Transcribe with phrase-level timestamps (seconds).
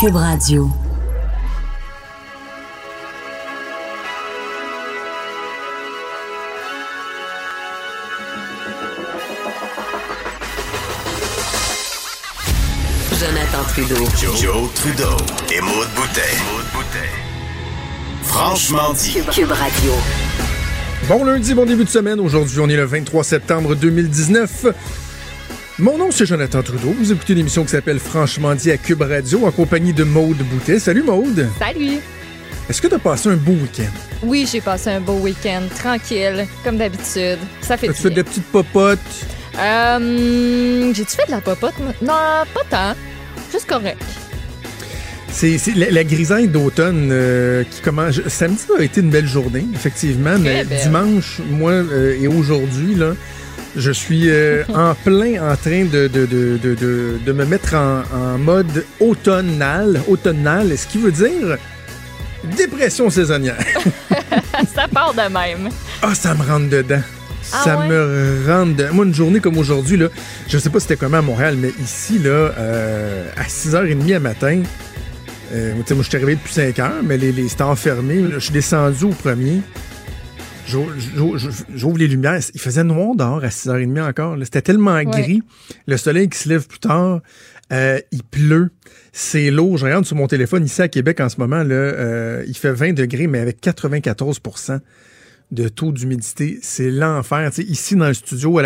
[0.00, 0.70] Cube Radio.
[13.18, 13.96] Jonathan Trudeau.
[14.36, 15.04] Joe, Trudeau
[15.52, 16.20] et Maude Boutet.
[18.22, 19.18] Franchement dit.
[19.32, 19.92] Cube Radio.
[21.08, 22.20] Bon lundi, bon début de semaine.
[22.20, 24.66] Aujourd'hui, on est le 23 septembre 2019.
[25.78, 26.92] Mon nom, c'est Jonathan Trudeau.
[26.98, 30.38] Vous écoutez une émission qui s'appelle Franchement dit à Cube Radio en compagnie de Maude
[30.38, 30.80] Boutet.
[30.80, 31.48] Salut Maude.
[31.58, 31.98] Salut!
[32.68, 33.90] Est-ce que tu as passé un beau week-end?
[34.24, 37.38] Oui, j'ai passé un beau week-end, tranquille, comme d'habitude.
[37.60, 38.16] Ça fait As-tu fait bien.
[38.16, 38.98] des petites popotes?
[39.58, 41.74] Euh, J'ai-tu fait de la popote?
[42.02, 42.12] Non,
[42.52, 42.94] pas tant.
[43.52, 44.02] Juste correct.
[45.30, 48.20] C'est la, la grisaille d'automne euh, qui commence.
[48.26, 50.80] Samedi a été une belle journée, effectivement, mais belle.
[50.82, 53.12] dimanche, moi euh, et aujourd'hui, là,
[53.78, 56.74] je suis euh, en plein en train de, de, de, de,
[57.24, 61.56] de- me mettre en, en mode automnal, automnal, ce qui veut dire
[62.56, 63.56] dépression saisonnière?
[64.74, 65.70] Ça part de même.
[66.02, 67.00] Ah, ça me rentre dedans.
[67.52, 67.88] Ah ça ouais?
[67.88, 68.92] me rentre dedans.
[68.92, 70.08] Moi, une journée comme aujourd'hui, là,
[70.48, 74.62] je sais pas c'était comment à Montréal, mais ici, là, euh, à 6h30 à matin,
[75.54, 78.20] euh, moi, je suis arrivé depuis 5 heures, mais les, les fermés.
[78.22, 79.62] là, Je suis descendu au premier.
[80.68, 82.40] J'ouvre les lumières.
[82.54, 84.36] Il faisait noir dehors à 6h30 encore.
[84.42, 85.42] C'était tellement gris.
[85.86, 87.20] Le soleil qui se lève plus tard.
[87.72, 88.70] Euh, il pleut.
[89.12, 89.76] C'est lourd.
[89.78, 91.62] Je regarde sur mon téléphone ici à Québec en ce moment.
[91.62, 94.40] Là, euh, il fait 20 degrés, mais avec 94
[95.50, 96.58] de taux d'humidité.
[96.62, 97.50] C'est l'enfer.
[97.58, 98.60] Ici, dans le studio,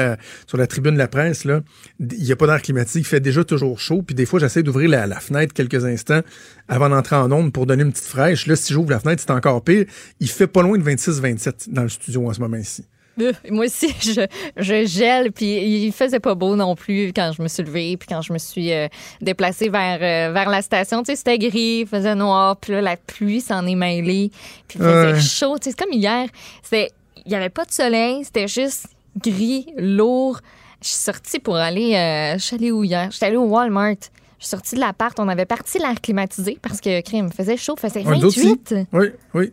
[0.47, 1.61] sur la tribune de la presse, là,
[2.00, 3.02] il n'y a pas d'air climatique.
[3.02, 4.02] Il fait déjà toujours chaud.
[4.02, 6.22] Puis des fois, j'essaie d'ouvrir la, la fenêtre quelques instants
[6.69, 8.47] avant d'entrer en onde pour donner une petite fraîche.
[8.47, 9.86] Là, si j'ouvre la fenêtre, c'est encore pire.
[10.20, 12.84] Il fait pas loin de 26-27 dans le studio en ce moment ici.
[13.20, 17.42] Euh, Moi aussi, je, je gèle, puis il faisait pas beau non plus quand je
[17.42, 18.88] me suis levée, puis quand je me suis euh,
[19.20, 21.02] déplacée vers, euh, vers la station.
[21.02, 24.30] Tu sais, c'était gris, il faisait noir, puis là, la pluie s'en est mêlée,
[24.69, 25.20] puis il faisait Ouais.
[25.20, 25.58] chaud.
[25.58, 26.27] Tu sais, c'est comme hier,
[26.72, 28.87] il y avait pas de soleil, c'était juste
[29.22, 30.41] gris, lourd.
[30.82, 33.08] Je suis sortie pour aller, euh, je suis allée où hier?
[33.10, 33.94] Je suis allée au Walmart.
[34.41, 37.76] Je suis sortie de l'appart, on avait parti l'air climatisé parce que crème faisait chaud,
[37.76, 38.75] faisait Un autre 28.
[38.92, 39.53] Oui, oui.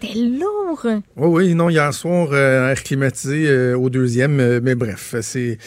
[0.00, 0.84] C'était lourd.
[0.84, 5.58] Oui, oui, non, hier soir, euh, air climatisé euh, au deuxième, euh, mais bref, c'est.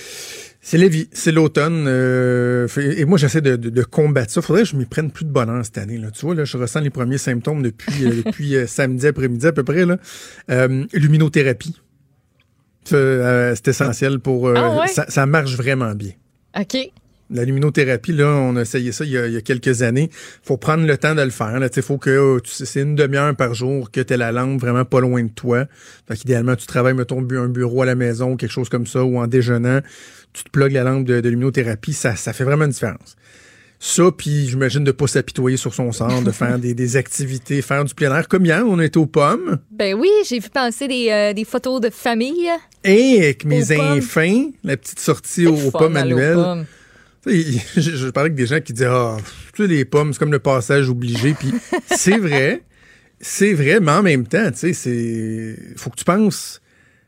[0.67, 1.85] C'est la vie, c'est l'automne.
[1.87, 4.41] euh, et moi, j'essaie de, de- de combattre ça.
[4.41, 5.99] Faudrait que je m'y prenne plus de bonheur cette année.
[5.99, 6.09] Là.
[6.09, 9.51] Tu vois, là, je ressens les premiers symptômes depuis, euh, depuis euh, samedi après-midi à
[9.51, 9.85] peu près.
[9.85, 9.97] Là.
[10.91, 11.79] Luminothérapie.
[12.83, 14.49] C'est essentiel pour...
[14.55, 14.87] Ah ouais?
[14.87, 16.13] ça, ça marche vraiment bien.
[16.59, 16.77] OK.
[17.31, 20.09] La luminothérapie, là, on a essayé ça il y a, il y a quelques années.
[20.43, 21.59] faut prendre le temps de le faire.
[21.59, 24.31] Il faut que euh, tu sais, c'est une demi-heure par jour que tu aies la
[24.31, 25.65] lampe vraiment pas loin de toi.
[26.07, 29.03] Fait qu'idéalement, tu travailles, mettons, un bureau à la maison ou quelque chose comme ça,
[29.03, 29.81] ou en déjeunant,
[30.33, 33.15] tu te plugues la lampe de, de luminothérapie, ça, ça fait vraiment une différence.
[33.79, 37.83] Ça, puis j'imagine de pas s'apitoyer sur son sort, de faire des, des activités, faire
[37.83, 38.27] du plein air.
[38.27, 41.81] Comme hier, on était aux pommes, Ben oui, j'ai vu passer des, euh, des photos
[41.81, 42.49] de famille.
[42.83, 46.65] et avec mes infins, la petite sortie aux, pommes annuelles.
[47.77, 49.17] je, je parlais avec des gens qui disaient Ah,
[49.53, 51.33] tu sais, les pommes, c'est comme le passage obligé.
[51.33, 51.53] Puis
[51.95, 52.63] c'est vrai,
[53.19, 55.55] c'est vrai, mais en même temps, tu sais, c'est.
[55.77, 56.61] faut que tu penses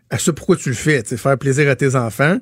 [0.09, 2.37] à ce pourquoi tu le fais, tu sais, faire plaisir à tes enfants.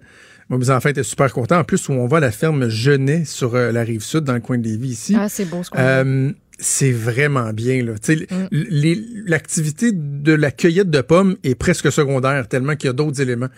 [0.49, 1.57] Moi, mes enfants étaient super contents.
[1.59, 4.35] En plus, où on va à la ferme Genet sur euh, la rive sud, dans
[4.35, 5.15] le coin de Lévis ici.
[5.19, 5.71] Ah, c'est beau ce.
[5.75, 7.83] Euh, c'est vraiment bien.
[7.83, 7.93] là.
[8.01, 9.23] Tu sais, Mm.
[9.25, 13.49] L'activité de la cueillette de pommes est presque secondaire, tellement qu'il y a d'autres éléments.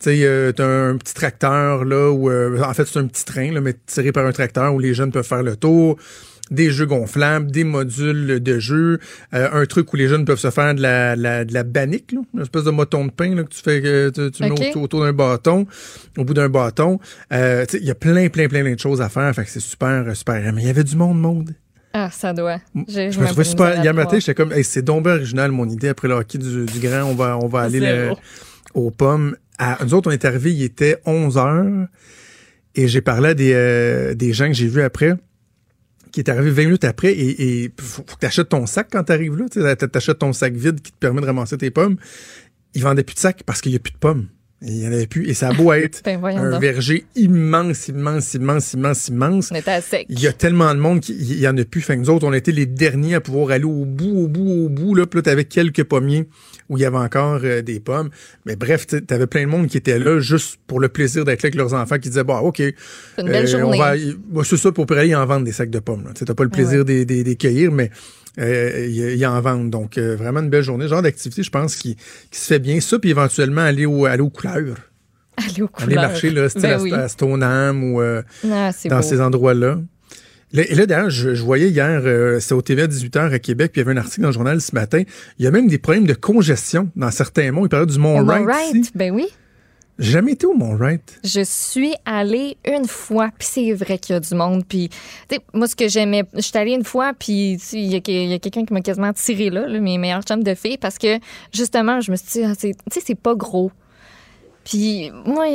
[0.00, 3.24] Tu sais, euh, t'as un petit tracteur, là, où, euh, en fait, c'est un petit
[3.24, 5.96] train, là, mais tiré par un tracteur où les jeunes peuvent faire le tour.
[6.50, 9.00] Des jeux gonflables, des modules de jeux,
[9.34, 12.12] euh, un truc où les jeunes peuvent se faire de la, la- de la bannique,
[12.12, 14.48] là, une espèce de moton de pain là, que tu fais, que tu, tu mets
[14.68, 15.66] autour, autour d'un bâton,
[16.16, 16.98] au bout d'un bâton.
[17.34, 19.34] Euh, il y a plein, plein, plein, plein de choses à faire.
[19.34, 20.52] Fait que c'est super, super.
[20.54, 21.50] Mais il y avait du monde, monde.
[21.92, 22.60] Ah, ça doit.
[23.10, 23.66] Je me trouvais super.
[23.82, 25.88] Hier matin, j'étais comme, hey, c'est donc original mon idée.
[25.88, 28.08] Après le hockey du, du grand, on va, on va aller le-
[28.72, 29.36] aux pommes.
[29.58, 31.86] À, nous autres, on est arrivés, il était 11 heures.
[32.74, 35.14] Et j'ai parlé à des, euh, des gens que j'ai vus après,
[36.12, 37.12] qui est arrivé 20 minutes après.
[37.12, 39.46] Et, et faut, faut que t'achètes ton sac quand t'arrives là.
[39.76, 41.96] T'achètes ton sac vide qui te permet de ramasser tes pommes.
[42.74, 44.28] Ils vendaient plus de sac parce qu'il y a plus de pommes.
[44.62, 45.28] Il y en avait plus.
[45.28, 46.60] Et ça a beau être Ben, un donc.
[46.60, 49.48] verger immense, immense, immense, immense, immense.
[49.52, 50.06] On était à sec.
[50.08, 51.80] Il y a tellement de monde qu'il y en a plus.
[51.80, 54.48] Fait que nous autres, on était les derniers à pouvoir aller au bout, au bout,
[54.48, 54.94] au bout.
[54.94, 56.28] Là, puis là, t'avais quelques pommiers
[56.68, 58.10] où il y avait encore euh, des pommes.
[58.46, 61.42] Mais bref, tu avais plein de monde qui était là juste pour le plaisir d'être
[61.42, 62.56] là avec leurs enfants qui disaient, bah, OK.
[62.58, 62.74] C'est
[63.22, 63.76] une belle euh, journée.
[63.78, 63.94] On va,
[64.28, 66.04] bah, c'est ça, pour aller en vendre des sacs de pommes.
[66.14, 67.90] Tu n'as pas le plaisir des, des, des cueillir, mais
[68.38, 69.70] euh, il y, y en vendre.
[69.70, 70.88] Donc, euh, vraiment une belle journée.
[70.88, 71.96] Genre d'activité, je pense, qui,
[72.30, 72.80] qui se fait bien.
[72.80, 74.76] Ça, puis éventuellement aller, au, aller aux couleurs.
[75.36, 76.02] Aller au Aller couleurs.
[76.02, 76.92] marcher là, style Ben à, oui.
[76.92, 79.02] à Stoneham ou euh, Ah, dans beau.
[79.02, 79.78] ces endroits-là.
[80.52, 83.38] Là- Et là, d'ailleurs, je, je voyais hier, euh, c'était au TV à 18h à
[83.38, 85.02] Québec, puis il y avait un article dans le journal ce matin.
[85.38, 87.66] Il y a même des problèmes de congestion dans certains monts.
[87.66, 88.74] Il parlait du Mont Wright.
[88.74, 88.90] Ici.
[88.94, 89.26] ben oui.
[89.98, 91.18] J'ai jamais été au Mont Wright.
[91.24, 94.64] Je suis allée une fois, puis c'est vrai qu'il y a du monde.
[94.64, 94.90] Puis,
[95.52, 98.72] moi, ce que j'aimais, je suis allée une fois, puis il y a, quelqu'un qui
[98.72, 101.18] m'a quasiment tiré là, là, mes meilleurs chums de filles, parce que
[101.52, 103.72] justement, je me suis dit, ah, tu sais, c'est pas gros.
[104.64, 105.46] Puis, moi,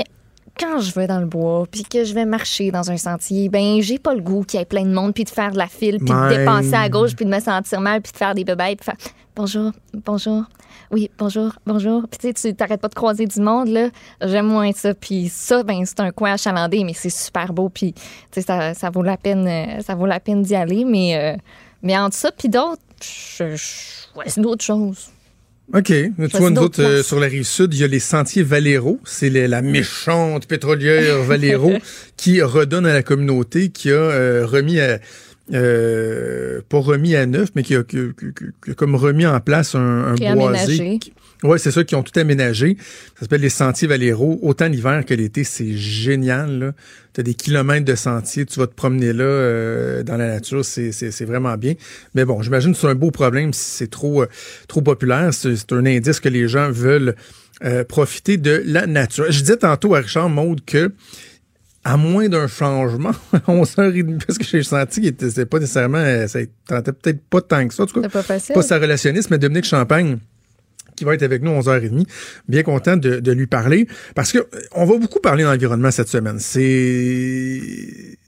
[0.60, 3.82] quand je vais dans le bois, puis que je vais marcher dans un sentier, ben,
[3.82, 5.68] j'ai pas le goût qu'il y ait plein de monde, puis de faire de la
[5.68, 8.44] file, puis de dépenser à gauche, puis de me sentir mal, puis de faire des
[8.44, 8.96] bébés, puis faire
[9.36, 10.44] bonjour, bonjour.
[10.92, 12.04] Oui, bonjour, bonjour.
[12.10, 13.90] Puis tu sais, tu t'arrêtes pas de croiser du monde, là.
[14.22, 14.94] J'aime moins ça.
[14.94, 17.70] Puis ça, ben, c'est un coin achalandé, mais c'est super beau.
[17.70, 20.86] Puis, tu sais, ça, ça vaut la peine, euh, ça vaut la peine d'y aller.
[20.86, 21.38] Mais, euh,
[21.82, 25.10] mais entre ça, puis d'autres, je, je choisis d'autres choses.
[25.71, 25.86] OK.
[25.86, 29.00] Tu vois, nous autres, euh, sur la rive sud, il y a les sentiers Valero.
[29.06, 31.71] C'est la méchante pétrolière Valero
[32.18, 35.00] qui redonne à la communauté, qui a euh, remis à.
[35.54, 38.31] euh, pas remis à neuf, mais qui a, qui a- qui a-
[38.65, 40.77] qui a comme remis en place un, un boisé.
[41.44, 42.78] Oui, c'est ça, qui ont tout aménagé.
[43.16, 44.40] Ça s'appelle les sentiers Valero.
[44.42, 46.74] Autant l'hiver que l'été, c'est génial.
[47.13, 50.63] Tu as des kilomètres de sentiers, tu vas te promener là euh, dans la nature,
[50.66, 51.74] c'est c'est- c'est vraiment bien.
[52.16, 54.28] Mais bon, j'imagine que c'est un beau problème si c'est trop, euh,
[54.68, 55.34] trop populaire.
[55.34, 57.16] C'est c'est un indice que les gens veulent
[57.63, 59.25] euh, profiter de la nature.
[59.30, 60.92] Je disais tantôt à Richard Maude que
[61.86, 63.12] à moins d'un changement,
[63.48, 67.42] 11h30, parce que j'ai senti qu'il était c'était pas nécessairement, euh, ça tentait peut-être pas
[67.42, 67.84] tant que ça.
[67.84, 68.56] En tout cas, pas facile.
[68.56, 70.18] pas sa relationniste, mais Dominique Champagne
[71.04, 72.06] qui va être avec nous 11h30.
[72.48, 76.08] Bien content de, de lui parler parce que euh, on va beaucoup parler d'environnement cette
[76.08, 76.40] semaine.
[76.40, 77.62] C'est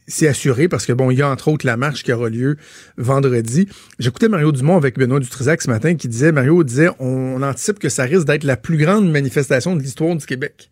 [0.07, 2.57] c'est assuré parce que bon, il y a entre autres la marche qui aura lieu
[2.98, 3.68] vendredi.
[3.98, 7.89] J'écoutais Mario Dumont avec Benoît Dutrisac ce matin qui disait Mario disait on, anticipe que
[7.89, 10.69] ça risque d'être la plus grande manifestation de l'histoire du Québec.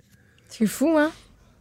[0.50, 1.12] C'est fou, hein?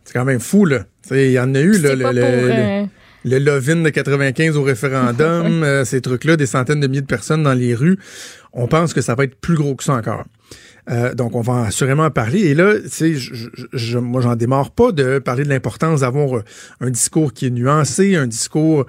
[0.05, 0.85] C'est quand même fou là.
[1.11, 2.89] Il y en a eu là, le, pas le- pour, le- euh, le
[3.25, 7.53] Lovin de 95 au référendum, euh, ces trucs-là, des centaines de milliers de personnes dans
[7.55, 7.99] les rues.
[8.53, 10.25] On pense que ça va être plus gros que ça encore.
[10.91, 12.41] Euh, donc, on va assurément en parler.
[12.41, 16.01] Et là, tu sais, je, je- je- moi, j'en démarre pas de parler de l'importance
[16.01, 16.43] d'avoir euh,
[16.81, 18.87] un discours qui est nuancé, un discours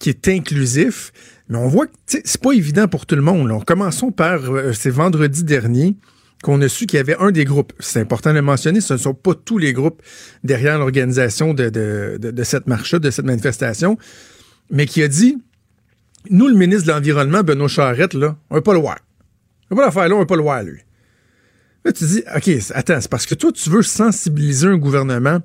[0.00, 1.12] qui est inclusif.
[1.48, 3.48] Mais on voit que c'est pas évident pour tout le monde.
[3.48, 3.60] là.
[3.64, 5.94] Commençons par, euh, c'est vendredi dernier
[6.42, 7.72] qu'on a su qu'il y avait un des groupes.
[7.78, 10.02] C'est important de le mentionner, ce ne sont pas tous les groupes
[10.44, 13.98] derrière l'organisation de, de, de, cette marche-là, de cette manifestation,
[14.70, 15.38] mais qui a dit,
[16.30, 18.98] nous, le ministre de l'Environnement, Benoît Charette, là, on veut pas le voir.
[19.70, 20.80] On veut pas l'affaire là, on veut pas le voir, lui.
[21.84, 25.40] Là, tu dis, OK, attends, c'est parce que toi, tu veux sensibiliser un gouvernement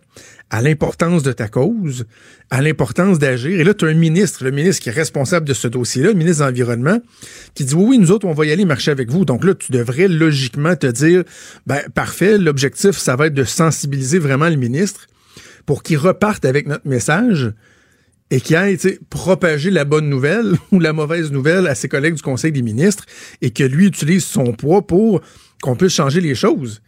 [0.51, 2.05] à l'importance de ta cause,
[2.49, 3.57] à l'importance d'agir.
[3.57, 6.17] Et là, tu as un ministre, le ministre qui est responsable de ce dossier-là, le
[6.17, 6.99] ministre de l'Environnement,
[7.55, 9.23] qui dit, oui, oui, nous autres, on va y aller marcher avec vous.
[9.23, 11.23] Donc là, tu devrais logiquement te dire,
[11.65, 15.07] ben, parfait, l'objectif, ça va être de sensibiliser vraiment le ministre
[15.65, 17.53] pour qu'il reparte avec notre message
[18.29, 21.87] et qu'il aille tu sais, propager la bonne nouvelle ou la mauvaise nouvelle à ses
[21.87, 23.05] collègues du Conseil des ministres
[23.41, 25.21] et que lui utilise son poids pour
[25.61, 26.81] qu'on puisse changer les choses.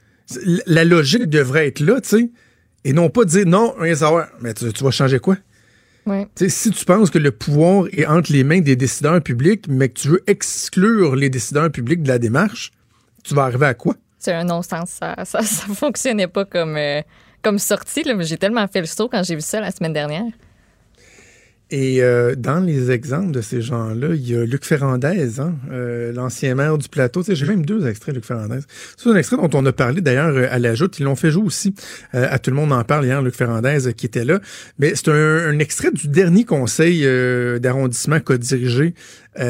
[0.65, 2.29] La logique devrait être là, tu sais,
[2.85, 4.27] et non pas dire non, rien savoir.
[4.41, 5.37] Mais tu, tu vas changer quoi?
[6.05, 6.27] ouais.
[6.35, 9.99] Si tu penses que le pouvoir est entre les mains des décideurs publics, mais que
[9.99, 12.71] tu veux exclure les décideurs publics de la démarche,
[13.23, 13.95] tu vas arriver à quoi?
[14.19, 14.89] C'est un non-sens.
[14.99, 17.01] Ça, ça, ça fonctionnait pas comme, euh,
[17.41, 18.03] comme sortie.
[18.19, 20.23] J'ai tellement fait le saut quand j'ai vu ça la semaine dernière.
[21.75, 26.13] Et euh, dans les exemples de ces gens-là, il y a Luc Ferrandez, hein, euh,
[26.13, 27.23] l'ancien maire du plateau.
[27.23, 28.59] Tu sais, J'ai même deux extraits Luc Ferrandez.
[28.95, 30.99] C'est un extrait dont on a parlé d'ailleurs euh, à la joute.
[30.99, 31.73] Ils l'ont fait jouer aussi.
[32.13, 34.39] Euh, à tout le monde en parle hier, Luc Ferrandez euh, qui était là.
[34.77, 35.13] Mais c'est un,
[35.49, 38.93] un extrait du dernier conseil euh, d'arrondissement qu'a dirigé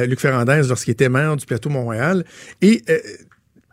[0.08, 2.24] Luc Ferrandez lorsqu'il était maire du plateau Montréal.
[2.62, 2.84] Et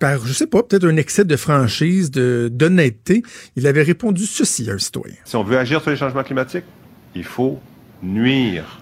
[0.00, 3.22] par, je sais pas, peut-être un excès de franchise, de d'honnêteté,
[3.54, 5.14] il avait répondu ceci à un citoyen.
[5.24, 6.64] Si on veut agir sur les changements climatiques,
[7.14, 7.60] il faut
[8.02, 8.80] nuire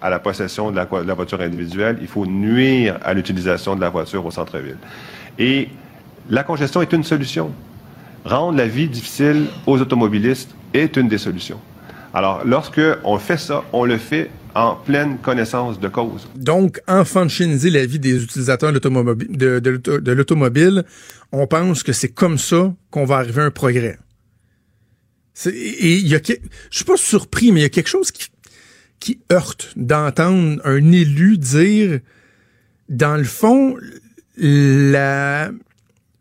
[0.00, 4.26] à la possession de la, voiture individuelle, il faut nuire à l'utilisation de la voiture
[4.26, 4.78] au centre-ville.
[5.38, 5.68] Et
[6.28, 7.52] la congestion est une solution.
[8.24, 11.60] Rendre la vie difficile aux automobilistes est une des solutions.
[12.14, 16.28] Alors, lorsque on fait ça, on le fait en pleine connaissance de cause.
[16.34, 20.84] Donc, enfantiniser la vie des utilisateurs de, de l'auto- de l'automobile,
[21.30, 23.98] on pense que c'est comme ça qu'on va arriver à un progrès.
[25.46, 28.28] Et y a, je suis pas surpris, mais il y a quelque chose qui,
[29.02, 31.98] qui heurte d'entendre un élu dire,
[32.88, 33.76] dans le fond,
[34.36, 35.50] la,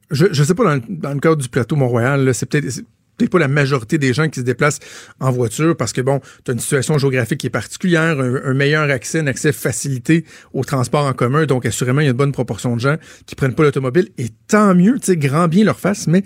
[0.09, 2.83] je, je sais pas dans le, dans le cadre du plateau Mont-Royal, c'est peut-être
[3.29, 4.79] pas la majorité des gens qui se déplacent
[5.19, 8.53] en voiture parce que bon, tu as une situation géographique qui est particulière, un, un
[8.55, 12.17] meilleur accès, un accès facilité au transport en commun, donc assurément il y a une
[12.17, 12.95] bonne proportion de gens
[13.27, 14.09] qui prennent pas l'automobile.
[14.17, 16.23] Et tant mieux, tu sais, grand bien leur face, mais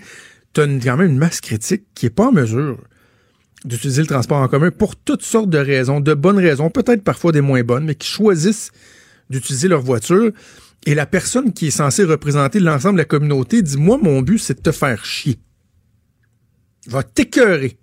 [0.54, 2.78] tu as quand même une masse critique qui est pas en mesure
[3.66, 7.32] d'utiliser le transport en commun pour toutes sortes de raisons, de bonnes raisons, peut-être parfois
[7.32, 8.70] des moins bonnes, mais qui choisissent
[9.28, 10.30] d'utiliser leur voiture.
[10.86, 14.38] Et la personne qui est censée représenter l'ensemble de la communauté dit, moi, mon but,
[14.38, 15.38] c'est de te faire chier.
[16.86, 17.76] Va t'écœurer.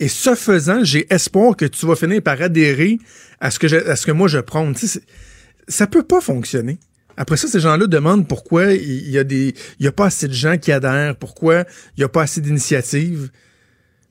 [0.00, 2.98] Et ce faisant, j'ai espoir que tu vas finir par adhérer
[3.40, 4.72] à ce que, je, à ce que moi je prends.
[4.72, 5.02] Tu sais,
[5.68, 6.78] ça peut pas fonctionner.
[7.16, 10.28] Après ça, ces gens-là demandent pourquoi il y a des, il y a pas assez
[10.28, 11.64] de gens qui adhèrent, pourquoi
[11.96, 13.30] il y a pas assez d'initiatives.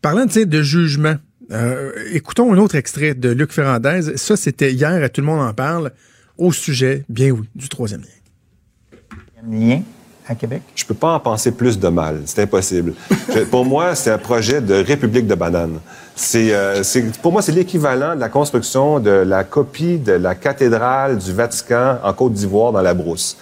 [0.06, 1.16] Parlant de jugement,
[1.52, 4.16] euh, écoutons un autre extrait de Luc Ferrandez.
[4.18, 5.94] Ça, c'était hier à Tout le monde en parle
[6.38, 9.50] au sujet, bien oui, du troisième lien.
[9.50, 9.82] Lien
[10.28, 10.62] à Québec?
[10.76, 12.22] Je peux pas en penser plus de mal.
[12.26, 12.94] C'est impossible.
[13.34, 15.80] Je- pour moi, c'est un projet de république de bananes.
[16.16, 16.84] C'est, euh,
[17.24, 21.98] pour moi, c'est l'équivalent de la construction de la copie de la cathédrale du Vatican
[22.04, 23.38] en Côte d'Ivoire dans la brousse.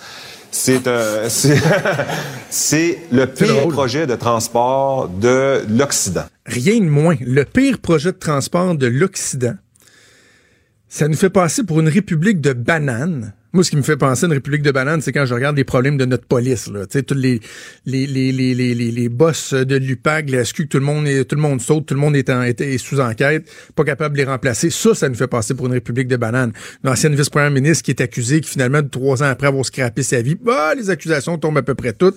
[0.54, 0.84] C'est
[2.52, 6.26] c'est le pire projet de transport de l'Occident.
[6.46, 7.16] Rien de moins.
[7.20, 9.56] Le pire projet de transport de l'Occident.
[10.88, 13.34] Ça nous fait passer pour une république de bananes.
[13.56, 15.56] Moi, ce qui me fait penser à une république de bananes, c'est quand je regarde
[15.56, 16.72] les problèmes de notre police.
[16.72, 16.88] Là.
[16.88, 17.40] Tous les,
[17.86, 21.36] les, les, les, les, les, boss de l'UPAC, la SQ, tout le monde est, tout
[21.36, 24.28] le monde saute, tout le monde est, en, est sous enquête, pas capable de les
[24.28, 24.72] remplacer.
[24.72, 26.52] Ça, ça nous fait passer pour une république de bananes.
[26.84, 30.34] L'ancienne vice-première ministre qui est accusée, qui finalement, trois ans après avoir scrappé sa vie,
[30.34, 32.16] bah, les accusations tombent à peu près toutes.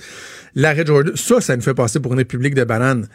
[0.54, 3.08] L'arrêt Jordan, ça, ça nous fait passer pour une république de bananes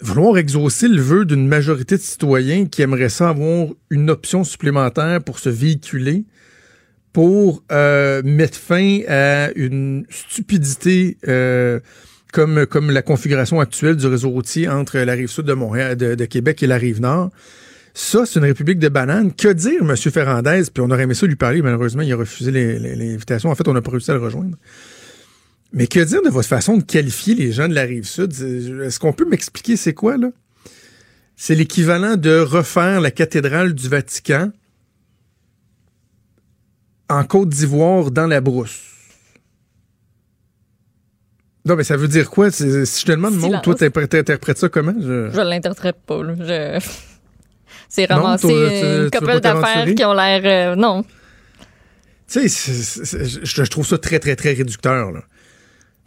[0.00, 5.22] vouloir exaucer le vœu d'une majorité de citoyens qui aimeraient ça avoir une option supplémentaire
[5.24, 6.24] pour se véhiculer,
[7.12, 11.80] pour euh, mettre fin à une stupidité euh,
[12.32, 16.24] comme, comme la configuration actuelle du réseau routier entre la rive sud de Montréal, de,
[16.24, 17.30] Québec et la rive nord.
[17.94, 19.32] Ça, c'est une république de bananes.
[19.34, 19.96] Que dire, M.
[19.96, 20.62] Ferrandez?
[20.72, 23.50] Puis on aurait aimé ça lui parler, malheureusement, il a refusé l'invitation.
[23.50, 24.56] En fait, on n'a pas réussi à le rejoindre.
[25.72, 28.32] Mais que dire de votre façon de qualifier les gens de la rive sud?
[28.84, 30.30] Est-ce qu'on peut m'expliquer c'est quoi, là?
[31.36, 34.50] C'est l'équivalent de refaire la cathédrale du Vatican
[37.08, 38.80] en Côte d'Ivoire dans la brousse.
[41.64, 42.50] Non, mais ça veut dire quoi?
[42.50, 43.62] Si je te demande, Silence.
[43.62, 44.94] toi, t'inter- t'interprètes ça comment?
[44.98, 46.22] Je- Je l'interprète pas.
[46.22, 46.34] là.
[46.38, 46.86] Je...
[47.90, 50.72] C'est ramasser une couple d'affaires qui ont l'air...
[50.72, 51.04] euh, non.
[52.30, 55.10] Tu sais, je trouve ça très, très, très réducteur.
[55.12, 55.22] Là.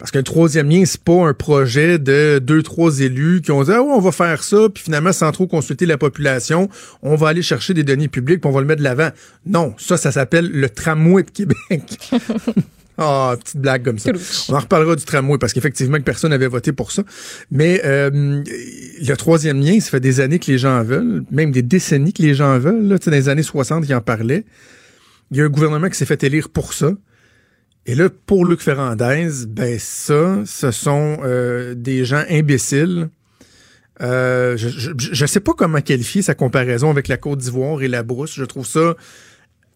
[0.02, 3.70] Parce le troisième lien, c'est pas un projet de deux, trois élus qui ont dit
[3.70, 6.68] Ah ouais, on va faire ça, puis finalement, sans trop consulter la population,
[7.02, 9.10] on va aller chercher des données publiques, puis on va le mettre de l'avant.
[9.46, 12.10] Non, ça, ça s'appelle le tramway de Québec.
[12.98, 14.10] Ah, petite blague comme ça.
[14.50, 17.02] On en reparlera du tramway parce qu'effectivement que personne n'avait voté pour ça.
[17.50, 21.52] Mais euh, le troisième lien, ça fait des années que les gens en veulent, même
[21.52, 22.86] des décennies que les gens en veulent.
[22.86, 24.44] Là, dans les années 60, ils en parlaient.
[25.30, 26.92] Il y a un gouvernement qui s'est fait élire pour ça.
[27.86, 33.08] Et là, pour Luc Ferrandez, ben ça, ce sont euh, des gens imbéciles.
[34.00, 38.02] Euh, je ne sais pas comment qualifier sa comparaison avec la Côte d'Ivoire et la
[38.02, 38.34] brousse.
[38.34, 38.94] Je trouve ça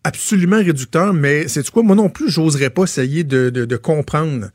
[0.04, 1.82] absolument réducteur, mais c'est quoi?
[1.82, 4.50] Moi non plus, j'oserais pas essayer de, comprendre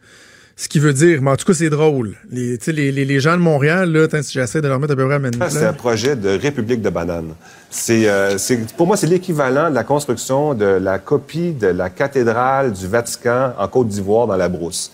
[0.62, 1.22] ce qu'il veut dire.
[1.24, 2.16] Mais en tout cas, c'est drôle.
[2.32, 5.16] Les, les, les, les gens de Montréal, là, j'essaie de leur mettre à peu près
[5.16, 7.34] à même C'est un projet de république de bananes.
[7.72, 11.90] C'est, euh, c'est, pour moi, c'est l'équivalent de la construction de la copie de la
[11.90, 14.92] cathédrale du Vatican en Côte d'Ivoire dans la brousse.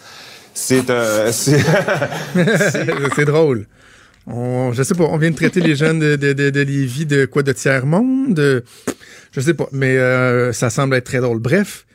[0.54, 1.60] C'est un, c'est,
[3.16, 3.66] c'est drôle.
[4.26, 7.06] On, je sais pas, on vient de traiter les jeunes de, de, de, de Lévis
[7.06, 8.34] de quoi, de tiers-monde?
[8.34, 8.64] de-
[9.32, 11.40] Je sais pas, mais euh, ça semble être très drôle.
[11.40, 11.86] Bref,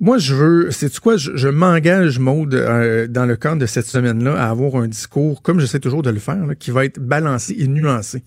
[0.00, 4.34] moi, je veux, c'est quoi, je, m'engage, Maude, euh, dans le cadre de cette semaine-là,
[4.40, 7.66] à avoir un discours, comme j'essaie toujours de le faire, qui va être balancé et
[7.66, 8.22] nuancé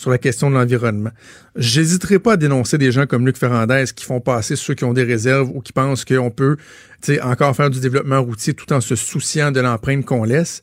[0.00, 1.10] sur la question de l'environnement.
[1.56, 4.94] J'hésiterai pas à dénoncer des gens comme Luc Ferrandez qui font passer ceux qui ont
[4.94, 6.56] des réserves ou qui pensent qu'on peut
[7.22, 10.62] encore faire du développement routier tout en se souciant de l'empreinte qu'on laisse,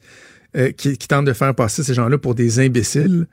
[0.55, 3.27] euh, qui, tentent de faire passer ces gens-là pour des imbéciles.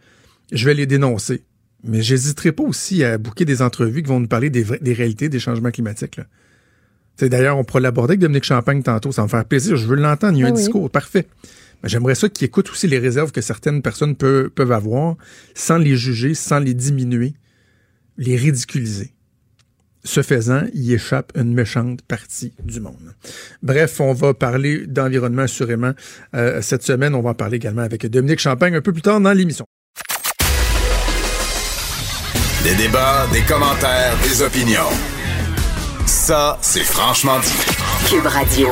[0.53, 1.43] Je vais les dénoncer.
[1.85, 5.39] Mais j'hésiterai pas aussi à bouquer des entrevues qui vont nous parler des, réalités des
[5.39, 6.21] changements climatiques.
[7.21, 9.13] D'ailleurs, on pourra l'aborder avec Dominique Champagne tantôt.
[9.13, 9.77] Ça va me faire plaisir.
[9.77, 10.37] Je veux l'entendre.
[10.37, 10.59] Il y a Ah un oui.
[10.59, 11.27] discours parfait.
[11.83, 15.17] Mais j'aimerais ça qu'il écoute aussi les réserves que certaines personnes peu- peuvent avoir
[15.55, 17.35] sans les juger, sans les diminuer,
[18.17, 19.13] les ridiculiser.
[20.07, 23.15] Ce faisant, il échappe une méchante partie du monde.
[23.63, 25.93] Bref, on va parler d'environnement assurément
[26.35, 27.15] euh, cette semaine.
[27.15, 29.65] On va en parler également avec Dominique Champagne un peu plus tard dans l'émission.
[32.65, 34.89] Des débats, des commentaires, des opinions.
[36.07, 38.09] Ça, c'est franchement dit.
[38.09, 38.69] Cube Radio.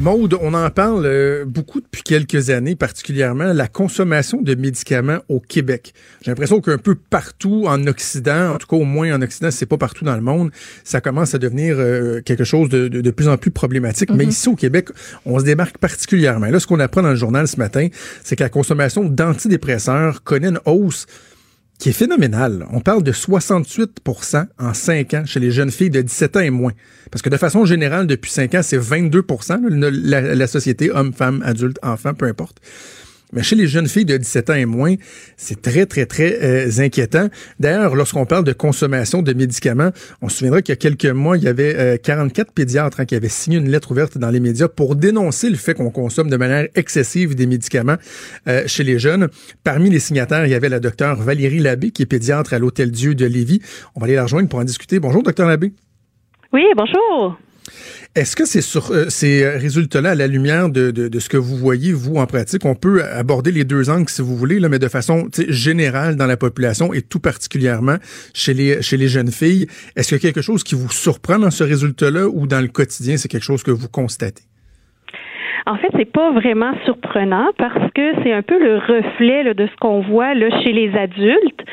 [0.00, 5.40] Maude, on en parle euh, beaucoup depuis quelques années, particulièrement la consommation de médicaments au
[5.40, 5.94] Québec.
[6.20, 9.66] J'ai l'impression qu'un peu partout en Occident, en tout cas au moins en Occident, c'est
[9.66, 10.50] pas partout dans le monde,
[10.82, 14.10] ça commence à devenir euh, quelque chose de, de, plus en plus problématique.
[14.10, 14.30] Mais mhm.
[14.30, 14.88] ici au Québec,
[15.24, 16.46] on se démarque particulièrement.
[16.46, 17.88] Là, ce qu'on apprend dans le journal ce matin,
[18.22, 21.06] c'est que la consommation d'antidépresseurs connaît une hausse
[21.78, 22.66] qui est phénoménal.
[22.72, 26.50] On parle de 68% en 5 ans chez les jeunes filles de 17 ans et
[26.50, 26.72] moins.
[27.10, 29.24] Parce que de façon générale, depuis 5 ans, c'est 22
[29.68, 32.60] la, la société, hommes, femmes, adultes, enfants, peu importe.
[33.32, 34.94] Mais chez les jeunes filles de 17 ans et moins,
[35.36, 37.28] c'est très, très, très euh, inquiétant.
[37.58, 39.90] D'ailleurs, lorsqu'on parle de consommation de médicaments,
[40.22, 43.04] on se souviendra qu'il y a quelques mois, il y avait 44 euh, pédiatres hein,
[43.04, 46.30] qui avaient signé une lettre ouverte dans les médias pour dénoncer le fait qu'on consomme
[46.30, 47.96] de manière excessive des médicaments
[48.46, 49.28] euh, chez les jeunes.
[49.64, 52.90] Parmi les signataires, il y avait la docteure Valérie Labbé, qui est pédiatre à l'Hôtel
[52.90, 53.60] Dieu de Lévis.
[53.94, 55.00] On va aller la rejoindre pour en discuter.
[55.00, 55.72] Bonjour, docteur Labbé.
[56.52, 57.36] Oui, bonjour.
[58.16, 62.26] Est-ce que euh, ces résultats-là, à la lumière de, ce que vous voyez, vous, en
[62.26, 66.14] pratique, on peut aborder les deux angles, si vous voulez, là, mais de façon générale
[66.14, 67.96] dans la population et tout particulièrement
[68.32, 69.66] chez les, jeunes filles?
[69.96, 72.68] Est-ce qu'il y a quelque chose qui vous surprend dans ce résultat-là ou dans le
[72.68, 74.44] quotidien, c'est quelque chose que vous constatez?
[75.66, 79.76] En fait, c'est pas vraiment surprenant parce que c'est un peu le reflet de ce
[79.80, 81.64] qu'on voit là, chez les adultes.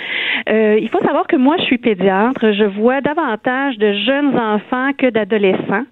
[0.49, 2.51] Euh, il faut savoir que moi, je suis pédiatre.
[2.51, 5.85] Je vois davantage de jeunes enfants que d'adolescents.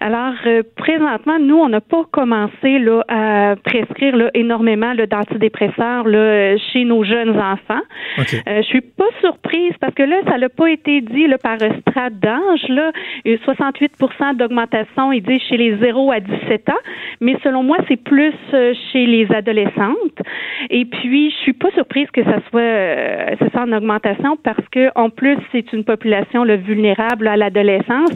[0.00, 6.56] Alors, euh, présentement, nous, on n'a pas commencé là, à prescrire là, énormément d'antidépresseurs là,
[6.72, 7.82] chez nos jeunes enfants.
[8.18, 8.38] Okay.
[8.48, 11.56] Euh, je suis pas surprise parce que là, ça n'a pas été dit là, par
[11.56, 12.68] strate d'âge.
[12.68, 12.92] Là,
[13.24, 16.82] 68% d'augmentation, il dit chez les 0 à 17 ans,
[17.20, 20.22] mais selon moi, c'est plus euh, chez les adolescentes.
[20.70, 24.90] Et puis, je suis pas surprise que ça soit, euh, ça en augmentation parce que,
[24.94, 28.10] en plus, c'est une population vulnérable à l'adolescence.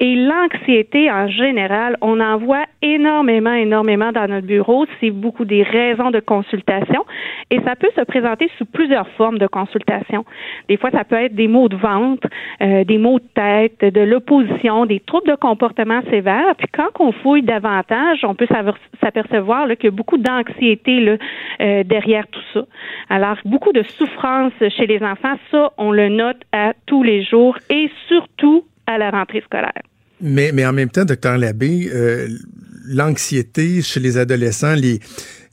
[0.00, 4.86] Et l'anxiété, en général, on en voit énormément, énormément dans notre bureau.
[5.00, 7.04] C'est beaucoup des raisons de consultation.
[7.50, 10.24] Et ça peut se présenter sous plusieurs formes de consultation.
[10.68, 12.28] Des fois, ça peut être des maux de ventre,
[12.62, 16.54] euh, des maux de tête, de l'opposition, des troubles de comportement sévères.
[16.56, 18.48] Puis quand on fouille davantage, on peut
[19.00, 21.18] s'apercevoir qu'il y a beaucoup d'anxiété
[21.60, 22.64] euh, derrière tout ça.
[23.10, 27.58] Alors, beaucoup de souffrance chez les enfants, ça, on le note à tous les jours
[27.70, 29.82] et surtout à la rentrée scolaire.
[30.20, 32.28] Mais, mais en même temps, docteur Labbé, euh,
[32.86, 35.00] l'anxiété chez les adolescents, les,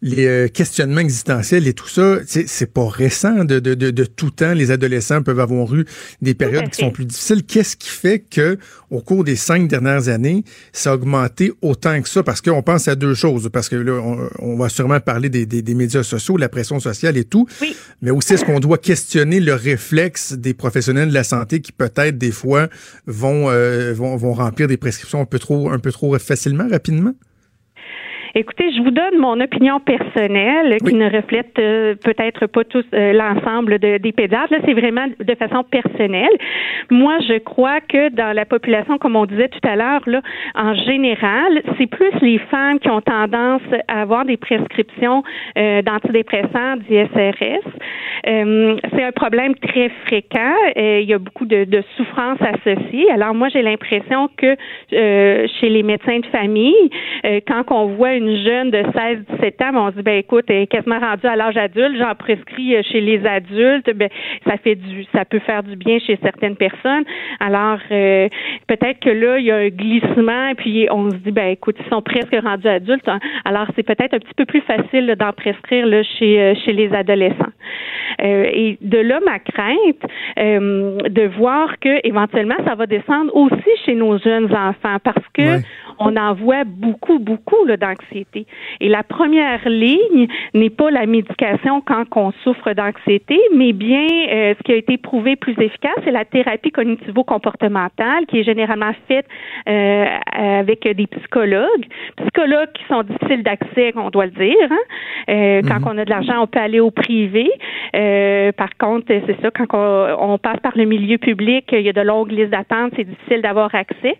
[0.05, 4.53] les euh, questionnements existentiels et tout ça, c'est pas récent de, de, de, tout temps.
[4.53, 5.83] Les adolescents peuvent avoir eu
[6.21, 7.43] des périodes qui sont plus difficiles.
[7.43, 8.59] Qu'est-ce qui fait que
[8.91, 12.21] au cours des cinq dernières années, ça a augmenté autant que ça?
[12.21, 13.49] Parce qu'on pense à deux choses.
[13.51, 13.99] Parce que là,
[14.37, 17.47] on, va sûrement parler des, des, médias sociaux, la pression sociale et tout.
[18.03, 22.19] Mais aussi, est-ce qu'on doit questionner le réflexe des professionnels de la santé qui peut-être
[22.19, 22.69] des fois
[23.07, 27.15] vont, euh, vont, vont remplir des prescriptions un peu trop, un peu trop facilement, rapidement?
[28.37, 33.13] Écoutez, je vous donne mon opinion personnelle qui ne reflète euh, peut-être pas tous euh,
[33.13, 34.51] l'ensemble de, des pédiatres.
[34.51, 36.35] Là, c'est vraiment de façon personnelle.
[36.91, 40.21] Moi, je crois que dans la population, comme on disait tout à l'heure, là,
[40.53, 45.23] en général, c'est plus les femmes qui ont tendance à avoir des prescriptions
[45.57, 47.63] euh, d'antidépresseurs, d'ISRS.
[48.25, 50.55] c'est un problème très fréquent.
[50.75, 53.09] il y a beaucoup de, de souffrance associée.
[53.11, 54.57] Alors moi, j'ai l'impression que
[54.91, 56.89] chez les médecins de famille,
[57.47, 60.67] quand on voit une jeune de 16-17 ans, on se dit, ben écoute, elle est
[60.67, 64.09] quasiment rendue à l'âge adulte, j'en prescris euh, chez les adultes, ben
[64.47, 67.03] ça fait du, ça peut faire du bien chez certaines personnes.
[67.39, 68.27] Alors euh,
[68.67, 71.89] peut-être que là, il y a un glissement, puis on se dit, ben écoute, ils
[71.89, 73.19] sont presque rendus adultes, hein.
[73.45, 76.93] alors c'est peut-être un petit peu plus facile d'en prescrire là, chez euh, chez les
[76.93, 77.53] adolescents.
[78.19, 80.01] et de là ma crainte
[80.37, 85.59] de voir que éventuellement ça va descendre aussi chez nos jeunes enfants parce que
[85.99, 88.45] on en voit beaucoup, beaucoup d'anxiété.
[88.79, 94.53] Et la première ligne n'est pas la médication quand on souffre d'anxiété, mais bien euh,
[94.57, 99.27] ce qui a été prouvé plus efficace, c'est la thérapie cognitivo-comportementale qui est généralement faite
[99.67, 101.85] euh, avec des psychologues,
[102.17, 104.69] psychologues qui sont difficiles d'accès, on doit le dire.
[104.69, 104.77] Hein.
[105.29, 105.87] Euh, quand mhm.
[105.87, 107.49] on a de l'argent, on peut aller au privé.
[108.57, 111.93] par contre, c'est ça, quand on, on, passe par le milieu public, il y a
[111.93, 114.17] de longues listes d'attente, c'est difficile d'avoir accès.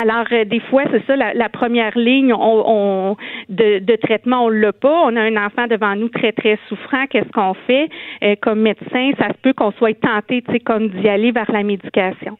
[0.00, 3.16] Alors, euh, des fois, c'est ça, la, première ligne on,
[3.50, 5.02] de, de, traitement, on l'a pas.
[5.04, 7.06] On a un enfant devant nous très, très souffrant.
[7.06, 7.90] Qu'est-ce qu'on fait?
[8.22, 11.50] Euh, comme médecin, ça se peut qu'on soit tenté, tu sais, comme d'y aller vers
[11.52, 12.38] la médication.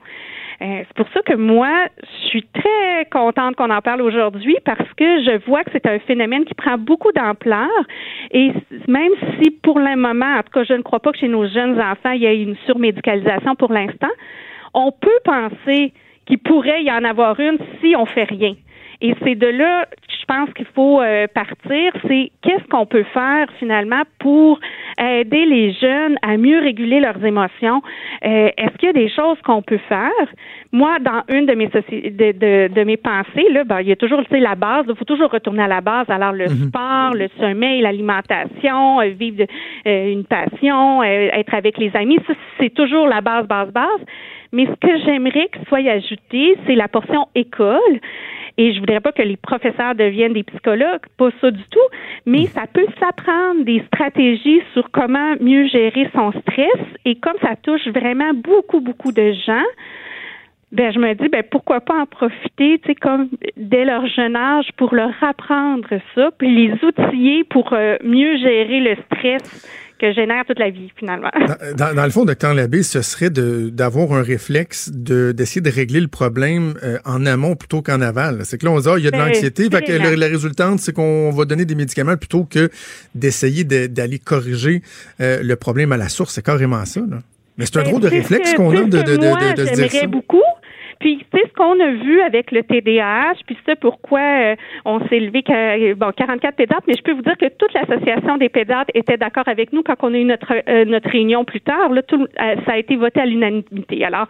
[0.62, 4.88] Euh, c'est pour ça que moi, je suis très contente qu'on en parle aujourd'hui parce
[4.96, 7.68] que je vois que c'est un phénomène qui prend beaucoup d'ampleur
[8.30, 8.52] et
[8.86, 11.46] même si pour le moment, en tout cas, je ne crois pas que chez nos
[11.48, 14.10] jeunes enfants, il y ait une surmédicalisation pour l'instant,
[14.74, 15.94] on peut penser
[16.30, 18.54] qu'il pourrait y en avoir une si on fait rien.
[19.02, 23.46] Et c'est de là, je pense qu'il faut euh, partir, c'est qu'est-ce qu'on peut faire
[23.58, 24.60] finalement pour
[24.98, 27.80] aider les jeunes à mieux réguler leurs émotions?
[28.24, 30.10] Euh, est-ce qu'il y a des choses qu'on peut faire?
[30.70, 33.96] Moi, dans une de mes de, de, de, mes pensées, là, ben, il y a
[33.96, 36.10] toujours la base, il faut toujours retourner à la base.
[36.10, 36.68] Alors le mhm.
[36.68, 39.46] sport, le sommeil, l'alimentation, euh, vivre
[39.86, 44.00] une passion, être avec les amis, ça, c'est toujours la base, base, base.
[44.52, 48.00] Mais ce que j'aimerais que soit ajouté, c'est la portion école.
[48.58, 51.78] Et je voudrais pas que les professeurs deviennent des psychologues, pas ça du tout,
[52.26, 56.86] mais ça peut s'apprendre des stratégies sur comment mieux gérer son stress.
[57.04, 59.64] Et comme ça touche vraiment beaucoup, beaucoup de gens,
[60.72, 64.36] ben je me dis ben pourquoi pas en profiter, tu sais comme dès leur jeune
[64.36, 69.68] âge pour leur apprendre ça, puis les outiller pour euh, mieux gérer le stress
[70.00, 71.30] que génère toute la vie, finalement.
[71.76, 76.08] Dans, le fond, docteur Labbé, ce serait d'avoir un réflexe de d'essayer de régler le
[76.08, 78.40] problème euh, en amont plutôt qu'en aval.
[78.44, 79.68] C'est que là, on dit, ah, il y a de ben, l'anxiété.
[79.68, 82.70] la, résultante, c'est qu'on va donner des médicaments plutôt que
[83.14, 84.82] d'essayer d'aller corriger
[85.20, 86.34] euh, le problème à la source.
[86.34, 87.00] C'est carrément ça.
[87.00, 87.18] Là.
[87.58, 89.90] Mais c'est un ben, drôle de réflexe qu'on a de, de, de, de, se dire
[89.90, 90.06] ça.
[90.06, 90.42] beaucoup.
[91.00, 95.18] Puis, c'est ce qu'on a vu avec le TDAH, puis c'est pourquoi euh, on s'est
[95.18, 95.42] levé
[95.94, 99.48] bon, 44 pédiatres, mais je peux vous dire que toute l'association des pédiatres était d'accord
[99.48, 101.88] avec nous quand on a eu notre, euh, notre réunion plus tard.
[101.88, 104.04] Là, tout, euh, ça a été voté à l'unanimité.
[104.04, 104.26] Alors,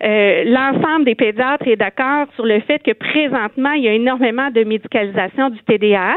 [0.00, 4.64] l'ensemble des pédiatres est d'accord sur le fait que présentement, il y a énormément de
[4.64, 6.14] médicalisation du TDAH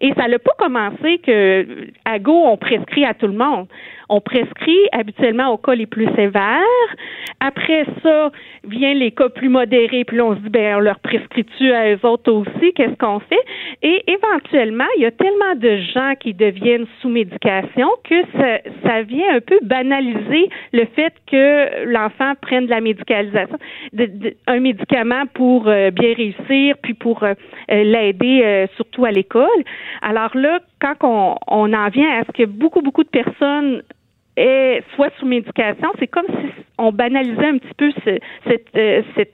[0.00, 1.66] et ça n'a pas commencé que
[2.04, 3.68] à Go, on prescrit à tout le monde.
[4.08, 6.62] On prescrit habituellement aux cas les plus sévères.
[7.40, 8.30] Après ça,
[8.64, 11.92] vient les cas plus modérés, puis là, on se dit, ben, on leur prescrit-tu à
[11.92, 13.40] eux autres aussi, qu'est-ce qu'on fait?
[13.82, 18.14] Et éventuellement, il y a tellement de gens qui deviennent sous médication que
[18.84, 23.58] ça, vient un peu banaliser le fait que l'enfant prenne de la médicalisation,
[24.46, 27.34] un médicament pour euh, bien réussir, puis pour euh,
[27.68, 29.46] l'aider euh, surtout à l'école.
[30.00, 33.82] Alors là, quand on, on en vient à ce que beaucoup, beaucoup de personnes
[34.36, 38.18] est soit sous médication, c'est comme si on banalisait un petit peu ce,
[38.76, 39.32] euh, cet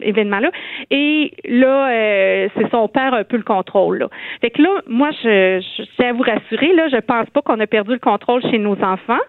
[0.00, 0.50] événement-là.
[0.90, 3.98] Et là, euh, c'est ça, on perd un peu le contrôle.
[3.98, 4.08] Là.
[4.40, 7.66] Fait que là, moi, je, je à vous rassurer, là, je pense pas qu'on a
[7.66, 9.22] perdu le contrôle chez nos enfants.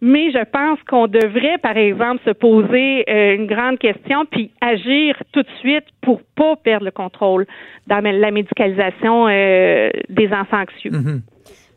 [0.00, 5.16] Mais je pense qu'on devrait, par exemple, se poser euh, une grande question puis agir
[5.32, 7.46] tout de suite pour pas perdre le contrôle
[7.86, 10.90] dans la médicalisation des enfants anxieux.
[10.90, 11.20] Mm-hmm.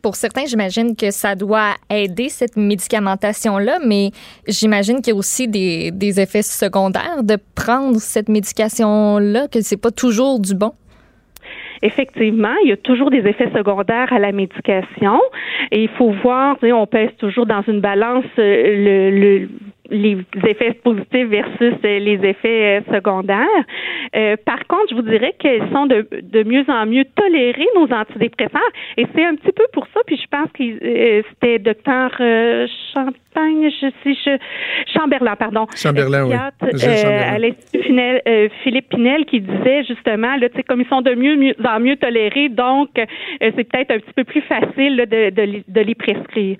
[0.02, 4.10] Pour certains, j'imagine que ça doit aider cette médicamentation-là, mais
[4.46, 9.90] j'imagine qu'il y a aussi des, effets secondaires de prendre cette médication-là, que c'est pas
[9.90, 10.72] toujours du bon.
[11.82, 15.20] Effectivement, il y a toujours des effets secondaires à la médication
[15.70, 19.48] et il faut voir, on pèse toujours dans une balance euh, le
[19.90, 23.46] les effets positifs versus euh, les effets euh, secondaires.
[24.14, 27.90] Euh, par contre, je vous dirais qu'elles sont de, de mieux en mieux tolérées, nos
[27.92, 28.60] antidépresseurs,
[28.96, 32.10] et c'est un petit peu pour ça, puis je pense que c'était docteur
[32.92, 34.38] Champagne, je sais, je,
[34.92, 35.66] Chamberlain, pardon.
[35.74, 36.34] Chamberlain, oui.
[36.34, 37.94] à l'Institut
[38.62, 42.48] Philippe Pinel qui disait justement, là, comme ils sont de mieux, mieux en mieux tolérés,
[42.48, 42.90] donc
[43.40, 46.56] c'est peut-être un petit peu plus facile de, de, de les prescrire.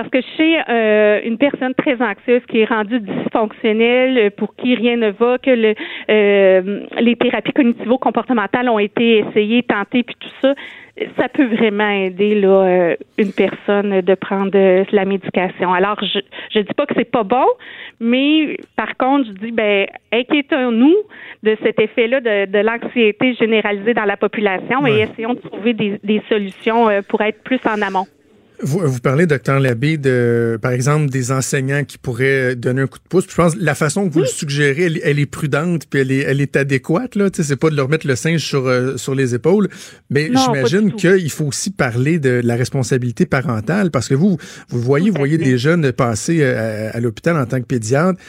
[0.00, 4.74] Parce que chez euh, une personne très anxieuse qui est rendue dysfonctionnelle, euh, pour qui
[4.74, 5.74] rien ne va, que le,
[6.08, 10.54] euh, les thérapies cognitivo-comportementales ont été essayées, tentées, puis tout ça,
[11.18, 14.56] ça peut vraiment aider là, une personne de prendre
[14.90, 15.74] la médication.
[15.74, 17.46] Alors, je je dis pas que c'est pas bon,
[18.00, 20.96] mais par contre, je dis ben inquiétons-nous
[21.42, 26.00] de cet effet-là de, de l'anxiété généralisée dans la population et essayons de trouver des,
[26.02, 28.06] des solutions pour être plus en amont.
[28.62, 32.98] Vous, vous parlez, docteur Labbé, de, par exemple, des enseignants qui pourraient donner un coup
[32.98, 33.24] de pouce.
[33.28, 36.20] je pense que la façon que vous le suggérez, elle, est prudente, puis elle est,
[36.20, 37.14] elle est adéquate.
[37.14, 39.68] Là, c'est pas de leur mettre le singe sur, euh, sur les épaules,
[40.10, 44.36] mais j'imagine qu'il faut aussi parler de la responsabilité parentale, parce que vous,
[44.68, 48.20] vous voyez, vous voyez des jeunes passer euh, à l'hôpital en tant que pédiatre.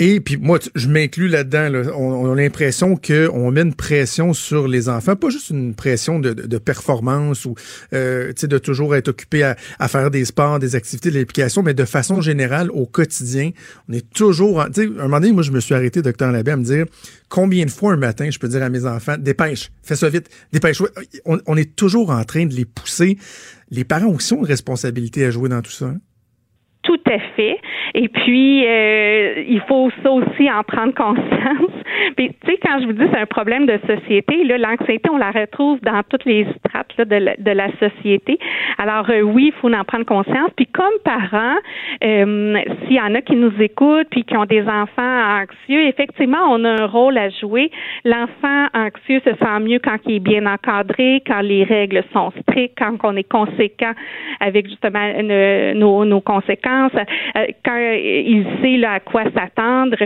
[0.00, 1.90] Et puis moi, je m'inclus là-dedans.
[1.96, 6.32] On, a l'impression qu'on met une pression sur les enfants, pas juste une pression de,
[6.32, 7.54] de, performance ou
[7.92, 11.74] euh, de toujours être occupé à, à, faire des sports, des activités de l'application, mais
[11.74, 13.50] de façon générale, au quotidien,
[13.88, 14.64] on est toujours...
[14.66, 16.86] Tu sais, un moment donné, moi, je me suis arrêté, docteur Labbé, à me dire
[17.28, 20.28] combien de fois un matin je peux dire à mes enfants, dépêche, fais ça vite,
[20.52, 20.80] dépêche.
[21.24, 23.18] On, on est toujours en train de les pousser.
[23.70, 25.86] Les parents aussi ont une responsabilité à jouer dans tout ça.
[25.86, 25.98] Hein?
[26.88, 27.60] Tout à fait.
[27.92, 31.70] Et puis, euh, il faut ça aussi en prendre conscience.
[32.16, 35.18] Puis, tu sais, quand je vous dis c'est un problème de société, là, l'anxiété, on
[35.18, 38.38] la retrouve dans toutes les strates là, de, la, de la société.
[38.78, 40.48] Alors, euh, oui, il faut en prendre conscience.
[40.56, 41.58] Puis, comme parents,
[42.02, 46.38] euh, s'il y en a qui nous écoutent puis qui ont des enfants anxieux, effectivement,
[46.48, 47.70] on a un rôle à jouer.
[48.06, 52.78] L'enfant anxieux se sent mieux quand il est bien encadré, quand les règles sont strictes,
[52.78, 53.92] quand on est conséquent
[54.40, 55.12] avec justement
[55.74, 59.96] nos, nos conséquences, euh, quand il sait là, à quoi s'attendre.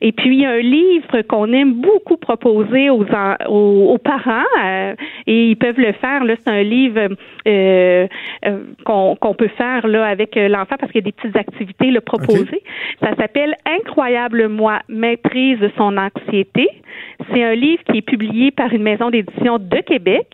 [0.00, 3.04] Et puis, il y a un livre qu'on aime beaucoup proposer aux,
[3.48, 4.94] aux, parents euh,
[5.26, 6.24] et ils peuvent le faire.
[6.24, 7.08] Là, c'est un livre
[7.46, 8.06] euh,
[8.84, 12.62] qu'on peut faire là avec l'enfant parce qu'il y a des petites activités là, proposées.
[13.00, 16.68] Ça s'appelle Incroyable moi, maîtrise son anxiété.
[17.32, 20.26] C'est un livre qui est publié par une maison d'édition de Québec.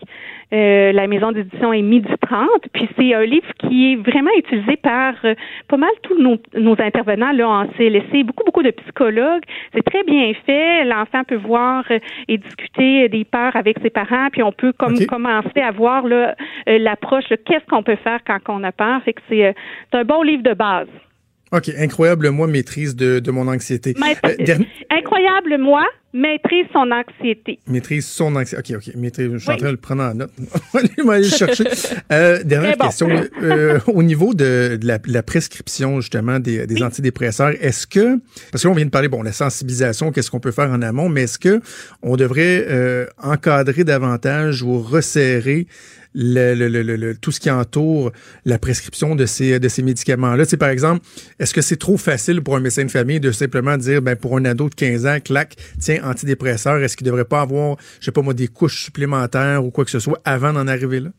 [0.53, 2.49] Euh, la maison d'édition est midi 30.
[2.73, 5.35] Puis c'est un livre qui est vraiment utilisé par euh,
[5.67, 9.43] pas mal tous nos, nos, intervenants là en CLSC, beaucoup, beaucoup de psychologues.
[9.75, 10.85] C'est très bien fait.
[10.85, 14.97] L'enfant peut voir euh, et discuter des peurs avec ses parents, puis on peut comme
[15.07, 16.05] commencer à voir
[16.67, 19.03] l'approche, qu'est-ce qu'on peut faire quand on a peur.
[19.03, 19.55] Fait que c'est
[19.93, 20.89] un bon livre de base.
[21.53, 23.95] OK, incroyable moi maîtrise de, de mon anxiété.
[24.91, 27.61] Incroyable moi maîtrise son anxiété.
[27.69, 28.75] Maîtrise son anxiété.
[28.75, 28.95] OK, OK.
[28.97, 30.33] Maîtrise, je suis en train de le prendre en note.
[30.75, 31.65] On va aller le chercher.
[32.13, 33.09] Euh, dernière question.
[33.43, 38.19] Euh, au niveau de, de, la, la, prescription, justement, des, des antidépresseurs, est-ce que,
[38.53, 41.23] parce qu'on vient de parler, bon, la sensibilisation, qu'est-ce qu'on peut faire en amont, mais
[41.23, 41.61] est-ce que
[42.03, 45.67] on devrait euh, encadrer davantage ou resserrer
[47.21, 48.11] tout ce qui entoure
[48.45, 50.45] la prescription de ces, de ces médicaments-là.
[50.47, 51.05] C'est par exemple,
[51.39, 54.37] est-ce que c'est trop facile pour un médecin de famille de simplement dire, ben, pour
[54.37, 58.07] un ado de 15 ans, clac, tiens, antidépresseur, est-ce qu'il ne devrait pas avoir, je
[58.07, 61.11] sais pas moi, des couches supplémentaires ou quoi que ce soit avant d'en arriver là?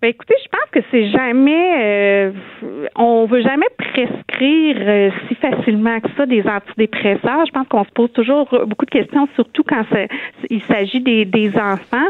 [0.00, 2.32] Ben écoutez, je pense que c'est jamais, euh,
[2.94, 7.44] on veut jamais prescrire euh, si facilement que ça des antidépresseurs.
[7.46, 9.82] Je pense qu'on se pose toujours beaucoup de questions, surtout quand
[10.50, 12.06] il s'agit des, des enfants.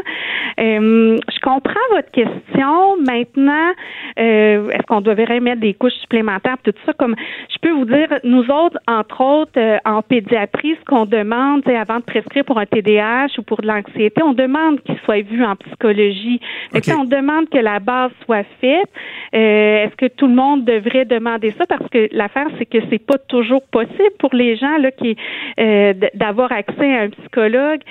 [0.59, 2.97] Euh, je comprends votre question.
[3.01, 3.71] Maintenant,
[4.19, 6.93] euh, est-ce qu'on devrait mettre des couches supplémentaires, tout ça?
[6.93, 7.15] Comme
[7.49, 12.03] je peux vous dire, nous autres, entre autres, en pédiatrie, ce qu'on demande, avant de
[12.03, 16.39] prescrire pour un TDAH ou pour de l'anxiété, on demande qu'il soit vu en psychologie.
[16.75, 16.93] Okay.
[16.93, 18.89] on demande que la base soit faite.
[19.33, 21.65] Euh, est-ce que tout le monde devrait demander ça?
[21.67, 25.15] Parce que l'affaire, c'est que c'est pas toujours possible pour les gens là qui
[25.59, 27.81] euh, d'avoir accès à un psychologue.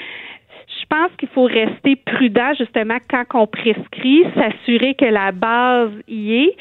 [0.81, 6.45] Je pense qu'il faut rester prudent justement quand on prescrit, s'assurer que la base y
[6.45, 6.57] est.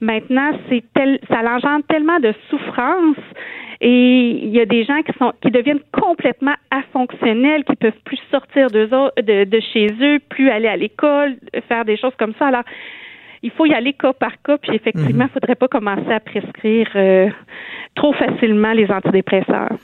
[0.00, 3.16] Maintenant, c'est tel, ça engendre tellement de souffrance
[3.84, 8.20] et il y a des gens qui sont qui deviennent complètement afonctionnels, qui peuvent plus
[8.30, 8.86] sortir de,
[9.20, 11.34] de, de chez eux, plus aller à l'école,
[11.68, 12.46] faire des choses comme ça.
[12.46, 12.62] Alors,
[13.42, 15.22] il faut y aller cas par cas, puis effectivement, il mhm.
[15.22, 17.28] ne faudrait pas commencer à prescrire euh,
[17.96, 19.76] trop facilement les antidépresseurs.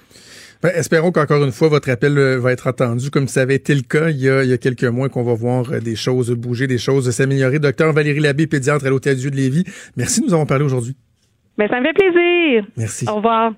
[0.63, 3.75] Ben, espérons qu'encore une fois, votre appel euh, va être entendu, comme ça avait été
[3.75, 5.97] le cas il y a, il y a quelques mois, qu'on va voir euh, des
[5.97, 7.59] choses bouger, des choses s'améliorer.
[7.59, 9.65] Docteur Valérie Labbé, pédiatre à l'Hôtel Dieu de Lévis,
[9.97, 10.95] merci de nous avons parlé aujourd'hui.
[11.57, 12.65] Ben, ça me fait plaisir.
[12.77, 13.09] Merci.
[13.09, 13.55] Au revoir.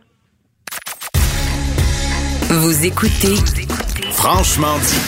[2.53, 3.37] Vous écoutez
[4.11, 4.99] Franchement dit.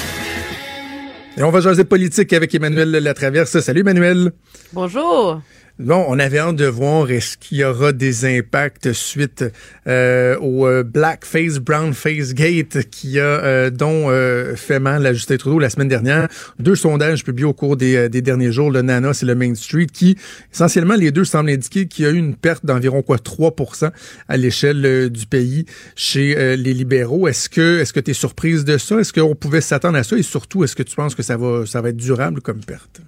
[1.36, 3.58] Et on va jaser politique avec Emmanuel Latraverse.
[3.58, 4.30] Salut Emmanuel.
[4.72, 5.40] Bonjour.
[5.78, 9.42] Bon, on avait hâte de voir est-ce qu'il y aura des impacts suite
[9.86, 15.38] euh, au euh, Blackface, Brownface Gate qui a euh, dont euh, fait mal à Justin
[15.38, 16.28] Trudeau la semaine dernière.
[16.58, 20.18] Deux sondages publiés au cours des, derniers jours, le Nana et le Main Street, qui
[20.52, 23.90] essentiellement les deux semblent indiquer qu'il y a eu une perte d'environ quoi 3%
[24.28, 25.64] à l'échelle du pays
[25.96, 27.28] chez les libéraux.
[27.28, 29.00] Est-ce que tu es surprise de ça?
[29.00, 30.18] Est-ce qu'on pouvait s'attendre à ça?
[30.18, 33.00] Et surtout est-ce que tu penses que ça va être durable comme perte?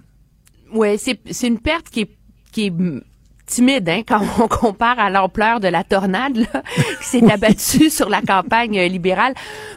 [0.97, 2.09] C'est c'est une perte qui est
[2.55, 2.73] qui est
[3.45, 6.63] timide hein, quand on compare à l'ampleur de la tornade là,
[7.01, 9.33] qui s'est abattue sur la campagne libérale.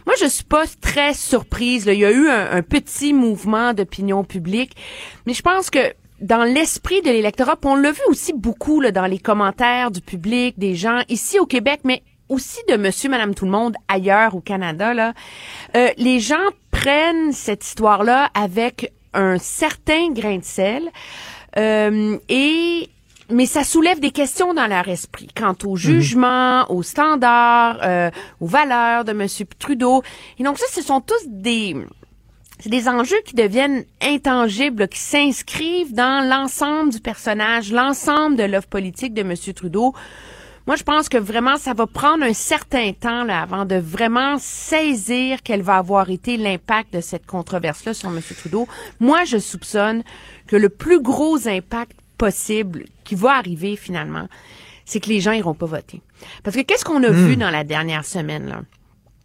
[0.06, 1.84] Moi, je suis pas très surprise.
[1.84, 1.92] Là.
[1.92, 4.76] Il y a eu un, petit mouvement d'opinion publique,
[5.26, 9.06] mais je pense que dans l'esprit de l'électorat, on l'a vu aussi beaucoup là, dans
[9.06, 13.44] les commentaires du public, des gens ici au Québec, mais aussi de monsieur, madame, tout
[13.44, 15.14] le monde ailleurs au Canada, là,
[15.76, 16.36] euh, les gens
[16.70, 20.90] prennent cette histoire-là avec un certain grain de sel.
[21.58, 22.88] Euh, et
[23.30, 25.76] mais ça soulève des questions dans leur esprit quant au mhm.
[25.76, 29.26] jugement, aux standards, euh, aux valeurs de M.
[29.58, 30.02] Trudeau.
[30.38, 31.76] Et donc ça, ce sont tous des
[32.66, 39.14] des enjeux qui deviennent intangibles, qui s'inscrivent dans l'ensemble du personnage, l'ensemble de l'offre politique
[39.14, 39.34] de M.
[39.54, 39.94] Trudeau.
[40.68, 44.36] Moi, je pense que vraiment, ça va prendre un certain temps là, avant de vraiment
[44.38, 48.20] saisir quel va avoir été l'impact de cette controverse-là sur M.
[48.36, 48.68] Trudeau.
[49.00, 50.02] Moi, je soupçonne
[50.46, 54.28] que le plus gros impact possible qui va arriver finalement,
[54.84, 56.02] c'est que les gens iront pas voter.
[56.44, 58.60] Parce que qu'est-ce qu'on a vu dans la dernière semaine, là?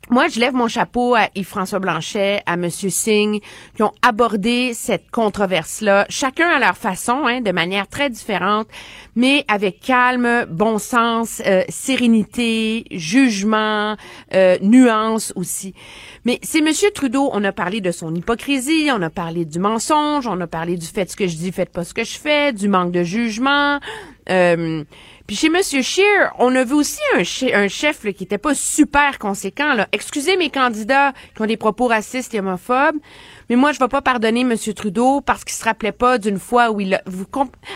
[0.10, 3.42] Moi, je lève mon chapeau à Yves-François Blanchet, à Monsieur Singh,
[3.74, 8.68] qui ont abordé cette controverse-là, chacun à leur façon, hein, de manière très différente,
[9.16, 13.96] mais avec calme, bon sens, euh, sérénité, jugement,
[14.34, 15.74] euh, nuance aussi.
[16.26, 20.28] Mais c'est Monsieur Trudeau, on a parlé de son hypocrisie, on a parlé du mensonge,
[20.28, 22.52] on a parlé du fait ce que je dis, faites pas ce que je fais,
[22.52, 23.80] du manque de jugement.
[24.30, 24.84] Euh,
[25.26, 27.20] puis chez Monsieur Scheer, on a vu aussi un,
[27.54, 29.74] un chef là, qui était pas super conséquent.
[29.74, 29.88] Là.
[29.94, 32.98] Excusez mes candidats qui ont des propos racistes et homophobes,
[33.50, 36.72] mais moi je vais pas pardonner Monsieur Trudeau parce qu'il se rappelait pas d'une fois
[36.72, 37.02] où il a.
[37.06, 37.26] Vous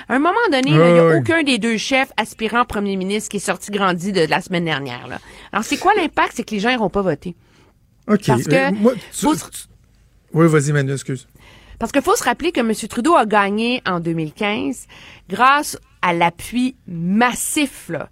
[0.09, 3.37] à un moment donné, il n'y a aucun des deux chefs aspirants premier ministre qui
[3.37, 5.07] est sorti grandi de, la semaine dernière.
[5.07, 5.19] Là.
[5.51, 7.35] Alors c'est quoi l'impact, c'est que les gens iront pas voter.
[8.07, 8.25] OK.
[8.27, 9.67] Parce que Euh, moi, tu- faut- tu-
[10.33, 11.27] Oui, vas-y, Manu, excuse.
[11.79, 12.73] Parce qu'il faut se rappeler que M.
[12.89, 14.87] Trudeau a gagné en 2015
[15.29, 18.09] grâce à l'appui massif là,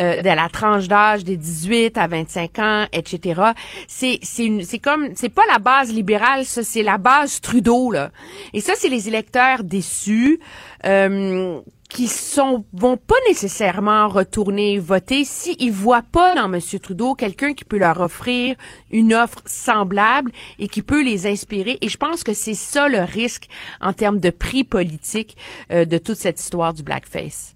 [0.00, 3.42] euh, de la tranche d'âge des 18 à 25 ans, etc.
[3.86, 8.10] C'est c'est comme c'est pas la base libérale, ça c'est la base Trudeau là.
[8.52, 10.40] Et ça c'est les électeurs déçus.
[10.84, 16.60] Euh, qui sont vont pas nécessairement retourner voter s'ils voient pas dans M.
[16.80, 18.56] Trudeau quelqu'un qui peut leur offrir
[18.90, 21.78] une offre semblable et qui peut les inspirer.
[21.80, 23.48] Et je pense que c'est ça le risque
[23.80, 25.36] en termes de prix politique
[25.72, 27.54] euh, de toute cette histoire du blackface.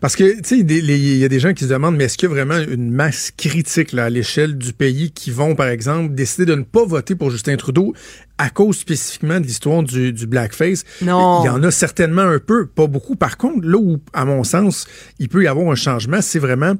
[0.00, 2.28] Parce que, tu sais, il y a des gens qui se demandent, mais est-ce qu'il
[2.28, 6.14] y a vraiment une masse critique là, à l'échelle du pays qui vont, par exemple,
[6.14, 7.94] décider de ne pas voter pour Justin Trudeau
[8.40, 10.84] à cause spécifiquement de l'histoire du, du blackface?
[11.02, 11.42] Non.
[11.42, 13.14] Il y en a certainement un peu, pas beaucoup.
[13.14, 14.86] Par contre, là où, à mon sens,
[15.18, 16.72] il peut y avoir un changement, c'est vraiment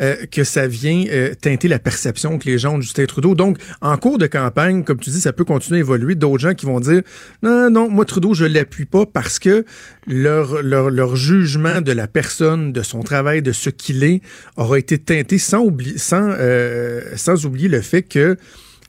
[0.00, 3.36] euh, que ça vient euh, teinter la perception que les gens ont de Justin Trudeau.
[3.36, 6.16] Donc, en cours de campagne, comme tu dis, ça peut continuer à évoluer.
[6.16, 7.02] D'autres gens qui vont dire,
[7.44, 9.64] non, non, moi, Trudeau, je l'appuie pas parce que
[10.08, 14.20] leur, leur, leur jugement de la personne, de son travail, de ce qu'il est,
[14.56, 18.36] aura été teinté sans, oublier, sans, euh, sans oublier le fait que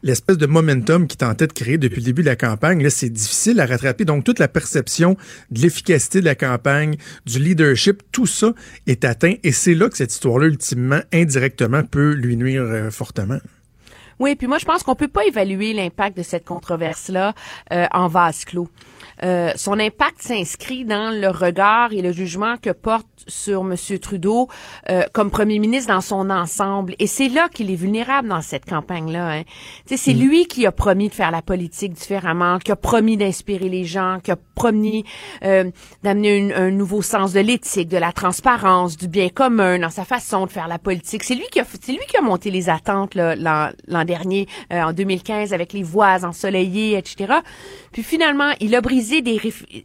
[0.06, 3.10] l'espèce de momentum qui tentait de créer depuis le début de la campagne, là, c'est
[3.10, 4.06] difficile à rattraper.
[4.06, 5.18] Donc, toute la perception
[5.50, 8.54] de l'efficacité de la campagne, du leadership, tout ça
[8.86, 9.34] est atteint.
[9.44, 13.40] Et c'est là que cette histoire-là, ultimement, indirectement, peut lui nuire euh, fortement.
[14.20, 17.34] Oui, puis moi je pense qu'on peut pas évaluer l'impact de cette controverse-là
[17.74, 18.70] euh, en vase clos.
[19.26, 23.76] Euh, son impact s'inscrit dans le regard et le jugement que porte sur M.
[24.00, 24.48] Trudeau
[24.90, 26.96] euh, comme premier ministre dans son ensemble.
[27.00, 29.40] Et c'est là qu'il est vulnérable dans cette campagne-là.
[29.40, 29.44] Hein.
[29.86, 33.84] C'est lui qui a promis de faire la politique différemment, qui a promis d'inspirer les
[33.84, 35.06] gens, qui a promis
[35.44, 35.70] euh,
[36.04, 40.46] d'amener un nouveau sens de l'éthique, de la transparence, du bien commun dans sa façon
[40.46, 41.24] de faire la politique.
[41.24, 44.94] C'est lui qui a, c'est lui qui a monté les attentes l'an, dernier, euh, en
[44.94, 47.34] 2015, avec les voies ensoleillées, etc.
[47.92, 49.40] Puis finalement, il a brisé des,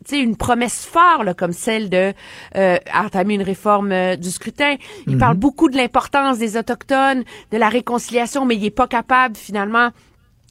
[0.07, 2.13] sais, une promesse forte là, comme celle de
[2.57, 4.77] euh, entamer une réforme euh, du scrutin.
[5.07, 9.37] Il parle beaucoup de l'importance des autochtones, de la réconciliation, mais il est pas capable
[9.37, 9.91] finalement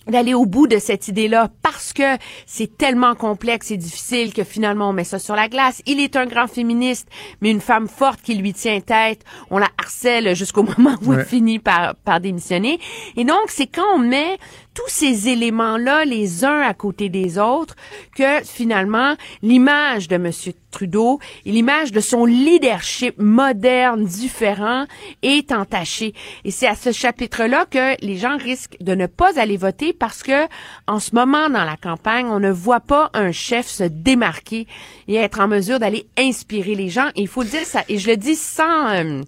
[0.07, 4.89] d'aller au bout de cette idée-là parce que c'est tellement complexe et difficile que finalement
[4.89, 5.83] on met ça sur la glace.
[5.85, 7.07] Il est un grand féministe,
[7.41, 11.17] mais une femme forte qui lui tient tête, on la harcèle jusqu'au moment où Ouais.
[11.19, 12.79] elle finit par, par démissionner.
[13.17, 14.39] Et donc, c'est quand on met
[14.79, 17.75] tous ces éléments-là les uns à côté des autres
[18.15, 24.85] que finalement l'image de Monsieur Trudeau et l'image de son leadership moderne, différent,
[25.21, 26.13] est entachée.
[26.45, 30.23] Et c'est à ce chapitre-là que les gens risquent de ne pas aller voter parce
[30.23, 30.47] que
[30.87, 34.65] en ce moment dans la campagne, on ne voit pas un chef se démarquer
[35.07, 37.09] et être en mesure d'aller inspirer les gens.
[37.15, 39.21] Il faut le dire ça, et je le dis sans euh,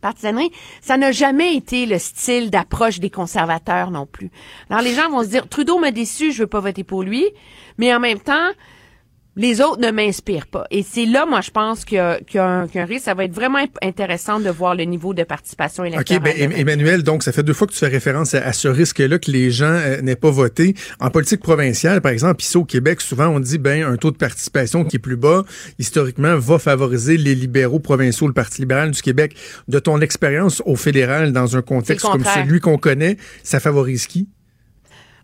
[0.00, 4.30] partisanerie, ça n'a jamais été le style d'approche des conservateurs non plus.
[4.68, 7.26] Alors les gens vont se dire Trudeau m'a déçu, je veux pas voter pour lui,
[7.78, 8.50] mais en même temps,
[9.40, 10.66] les autres ne m'inspirent pas.
[10.70, 12.78] Et c'est là, moi, je pense qu'il y a, qu'il y a un, qu'il y
[12.78, 13.06] a un risque.
[13.06, 16.22] Ça va être vraiment intéressant de voir le niveau de participation électorale.
[16.22, 18.68] OK, ben, Emmanuel, donc, ça fait deux fois que tu fais référence à, à ce
[18.68, 20.74] risque-là que les gens euh, n'aient pas voté.
[21.00, 24.18] En politique provinciale, par exemple, ici au Québec, souvent, on dit, ben, un taux de
[24.18, 25.44] participation qui est plus bas,
[25.78, 29.34] historiquement, va favoriser les libéraux provinciaux, le Parti libéral du Québec.
[29.68, 34.28] De ton expérience au fédéral, dans un contexte comme celui qu'on connaît, ça favorise qui?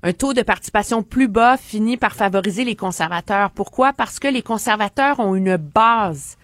[0.03, 3.51] Un taux de participation plus bas finit par favoriser les conservateurs.
[3.51, 3.93] Pourquoi?
[3.93, 6.37] Parce que les conservateurs ont une base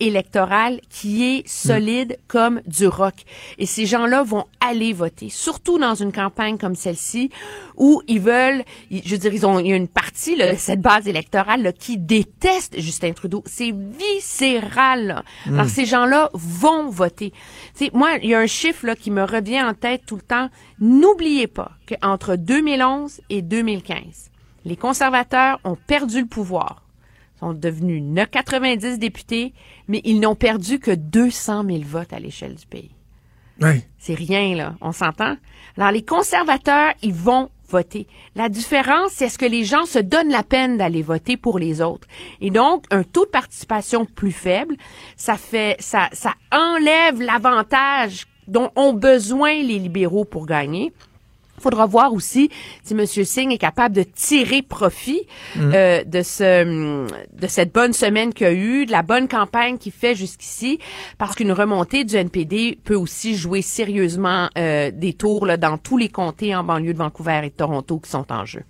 [0.00, 3.14] électorale qui est solide comme du roc.
[3.58, 7.30] Et ces gens-là vont aller voter, surtout dans une campagne comme celle-ci
[7.76, 10.80] où ils veulent, je veux dire, ils ont, il y a une partie là, cette
[10.80, 13.42] base électorale là, qui déteste Justin Trudeau.
[13.46, 15.06] C'est viscéral.
[15.06, 15.24] là.
[15.46, 17.32] Alors ces gens-là vont voter.
[17.76, 20.16] Tu sais, moi, il y a un chiffre là, qui me revient en tête tout
[20.16, 20.48] le temps.
[20.80, 24.30] N'oubliez pas qu'entre 2011 et 2015,
[24.64, 26.85] les conservateurs ont perdu le pouvoir
[27.38, 29.52] sont devenus 90 députés,
[29.88, 32.90] mais ils n'ont perdu que 200 000 votes à l'échelle du pays.
[33.98, 34.74] C'est rien, là.
[34.80, 35.36] On s'entend?
[35.76, 38.06] Alors, les conservateurs, ils vont voter.
[38.34, 41.80] La différence, c'est est-ce que les gens se donnent la peine d'aller voter pour les
[41.80, 42.06] autres?
[42.40, 44.76] Et donc, un taux de participation plus faible,
[45.16, 50.92] ça fait, ça, ça enlève l'avantage dont ont besoin les libéraux pour gagner.
[51.58, 52.50] Il faudra voir aussi
[52.82, 53.06] si M.
[53.06, 55.26] Singh est capable de tirer profit
[55.56, 59.92] euh, de ce de cette bonne semaine qu'il a eu, de la bonne campagne qu'il
[59.92, 60.78] fait jusqu'ici,
[61.18, 65.96] parce qu'une remontée du NPD peut aussi jouer sérieusement euh, des tours là, dans tous
[65.96, 68.62] les comtés en banlieue de Vancouver et de Toronto qui sont en jeu.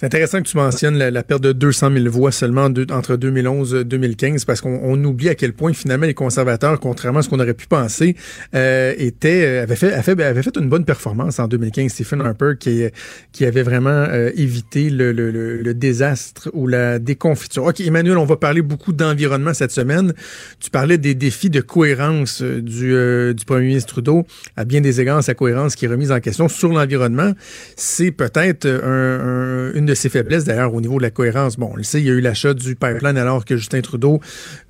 [0.00, 3.16] C'est intéressant que tu mentionnes la, la perte de 200 000 voix seulement de- entre
[3.16, 7.22] 2011 et 2015 parce qu'on on oublie à quel point finalement les conservateurs, contrairement à
[7.22, 8.14] ce qu'on aurait pu penser,
[8.54, 11.90] euh, étaient, euh, avaient, fait, avaient, avaient fait une bonne performance en 2015.
[11.90, 12.84] Stephen Harper qui,
[13.32, 17.64] qui avait vraiment euh, évité le, le, le, désastre ou la déconfiture.
[17.64, 20.12] OK, Emmanuel, on va parler beaucoup d'environnement cette semaine.
[20.60, 24.24] Tu parlais des défis de cohérence euh, du, euh, du premier ministre Trudeau.
[24.56, 27.32] À bien des égards, sa cohérence qui est remise en question sur l'environnement,
[27.74, 31.56] c'est peut-être un, un, une de ses faiblesses d'ailleurs au niveau de la cohérence.
[31.56, 34.20] Bon, on le sait, il y a eu l'achat du pipeline alors que Justin Trudeau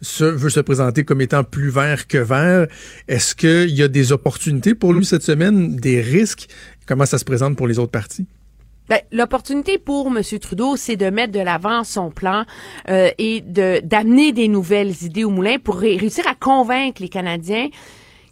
[0.00, 2.66] se, veut se présenter comme étant plus vert que vert.
[3.08, 6.48] Est-ce qu'il y a des opportunités pour lui cette semaine, des risques?
[6.86, 8.26] Comment ça se présente pour les autres partis?
[8.88, 10.22] Ben, L'opportunité pour M.
[10.40, 12.44] Trudeau, c'est de mettre de l'avant son plan
[12.88, 17.10] euh, et de d'amener des nouvelles idées au moulin pour ré- réussir à convaincre les
[17.10, 17.68] Canadiens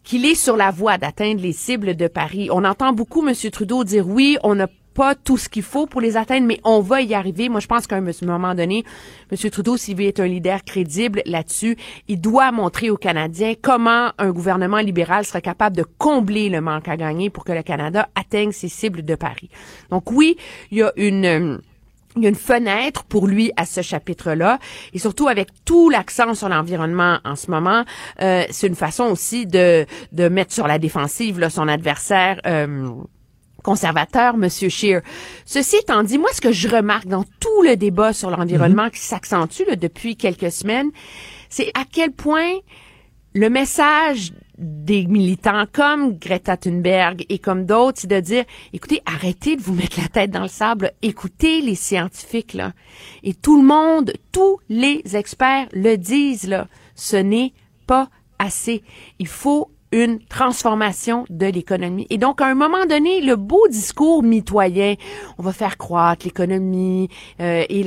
[0.03, 2.49] qu'il est sur la voie d'atteindre les cibles de Paris.
[2.51, 3.35] On entend beaucoup M.
[3.51, 6.81] Trudeau dire oui, on n'a pas tout ce qu'il faut pour les atteindre, mais on
[6.81, 7.51] va y arriver.
[7.51, 8.83] Moi, je pense qu'à un moment donné,
[9.31, 9.51] M.
[9.51, 11.77] Trudeau, s'il veut être un leader crédible là-dessus,
[12.09, 16.89] il doit montrer aux Canadiens comment un gouvernement libéral serait capable de combler le manque
[16.89, 19.51] à gagner pour que le Canada atteigne ses cibles de Paris.
[19.91, 20.37] Donc oui,
[20.71, 21.61] il y a une...
[22.17, 24.59] il y a une fenêtre pour lui à ce chapitre-là,
[24.95, 27.85] et surtout avec tout l'accent sur l'environnement en ce moment,
[28.23, 32.41] euh, c'est une façon aussi de de mettre sur la défensive là, son adversaire.
[32.47, 32.89] Euh,
[33.67, 35.03] conservateur, Monsieur Scheer.
[35.45, 39.01] Ceci étant dit, moi, ce que je remarque dans tout le débat sur l'environnement qui
[39.01, 40.91] s'accentue depuis quelques semaines,
[41.51, 42.53] c'est à quel point
[43.35, 49.57] le message des militants comme Greta Thunberg et comme d'autres, c'est de dire, écoutez, arrêtez
[49.57, 52.73] de vous mettre la tête dans le sable, écoutez les scientifiques, là.
[53.25, 56.69] Et tout le monde, tous les experts le disent, là.
[56.95, 57.53] Ce n'est
[57.89, 58.09] pas
[58.39, 58.85] assez.
[59.19, 62.07] Il faut une transformation de l'économie.
[62.11, 64.95] Et donc, à un moment donné, le beau discours mitoyen,
[65.39, 67.09] on va faire croître l'économie
[67.41, 67.85] euh, et,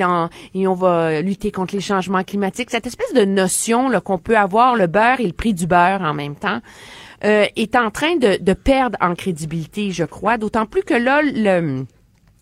[0.68, 4.88] on va lutter contre les changements climatiques, cette espèce de notion qu'on peut avoir, le
[4.88, 6.60] beurre et le prix du beurre en même temps,
[7.26, 11.22] euh, est en train de, de perdre en crédibilité, je crois, d'autant plus que là,
[11.22, 11.86] le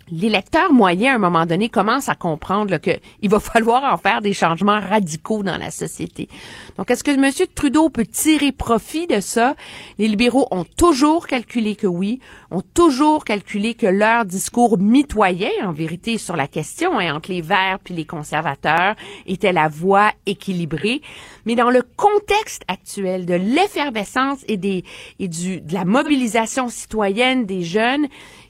[0.10, 2.92] l'électeur moyen, à un moment donné, commence à comprendre là, que
[3.22, 6.30] il va falloir en faire des changements radicaux dans la société.
[6.78, 7.32] Donc, est-ce que M.
[7.56, 9.56] Trudeau peut tirer profit de ça?
[9.98, 12.20] Les libéraux ont toujours calculé que oui,
[12.52, 17.42] ont toujours calculé que leur discours mitoyen, en vérité, sur la question, hein, entre les
[17.42, 18.96] Verts puis les conservateurs,
[19.26, 21.02] était la voie équilibrée.
[21.46, 24.84] Mais dans le contexte actuel de l'effervescence et, des,
[25.20, 28.08] et du, de la mobilisation citoyenne des jeunes,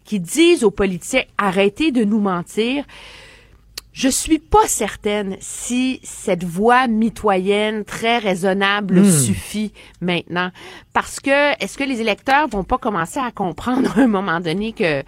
[0.08, 2.86] qui disent aux politiciens arrêtez de nous mentir.
[3.92, 10.52] Je suis pas certaine si cette voix mitoyenne très raisonnable suffit maintenant
[10.94, 14.72] parce que est-ce que les électeurs vont pas commencer à comprendre à un moment donné
[14.72, 15.04] que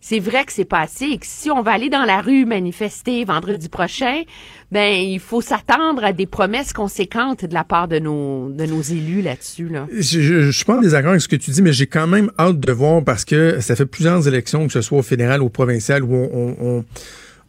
[0.00, 2.44] c'est vrai que c'est pas assez et que si on va aller dans la rue
[2.44, 4.22] manifester vendredi prochain,
[4.70, 8.82] ben il faut s'attendre à des promesses conséquentes de la part de nos de nos
[8.82, 9.86] élus là-dessus là.
[9.92, 12.06] Je, je, je suis pas en désaccord avec ce que tu dis, mais j'ai quand
[12.06, 15.42] même hâte de voir parce que ça fait plusieurs élections, que ce soit au fédéral
[15.42, 16.84] ou au provincial, où on, on, on,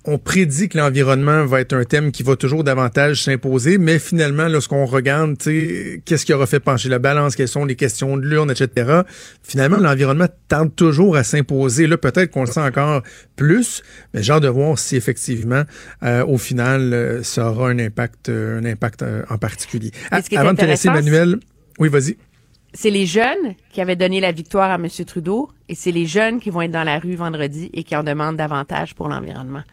[0.06, 4.48] on prédit que l'environnement va être un thème qui va toujours davantage s'imposer, mais finalement,
[4.48, 8.16] lorsqu'on regarde, tu sais, qu'est-ce qui aura fait pencher la balance, quelles sont les questions
[8.16, 9.02] de l'urne, etc.,
[9.44, 11.86] finalement, l'environnement tente toujours à s'imposer.
[11.86, 13.04] Là, peut-être qu'on le sent encore
[13.36, 13.84] plus,
[14.14, 15.64] mais j'ai hâte de voir si effectivement,
[16.04, 19.92] euh, au final, euh, ça aura un impact, euh, un impact en particulier.
[20.12, 21.40] Est Avant de te laisser, Emmanuel,
[21.78, 22.16] oui, vas-y.
[22.74, 24.88] c'est les jeunes qui avaient donné la victoire à M.
[25.06, 28.04] Trudeau et c'est les jeunes qui vont être dans la rue vendredi et qui en
[28.04, 29.64] demandent davantage pour l'environnement.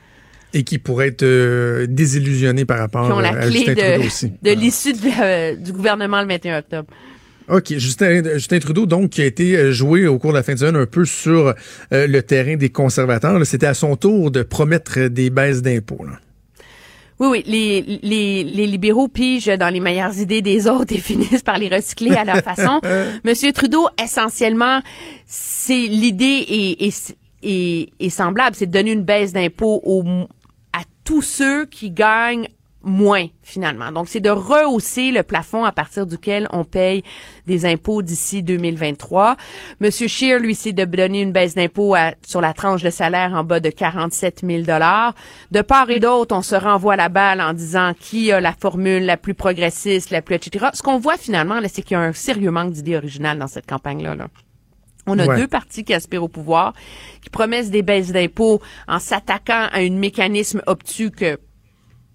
[0.54, 3.74] Et qui pourrait être euh, désillusionné par rapport Qui ont la euh, à clé Justin
[3.74, 4.32] Trudeau de, aussi.
[4.42, 6.88] de l'issue la- du gouvernement le 21 octobre.
[7.48, 7.74] OK.
[7.76, 10.58] Justin, Justin Trudeau, donc, qui a été euh, joué au cours de la fin de
[10.58, 11.54] semaine un peu sur
[11.92, 13.44] euh, le terrain des conservateurs.
[13.46, 16.06] C'était à son tour de promettre des baisses d'impôts.
[17.18, 21.42] Oui, oui, les, les, les libéraux pigent dans les meilleures idées des autres et finissent
[21.42, 22.80] par les recycler à leur façon.
[23.24, 24.80] Monsieur Trudeau, essentiellement,
[25.26, 26.44] c'est l'idée
[27.42, 30.02] est, est semblable, c'est de donner une baisse d'impôts aux,
[31.06, 32.48] tous ceux qui gagnent
[32.82, 33.90] moins finalement.
[33.92, 37.02] Donc c'est de rehausser le plafond à partir duquel on paye
[37.46, 39.36] des impôts d'ici 2023.
[39.80, 41.94] Monsieur Scheer, lui, c'est de donner une baisse d'impôts
[42.24, 45.14] sur la tranche de salaire en bas de 47 000 dollars.
[45.50, 49.04] De part et d'autre, on se renvoie la balle en disant qui a la formule
[49.04, 50.66] la plus progressiste, la plus etc.
[50.74, 53.66] Ce qu'on voit finalement, c'est qu'il y a un sérieux manque d'idées originales dans cette
[53.66, 54.14] campagne-là.
[54.14, 54.28] Là.
[55.06, 56.72] On a deux partis qui aspirent au pouvoir,
[57.22, 61.38] qui promettent des baisses d'impôts en s'attaquant à un mécanisme obtus que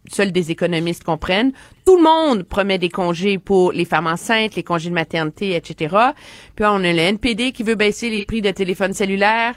[0.10, 1.54] seuls des économistes comprennent.
[1.86, 5.96] Tout le monde promet des congés pour les femmes enceintes, les congés de maternité, etc.
[6.56, 9.56] Puis on a le NPD qui veut baisser les prix de téléphones cellulaires.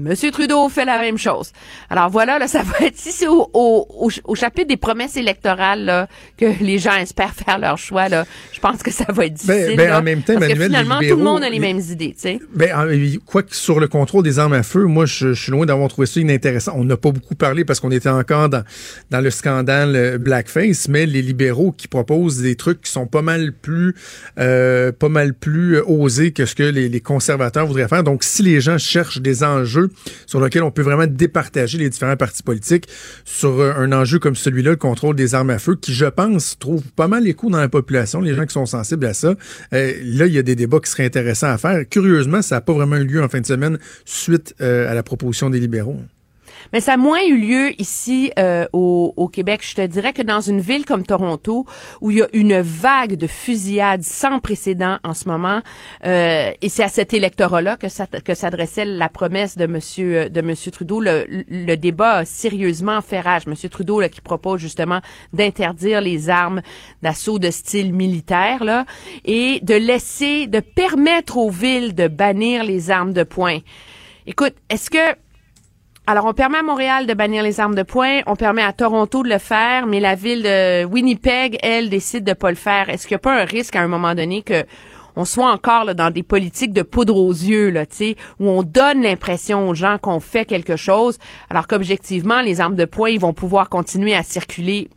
[0.00, 1.52] Monsieur Trudeau fait la même chose.
[1.90, 5.84] Alors voilà, là, ça va être si c'est au, au, au, chapitre des promesses électorales
[5.84, 8.08] là, que les gens espèrent faire leur choix.
[8.08, 9.76] Là, je pense que ça va être ben, difficile.
[9.76, 11.80] Ben, en même temps, parce Manuel, que finalement, libéraux, tout le monde a les mêmes
[11.80, 12.14] idées.
[12.14, 12.40] Tu sais.
[12.54, 15.66] Ben, quoi que sur le contrôle des armes à feu, moi, je, je suis loin
[15.66, 16.72] d'avoir trouvé ça inintéressant.
[16.76, 18.64] On n'a pas beaucoup parlé parce qu'on était encore dans,
[19.10, 23.22] dans le scandale euh, blackface, mais les libéraux qui proposent des trucs qui sont pas
[23.22, 23.94] mal plus,
[24.38, 28.04] euh, pas mal plus euh, osés que ce que les, les conservateurs voudraient faire.
[28.04, 29.83] Donc, si les gens cherchent des enjeux
[30.26, 32.88] sur lesquels on peut vraiment départager les différents partis politiques
[33.24, 36.82] sur un enjeu comme celui-là, le contrôle des armes à feu, qui, je pense, trouve
[36.96, 39.34] pas mal écho dans la population, les gens qui sont sensibles à ça.
[39.72, 41.88] Euh, là, il y a des débats qui seraient intéressants à faire.
[41.88, 45.02] Curieusement, ça n'a pas vraiment eu lieu en fin de semaine suite euh, à la
[45.02, 46.00] proposition des libéraux.
[46.72, 49.60] Mais ça a moins eu lieu ici euh, au, au, Québec.
[49.64, 51.66] Je te dirais que dans une ville comme Toronto,
[52.00, 55.60] où il y a une vague de fusillades sans précédent en ce moment,
[56.04, 60.40] euh, et c'est à cet électorat-là que, ça, que s'adressait la promesse de Monsieur de
[60.40, 61.00] Monsieur Trudeau.
[61.00, 63.46] Le, le débat a sérieusement fait rage.
[63.46, 65.00] Monsieur Trudeau là, qui propose justement
[65.32, 66.62] d'interdire les armes
[67.02, 68.86] d'assaut de style militaire là,
[69.24, 73.58] et de laisser, de permettre aux villes de bannir les armes de poing.
[74.26, 75.16] Écoute, est-ce que
[76.06, 79.22] alors, on permet à Montréal de bannir les armes de poing, on permet à Toronto
[79.22, 82.90] de le faire, mais la ville de Winnipeg, elle, décide de pas le faire.
[82.90, 84.64] Est-ce qu'il n'y a pas un risque à un moment donné que
[85.16, 87.84] on soit encore dans des politiques de poudre aux yeux, là,
[88.38, 92.84] où on donne l'impression aux gens qu'on fait quelque chose, alors qu'objectivement, les armes de
[92.84, 94.90] poing, ils vont pouvoir continuer à circuler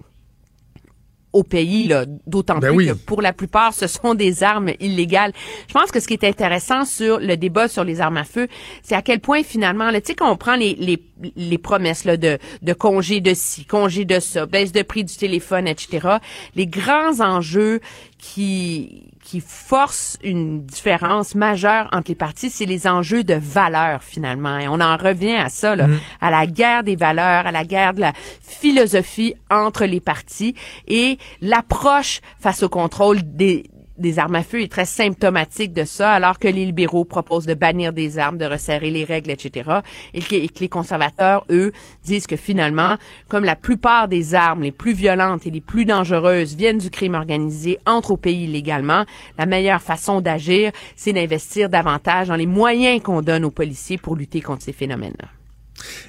[1.34, 1.93] au pays,
[2.25, 2.88] d'autant ben plus oui.
[2.88, 5.34] que pour la plupart, ce sont des armes illégales.
[5.67, 8.47] Je pense que ce qui est intéressant sur le débat sur les armes à feu,
[8.82, 11.03] c'est à quel point finalement, tu sais, quand on prend les, les,
[11.36, 15.15] les promesses là, de, de congés de ci, congés de ça, baisse de prix du
[15.15, 16.17] téléphone, etc.,
[16.55, 17.82] les grands enjeux
[18.18, 24.57] qui qui force une différence majeure entre les partis, c'est les enjeux de valeur finalement.
[24.57, 25.99] Et on en revient à ça, là, Mm.
[26.22, 30.55] à la guerre des valeurs, à la guerre de la philosophie entre les partis
[30.88, 36.11] et l'approche face au contrôle des des armes à feu est très symptomatique de ça,
[36.11, 39.81] alors que les libéraux proposent de bannir des armes, de resserrer les règles, etc.
[40.13, 41.71] Et que, les conservateurs, eux,
[42.03, 42.95] disent que finalement,
[43.27, 47.15] comme la plupart des armes les plus violentes et les plus dangereuses viennent du crime
[47.15, 49.05] organisé, entrent au pays illégalement,
[49.37, 54.15] la meilleure façon d'agir, c'est d'investir davantage dans les moyens qu'on donne aux policiers pour
[54.15, 55.36] lutter contre ces phénomènes-là.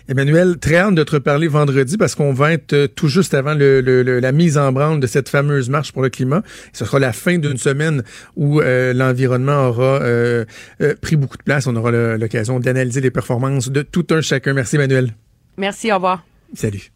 [0.09, 3.55] Emmanuel, très hâte de te reparler vendredi parce qu'on va être euh, tout juste avant
[3.55, 6.43] le, le, le, la mise en branle de cette fameuse marche pour le climat.
[6.73, 8.03] Ce sera la fin d'une semaine
[8.37, 10.45] où euh, l'environnement aura euh,
[11.01, 11.67] pris beaucoup de place.
[11.67, 14.55] On aura l'occasion d'analyser les performances de tout un chacun.
[14.55, 15.15] Merci Emmanuel.
[15.57, 16.25] Merci, au revoir.
[16.55, 16.91] Salut.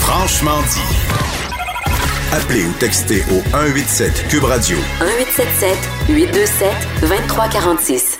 [0.00, 1.04] Franchement dit.
[2.32, 4.76] Appelez ou textez au 187 Cube Radio.
[5.00, 6.68] 1877 827
[7.02, 8.18] 2346.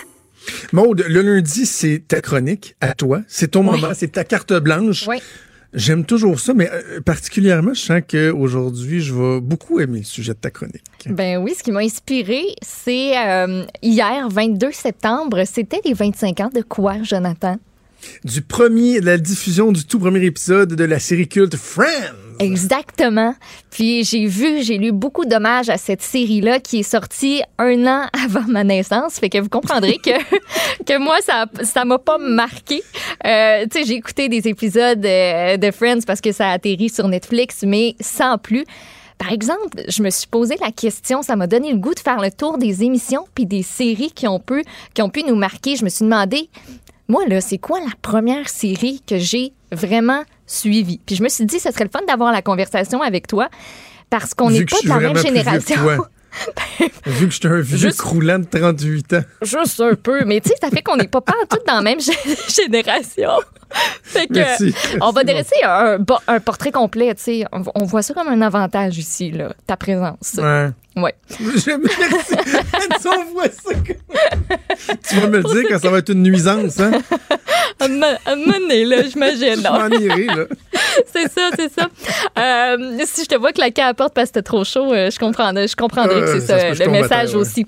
[0.73, 3.23] Maude, le lundi, c'est ta chronique à toi.
[3.29, 3.81] C'est ton Oui.
[3.81, 5.07] moment, c'est ta carte blanche.
[5.09, 5.17] Oui.
[5.77, 10.33] J'aime toujours ça, mais euh, particulièrement, je sens qu'aujourd'hui, je vais beaucoup aimer le sujet
[10.33, 10.85] de ta chronique.
[11.07, 16.51] Ben oui, ce qui m'a inspiré, c'est euh, hier, 22 septembre, c'était les 25 ans
[16.55, 17.57] de quoi, Jonathan?
[18.23, 22.15] Du premier, de la diffusion du tout premier épisode de la série culte Friends.
[22.39, 23.35] Exactement.
[23.71, 28.07] Puis j'ai vu, j'ai lu beaucoup d'hommages à cette série-là qui est sortie un an
[28.25, 29.19] avant ma naissance.
[29.19, 30.11] Fait que vous comprendrez que,
[30.85, 32.83] que moi, ça ça m'a pas marqué.
[33.27, 36.89] Euh, tu sais, j'ai écouté des épisodes euh, de Friends parce que ça a atterri
[36.89, 38.65] sur Netflix, mais sans plus.
[39.19, 42.21] Par exemple, je me suis posé la question, ça m'a donné le goût de faire
[42.21, 45.77] le tour des émissions puis des séries qui ont pu, qui ont pu nous marquer.
[45.77, 46.51] Je me suis demandé,
[47.09, 51.01] moi, là, c'est quoi la première série que j'ai vraiment suivie?
[51.05, 53.49] Puis je me suis dit, ce serait le fun d'avoir la conversation avec toi
[54.11, 55.77] parce qu'on n'est pas de la même génération.
[57.07, 59.21] Vu que je suis un vieux Juste- croulant de 38 ans.
[59.43, 60.25] Juste un peu.
[60.25, 63.31] Mais tu sais, ça fait qu'on n'est pas tous dans la même gé- génération.
[64.03, 64.75] fait que, Merci.
[65.01, 65.99] on va dresser un,
[66.41, 67.45] portrait complet, tu sais.
[67.53, 70.35] On, on voit ça comme un avantage ici, là, ta présence.
[70.39, 70.71] Ouais.
[73.33, 76.93] Voit ça comme- Tu vas me le dire quand ça va être une nuisance, hein?
[77.81, 77.89] À
[78.37, 79.57] donné, là, j'imagine.
[79.57, 79.73] Je non.
[79.79, 80.45] m'en irai, là.
[81.13, 81.89] c'est ça, c'est ça.
[82.39, 85.11] Euh, si je te vois claquer à la porte parce que c'était trop chaud, euh,
[85.11, 87.35] je comprendrais, je comprendrais Euh, que ça c'est ça, que je le message terre, ouais.
[87.37, 87.67] aussi.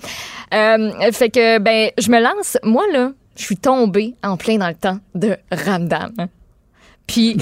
[0.55, 2.57] Euh, fait que, ben, je me lance.
[2.63, 6.13] Moi, là, je suis tombée en plein dans le temps de Ramdam.
[7.07, 7.37] Puis,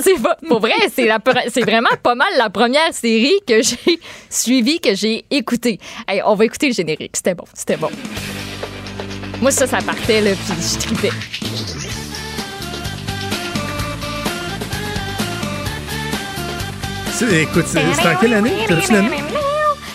[0.00, 1.18] c'est pas, pour vrai, c'est la
[1.52, 3.98] c'est vraiment pas mal la première série que j'ai
[4.30, 5.78] suivie, que j'ai écoutée.
[6.08, 7.12] Hey, on va écouter le générique.
[7.16, 7.90] C'était bon, c'était bon.
[9.40, 11.10] Moi, ça, ça partait, là, puis je tripais.
[17.12, 18.52] C'est- Écoute, c'est en quelle année?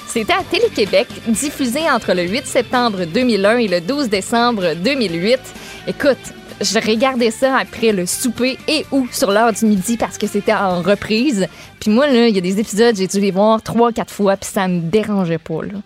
[0.07, 5.39] C'était à Télé-Québec, diffusé entre le 8 septembre 2001 et le 12 décembre 2008.
[5.87, 6.17] Écoute,
[6.61, 10.53] je regardais ça après le souper et ou sur l'heure du midi parce que c'était
[10.53, 11.47] en reprise.
[11.79, 14.35] Puis moi, là, il y a des épisodes, j'ai dû les voir trois, quatre fois,
[14.37, 15.79] puis ça me dérangeait pas, là.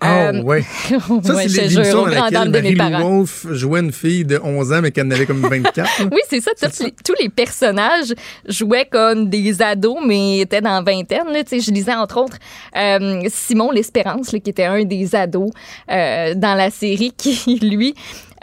[0.00, 0.62] Ah, Euh, ouais.
[0.88, 3.18] Ça, ouais, c'est l'émission dans laquelle parents.
[3.18, 5.76] Wolfe jouait une fille de 11 ans, mais qu'elle en avait comme 24.
[5.76, 6.08] là.
[6.12, 6.52] Oui, c'est ça.
[6.54, 8.14] Tous les, tous les personnages
[8.46, 11.26] jouaient comme des ados, mais étaient dans vingtaine.
[11.32, 11.42] Là.
[11.50, 12.38] Je lisais entre autres
[12.76, 15.50] euh, Simon L'Espérance, qui était un des ados
[15.90, 17.94] euh, dans la série, qui, lui,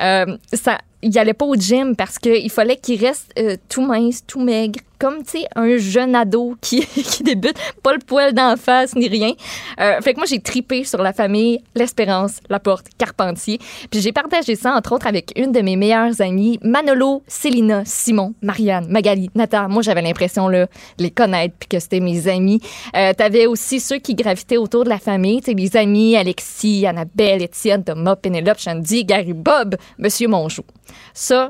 [0.02, 4.26] euh, ça, il allait pas au gym parce qu'il fallait qu'il reste euh, tout mince,
[4.26, 8.56] tout maigre, comme tu sais un jeune ado qui, qui débute, pas le poil d'en
[8.56, 9.34] face ni rien.
[9.80, 13.60] Euh, fait que moi j'ai tripé sur la famille L'Espérance, Laporte, Carpentier,
[13.92, 18.34] puis j'ai partagé ça entre autres avec une de mes meilleures amies, Manolo, Célina, Simon,
[18.42, 19.70] Marianne, Magali, Nathan.
[19.70, 20.66] Moi j'avais l'impression là
[20.98, 22.60] de les connaître puis que c'était mes amis.
[22.96, 26.88] Euh, T'avais aussi ceux qui gravitaient autour de la famille, tu sais les amis Alexis,
[26.88, 30.64] Annabelle, Étienne, Thomas, Pénélope, Shandy, Gary, Bob, Monsieur Monjou.
[31.14, 31.50] Ça,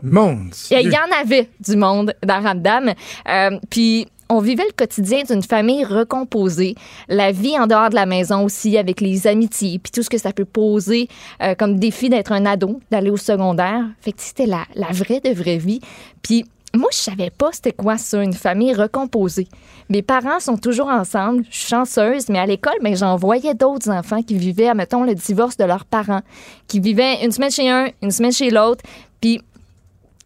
[0.72, 2.93] il y en avait du monde dans Ramdam.
[3.28, 6.76] Euh, Puis on vivait le quotidien d'une famille recomposée,
[7.08, 10.18] la vie en dehors de la maison aussi, avec les amitiés, puis tout ce que
[10.18, 11.08] ça peut poser
[11.41, 13.84] euh, comme défi d'être un ado, d'aller au secondaire.
[14.02, 15.80] Fait que c'était la, vraie de vraie vie.
[16.22, 19.48] Puis moi, je savais pas c'était quoi ça, une famille recomposée.
[19.89, 23.91] Mes parents sont toujours ensemble, je suis chanceuse, mais à l'école, ben, j'en voyais d'autres
[23.91, 26.22] enfants qui vivaient, mettons, le divorce de leurs parents,
[26.68, 28.84] qui vivaient une semaine chez un, une semaine chez l'autre.
[29.22, 29.41] Puis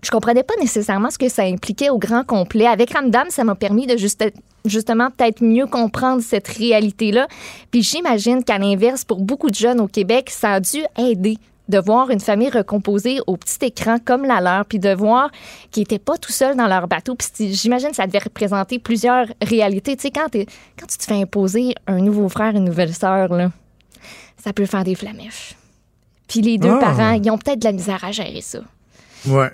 [0.02, 2.68] je comprenais pas nécessairement ce que ça impliquait au grand complet.
[2.68, 4.24] Avec Ramdam, ça m'a permis de juste,
[4.66, 7.28] justement peut-être mieux comprendre cette réalité-là.
[7.72, 11.38] Puis j'imagine qu'à l'inverse, pour beaucoup de jeunes au Québec, ça a dû aider
[11.68, 15.30] de voir une famille recomposée au petit écran comme la leur, puis de voir
[15.70, 17.14] qu'ils n'étaient pas tout seuls dans leur bateau.
[17.16, 19.96] Puis j'imagine que ça devait représenter plusieurs réalités.
[19.96, 20.46] Tu sais, quand, tu
[20.98, 23.52] te fais imposer un nouveau frère, une nouvelle sœur, là,
[24.44, 25.56] ça peut faire des flamèches.
[26.28, 26.80] Puis les deux Ah.
[26.80, 28.60] parents, ils ont peut-être de la misère à gérer ça.
[29.28, 29.50] Ouais.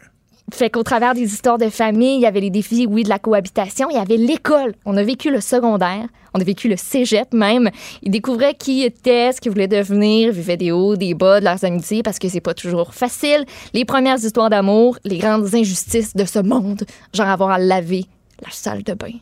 [0.54, 3.18] Fait qu'au travers des histoires de famille, il y avait les défis, oui, de la
[3.18, 4.76] cohabitation, il y avait l'école.
[4.86, 7.72] On a vécu le secondaire, on a vécu le cégep même.
[8.04, 11.64] Ils découvraient qui étaient, ce qu'ils voulaient devenir, vivaient des hauts, des bas de leurs
[11.66, 13.46] amitiés parce que c'est pas toujours facile.
[13.74, 16.84] Les premières histoires d'amour, les grandes injustices de ce monde,
[17.14, 18.06] genre avoir à laver
[18.44, 19.14] la salle de bain.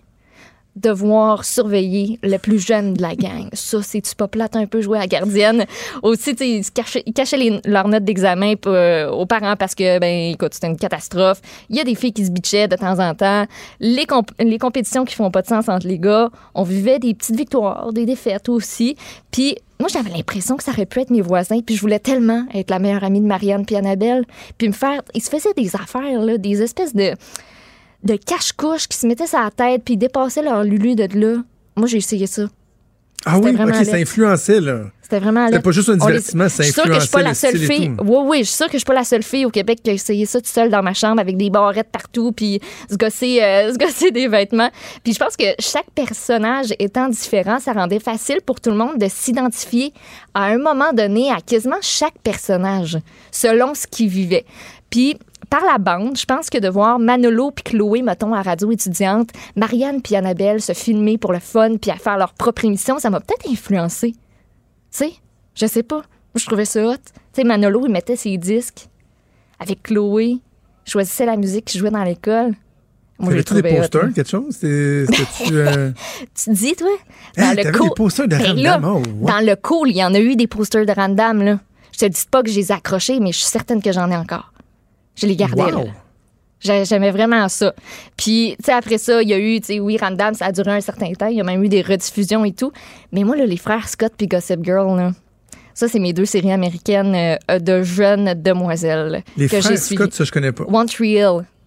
[0.75, 3.47] Devoir surveiller le plus jeune de la gang.
[3.53, 5.65] Ça, c'est-tu pas plate un peu jouer à gardienne?
[6.01, 10.31] Aussi, tu ils, cachaient, ils cachaient leurs notes d'examen euh, aux parents parce que, ben,
[10.33, 11.41] écoute, c'était une catastrophe.
[11.69, 13.45] Il y a des filles qui se bitchaient de temps en temps.
[13.79, 14.07] Les,
[14.39, 16.29] les compétitions qui font pas de sens entre les gars.
[16.55, 18.95] On vivait des petites victoires, des défaites aussi.
[19.31, 21.59] Puis, moi, j'avais l'impression que ça aurait pu être mes voisins.
[21.59, 24.25] Puis, je voulais tellement être la meilleure amie de Marianne puis Annabelle.
[24.57, 25.01] Puis, me faire.
[25.13, 27.13] Ils se faisaient des affaires, là, des espèces de
[28.03, 31.37] de cache-couche qui se mettaient sur la tête puis dépassaient leur lulu de là.
[31.75, 32.43] Moi, j'ai essayé ça.
[33.25, 34.81] Ah oui, ok, ça influençait, là.
[35.01, 37.19] C'était vraiment C'était pas juste un divertissement, ça Je suis sûre que je suis pas
[37.19, 37.91] influençait la le seule fille.
[38.03, 39.89] Oui, oui, je suis sûre que je suis pas la seule fille au Québec qui
[39.91, 43.41] a essayé ça toute seule dans ma chambre avec des barrettes partout puis se gosser,
[43.41, 44.71] euh, se gosser des vêtements.
[45.03, 48.97] Puis je pense que chaque personnage étant différent, ça rendait facile pour tout le monde
[48.97, 49.93] de s'identifier
[50.33, 52.97] à un moment donné à quasiment chaque personnage
[53.31, 54.45] selon ce qu'il vivait.
[54.89, 55.17] Puis
[55.53, 59.29] par la bande, je pense que de voir Manolo puis Chloé, mettons, à radio étudiante,
[59.55, 63.11] Marianne puis Annabelle se filmer pour le fun puis à faire leur propre émission, ça
[63.11, 64.13] m'a peut-être influencé.
[64.13, 64.17] Tu
[64.89, 65.13] sais,
[65.53, 65.97] je sais pas.
[65.97, 66.95] Moi, je trouvais ça hot.
[66.95, 67.01] Tu
[67.33, 68.87] sais, Manolo, il mettait ses disques
[69.59, 70.37] avec Chloé,
[70.85, 72.53] choisissait la musique qu'il jouait dans l'école.
[73.19, 73.81] Moi, le T'avais-tu des hot.
[73.81, 74.55] posters, quelque chose?
[74.55, 75.53] C'était- C'était-tu.
[75.55, 75.91] euh,
[76.33, 76.89] Tu te dis, toi?
[77.37, 79.31] Hein, t'avais des posters de là, Random, oh, ouais.
[79.31, 81.59] Dans le cool, il y en a eu des posters de Random, là.
[81.91, 84.09] Je te dis pas que je les ai accrochés, mais je suis certaine que j'en
[84.09, 84.51] ai encore.
[85.15, 85.89] Je les gardais, Wow.
[86.59, 87.73] J'aimais vraiment ça.
[88.15, 90.51] Puis, tu sais, après ça, il y a eu, tu sais, oui, Random, ça a
[90.53, 91.27] duré un certain temps.
[91.27, 92.71] Il y a même eu des rediffusions et tout.
[93.11, 95.11] Mais moi, là, les frères Scott puis Gossip Girl, là,
[95.73, 99.77] ça, c'est mes deux séries américaines euh, de jeunes demoiselles Les que frères.
[99.77, 100.63] Scott, ça, je connais pas.
[100.71, 101.17] One Tree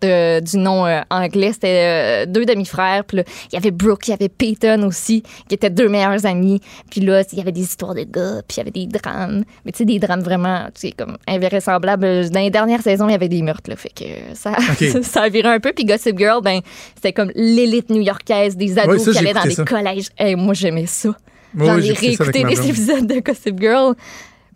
[0.02, 1.52] Du nom euh, anglais.
[1.52, 3.04] C'était euh, deux demi-frères.
[3.04, 6.26] Puis là, il y avait Brooke, il y avait Peyton aussi, qui étaient deux meilleurs
[6.26, 6.60] amis.
[6.90, 9.44] Puis là, il y avait des histoires de gars, puis il y avait des drames.
[9.64, 12.30] Mais tu sais, des drames vraiment, tu sais, comme invraisemblables.
[12.30, 13.76] Dans les dernières saisons, il y avait des meurtres, là.
[13.76, 15.02] Fait que ça, Ok.
[15.02, 15.72] ça a viré un peu.
[15.72, 16.60] Puis Gossip Girl, ben,
[16.94, 19.64] c'était comme l'élite new-yorkaise des ados Ouais, ça, qui allaient dans des ça.
[19.64, 20.08] collèges.
[20.18, 21.10] Hey, moi, j'aimais ça.
[21.58, 23.94] J'en ouais, ai réécouté des épisodes de Gossip Girl.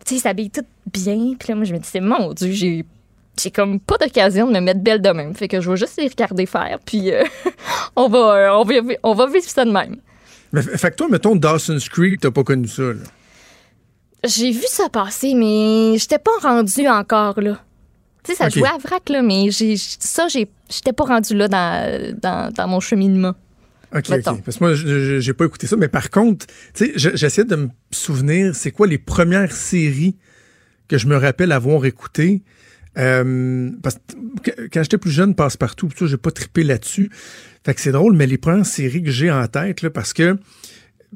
[0.05, 1.33] Tu sais, ils s'habillent toutes bien.
[1.39, 2.85] Puis là, moi, je me disais, mon Dieu, j'ai,
[3.39, 5.33] j'ai comme pas d'occasion de me mettre belle de même.
[5.35, 6.79] Fait que je vais juste les regarder faire.
[6.85, 7.23] Puis euh,
[7.95, 8.73] on, va, euh, on, va,
[9.03, 9.97] on va vivre ça de même.
[10.53, 12.99] Mais fait que toi, mettons, Dawson's Creek, t'as pas connu ça, là.
[14.23, 17.59] J'ai vu ça passer, mais j'étais pas rendue encore là.
[18.23, 22.13] Tu sais, ça jouait à vrac, là, mais j'ai, ça, j'étais pas rendue là dans,
[22.21, 23.33] dans, dans mon cheminement.
[23.95, 24.33] OK, Mettons.
[24.33, 24.43] OK.
[24.43, 24.73] Parce que moi,
[25.19, 25.75] j'ai pas écouté ça.
[25.75, 30.15] Mais par contre, tu sais, je- j'essaie de me souvenir, c'est quoi les premières séries
[30.87, 32.43] que je me rappelle avoir écoutées.
[32.97, 33.97] Euh, parce
[34.43, 37.09] que quand j'étais plus jeune, passe-partout, tout ça, j'ai pas trippé là-dessus.
[37.65, 40.37] Fait que c'est drôle, mais les premières séries que j'ai en tête, là, parce que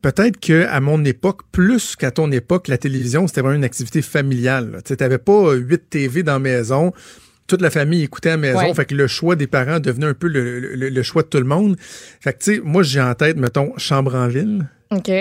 [0.02, 4.02] peut-être que à mon époque, plus qu'à ton époque, la télévision, c'était vraiment une activité
[4.02, 4.82] familiale.
[4.86, 6.94] Tu sais, t'avais pas euh, huit TV dans la maison.
[7.48, 8.60] Toute la famille écoutait à la maison.
[8.60, 8.74] Ouais.
[8.74, 11.38] Fait que le choix des parents devenait un peu le, le- le choix de tout
[11.38, 11.76] le monde.
[11.80, 15.12] Fait que, tu sais, moi, j'ai en tête, mettons, Chambre en ville, OK.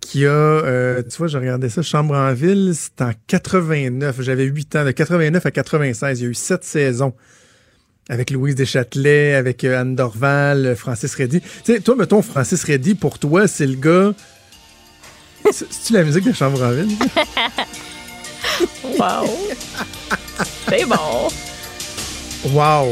[0.00, 4.20] Qui a, euh, tu vois, je regardais ça, Chambre en ville, c'était en 89.
[4.22, 4.84] J'avais 8 ans.
[4.84, 7.12] De 89 à 96, il y a eu sept saisons.
[8.08, 11.40] Avec Louise Deschâtelet, avec euh, Anne Dorval, euh, Francis Reddy.
[11.40, 14.12] Tu sais, toi, mettons, Francis Reddy, pour toi, c'est le gars...
[15.52, 16.88] C'est- C'est-tu la musique de Chambre en ville?
[18.98, 19.26] Wow.
[20.68, 21.28] C'est bon.
[22.52, 22.88] Wow!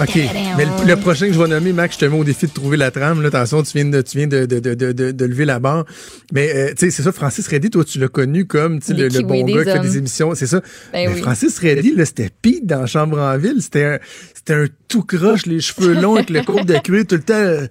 [0.00, 0.14] OK.
[0.56, 2.52] Mais le, le prochain que je vais nommer, Max, je te mets au défi de
[2.52, 3.20] trouver la trame.
[3.20, 5.84] Là, attention, tu viens de, tu viens de, de, de, de, lever la barre.
[6.32, 9.44] Mais, euh, tu sais, c'est ça, Francis Reddy, toi, tu l'as connu comme le, bon
[9.44, 10.34] gars qui fait des émissions.
[10.34, 10.60] C'est ça.
[10.92, 11.20] Ben Mais oui.
[11.20, 13.60] Francis Reddy, c'était Pete dans Chambre en ville.
[13.60, 13.98] C'était un,
[14.34, 17.34] c'était un tout croche, les cheveux longs avec le côte de cuir, tout le temps,
[17.34, 17.66] euh,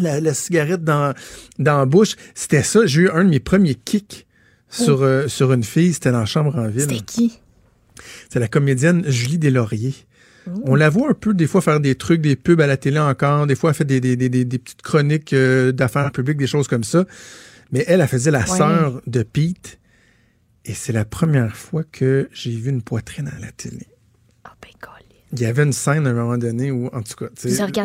[0.00, 1.14] la, la cigarette dans,
[1.58, 2.16] dans la bouche.
[2.34, 2.86] C'était ça.
[2.86, 4.26] J'ai eu un de mes premiers kicks
[4.68, 5.92] sur, euh, sur une fille.
[5.92, 6.82] C'était dans Chambre en ville.
[6.82, 7.38] C'était qui?
[8.30, 9.94] C'est la comédienne Julie Deslauriers.
[10.64, 12.98] On la voit un peu des fois faire des trucs, des pubs à la télé
[12.98, 13.46] encore.
[13.46, 16.46] Des fois, elle fait des, des, des, des- des petites chroniques euh, d'affaires publiques, des
[16.46, 17.04] choses comme ça.
[17.70, 19.78] Mais elle, elle faisait la sœur de Pete.
[20.64, 23.86] Et c'est la première fois que j'ai vu une poitrine à la télé.
[24.46, 24.68] Oh, ben.
[25.34, 27.26] Il y avait une scène à un moment donné où, en tout cas,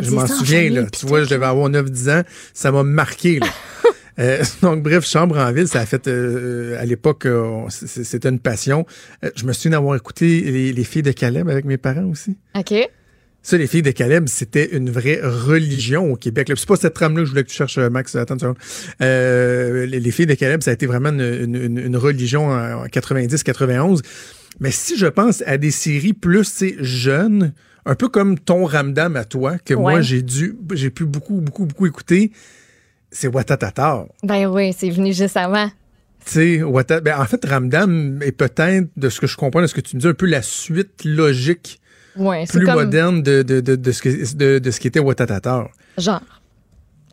[0.03, 0.89] je m'en souviens, là.
[0.89, 2.23] Tu vois, je devais avoir 9-10 ans.
[2.53, 3.47] Ça m'a marqué, là.
[4.19, 8.39] Euh, donc, bref, Chambre en ville, ça a fait, euh, à l'époque, euh, c'était une
[8.39, 8.85] passion.
[9.23, 12.35] Euh, je me souviens d'avoir écouté les, les filles de Caleb avec mes parents aussi.
[12.57, 12.73] OK.
[13.43, 16.51] Ça, les filles de Caleb, c'était une vraie religion au Québec.
[16.55, 18.13] C'est pas cette trame-là que je voulais que tu cherches, euh, Max.
[18.15, 18.57] Attends une seconde.
[19.01, 22.47] Euh, les, les filles de Caleb, ça a été vraiment une, une- une- une religion
[22.49, 24.01] en, en 90-91.
[24.59, 27.53] Mais si je pense à des séries plus jeunes,
[27.85, 31.65] un peu comme ton Ramdam à toi, que moi j'ai dû, j'ai pu beaucoup, beaucoup,
[31.65, 32.31] beaucoup écouter,
[33.11, 34.05] c'est Watatata.
[34.23, 35.69] Ben oui, c'est venu juste avant.
[36.25, 39.73] Tu sais, ben, en fait, Ramdam est peut-être, de ce que je comprends, de ce
[39.73, 41.79] que tu me dis, un peu la suite logique,
[42.17, 44.99] Ouais, plus comme moderne de, de, de, de ce, que- de, de ce qui était
[44.99, 45.67] Watatata.
[45.97, 46.21] genre.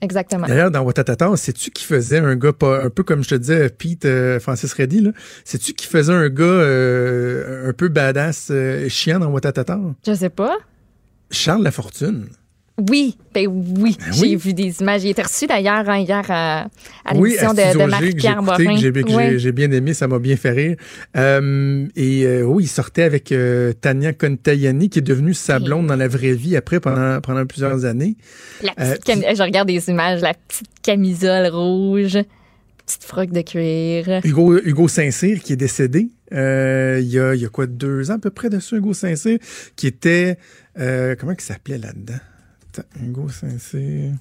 [0.00, 0.46] Exactement.
[0.46, 3.70] D'ailleurs, dans Watatata, sais-tu qui faisait un gars, pas, un peu comme je te disais,
[3.70, 5.12] Pete euh, Francis Reddy, là?
[5.44, 9.78] Sais-tu qui faisait un gars euh, un peu badass, euh, chiant dans Watatata?
[10.06, 10.56] Je sais pas.
[11.30, 12.26] Charles Lafortune.
[12.90, 13.96] Oui, ben oui.
[14.00, 14.36] Ben J'ai oui.
[14.36, 15.04] vu des images.
[15.04, 16.66] Il était reçu d'ailleurs hein, hier à,
[17.04, 18.76] à l'émission de, de Marie-Pierre Morin.
[18.76, 20.76] j'ai, bien aimé, ça m'a bien fait rire.
[21.16, 25.86] Euh, et euh, oui, il sortait avec euh, Tania Contayani, qui est devenue sa blonde
[25.86, 28.16] dans la vraie vie après, pendant, pendant plusieurs années.
[28.62, 32.18] La petite Euh, Je regarde des images, la petite camisole rouge,
[32.84, 34.20] petite froc de cuir.
[34.24, 38.10] Hugo, Hugo Saint-Cyr, qui est décédé euh, il, y a, il y a quoi, deux
[38.10, 39.38] ans à peu près de ça, Hugo Saint-Cyr,
[39.76, 40.38] qui était...
[40.80, 42.18] euh, comment il s'appelait là-dedans?
[42.78, 44.12] Attends, Hugo Saint-Cyr...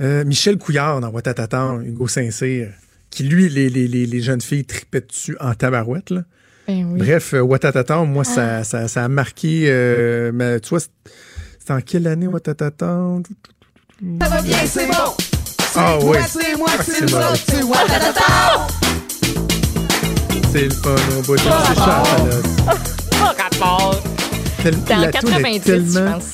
[0.00, 2.68] Euh, Michel Couillard dans Watatatan, Hugo Saint-Cyr,
[3.10, 6.22] qui lui, les, les, les, les jeunes filles tripaient dessus en tabarouette, là.
[6.68, 6.98] Ben oui.
[7.00, 9.64] Bref, euh, Watatatan, moi, ça, ça, ça a marqué...
[9.68, 10.90] euh, mais, tu vois, c'est-
[11.58, 13.22] c'était en quelle année, Watatatan?
[14.20, 15.14] Ça va bien, c'est bon.
[15.74, 16.16] Ah oui.
[16.28, 17.40] C'est moi, Ah, c'est c'est moi, mauvais.
[17.48, 18.66] c'est Watatata.
[20.52, 21.36] C'est le fun au bout.
[21.36, 22.74] C'est cher, là.
[23.10, 24.02] Pas rapport.
[24.62, 26.24] Tel- C'était en la toune est 90, je tellement- pense.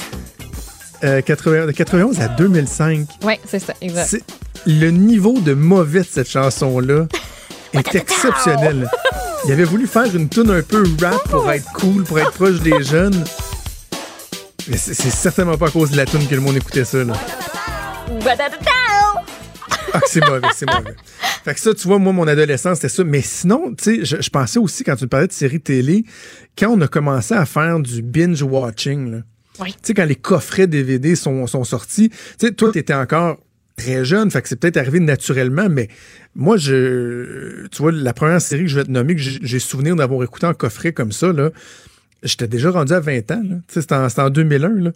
[1.05, 3.07] Euh, 80 de 91 à 2005.
[3.25, 4.23] Oui, c'est ça, exact.
[4.67, 7.07] Le niveau de mauvais de cette chanson-là
[7.73, 8.89] est exceptionnel.
[9.45, 12.61] Il avait voulu faire une tune un peu rap pour être cool, pour être proche
[12.61, 13.25] des jeunes.
[14.69, 17.05] Mais c'est certainement pas à cause de la tune que le monde écoutait ça.
[17.05, 17.13] Là.
[19.93, 20.97] Ah, c'est mauvais, c'est mauvais.
[21.45, 23.05] Fait que ça, tu vois, moi, mon adolescence, c'était ça.
[23.05, 26.05] Mais sinon, tu sais, je, je pensais aussi, quand tu me parlais de séries télé,
[26.59, 29.19] quand on a commencé à faire du binge-watching, là.
[29.73, 33.39] Tu sais, quand les coffrets DVD sont, sont sortis, tu sais, toi, t'étais encore
[33.77, 35.89] très jeune, fait que c'est peut-être arrivé naturellement, mais
[36.35, 39.97] moi, je, tu vois, la première série que je vais te nommer, que j'ai souvenir
[39.97, 41.51] d'avoir écouté en coffret comme ça, là,
[42.23, 43.43] j'étais déjà rendu à 20 ans.
[43.43, 44.93] Tu sais, c'était en, en 2001, là.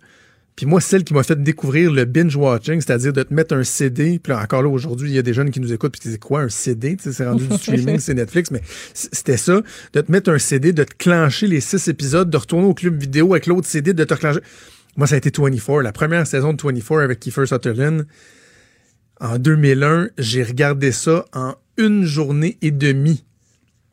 [0.59, 4.19] Puis moi, celle qui m'a fait découvrir le binge-watching, c'est-à-dire de te mettre un CD,
[4.19, 6.09] puis là, encore là, aujourd'hui, il y a des jeunes qui nous écoutent, puis qui
[6.09, 8.61] disent quoi, un CD, tu sais, c'est rendu du streaming, c'est Netflix, mais
[8.93, 12.67] c'était ça, de te mettre un CD, de te clencher les six épisodes, de retourner
[12.67, 14.41] au club vidéo avec l'autre CD, de te clencher.
[14.97, 18.05] Moi, ça a été 24, la première saison de 24 avec Kiefer Sutherland.
[19.21, 23.25] En 2001, j'ai regardé ça en une journée et demie,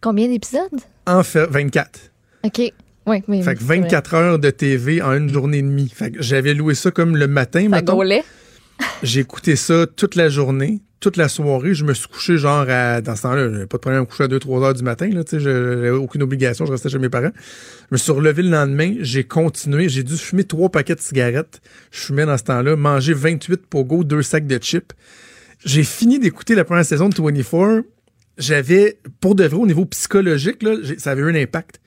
[0.02, 0.82] Combien d'épisodes?
[1.06, 2.12] en fait 24.
[2.44, 2.74] OK.
[3.06, 3.44] Oui, oui.
[3.44, 5.90] Fait que 24 heures de TV en une journée et demie.
[5.94, 8.26] Fait que j'avais loué ça comme le matin, Ça.
[9.04, 11.74] J'ai écouté ça toute la journée, toute la soirée.
[11.74, 14.06] Je me suis couché genre à, dans ce temps-là, j'avais pas de problème à me
[14.06, 17.00] coucher à 2-3 heures du matin, là, tu sais, j'avais aucune obligation, je restais chez
[17.00, 17.32] mes parents.
[17.36, 21.62] Je me suis relevé le lendemain, j'ai continué, j'ai dû fumer trois paquets de cigarettes.
[21.92, 24.92] Je fumais dans ce temps-là, manger 28 pogo, deux sacs de chips.
[25.64, 27.84] J'ai fini d'écouter la première saison de 24.
[28.38, 31.80] J'avais, pour de vrai, au niveau psychologique, là, ça avait eu un impact.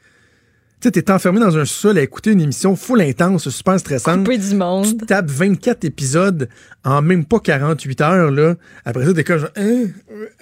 [0.80, 4.18] Tu sais, t'es enfermé dans un sol à écouter une émission full intense, super stressante.
[4.24, 5.06] Coupé du Tu monde.
[5.06, 6.48] tapes 24 épisodes
[6.84, 8.54] en même pas 48 heures, là.
[8.84, 9.86] Après ça, t'es comme genre, hein,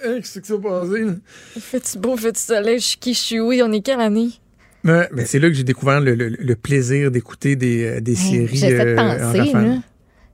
[0.05, 1.13] hein, qu'est-ce qui s'est passé, là?
[1.59, 2.79] Fais-tu beau, fais-tu soleil?
[2.79, 3.51] Je suis qui, je suis où?
[3.51, 4.29] On est quelle année?
[4.83, 8.11] Mais, mais c'est là que j'ai découvert le, le- le plaisir d'écouter des, euh, des
[8.11, 8.17] Hey,
[8.47, 8.57] séries.
[8.57, 9.77] J'ai fait euh, en penser, là.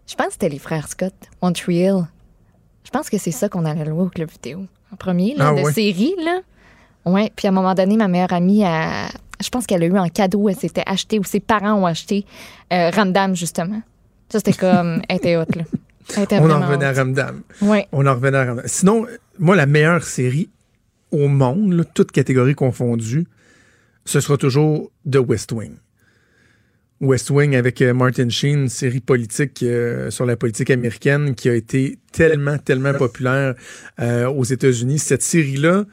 [0.06, 2.08] Je pense que c'était les frères Scott, Montreal.
[2.84, 4.66] Je pense que c'est ça qu'on allait louer au club vidéo.
[4.91, 5.72] En premier, là, Ah de ouais.
[5.72, 6.41] série, là.
[7.06, 9.08] Ouais, puis à un moment donné, ma meilleure amie, a-
[9.44, 12.26] je pense qu'elle a eu en cadeau, elle s'était acheté, ou ses parents ont acheté
[12.72, 13.82] euh, Ramdam, justement.
[14.30, 15.64] Ça, c'était comme, elle était haute, là.
[16.18, 16.94] Elle était On en revenait à.
[16.94, 17.41] Ramdam.
[17.62, 17.88] Ouais.
[17.91, 18.66] On en revenait à Ramdam.
[18.68, 19.06] Sinon,
[19.39, 20.50] moi, la meilleure série
[21.12, 23.26] au monde, là, toutes catégories confondues,
[24.06, 25.76] ce sera toujours The West Wing.
[27.04, 31.50] West Wing avec euh, Martin Sheen, une série politique euh, sur la politique américaine qui
[31.50, 33.56] a été tellement, tellement populaire
[34.00, 35.00] euh, aux États-Unis.
[35.00, 35.86] Cette série-là,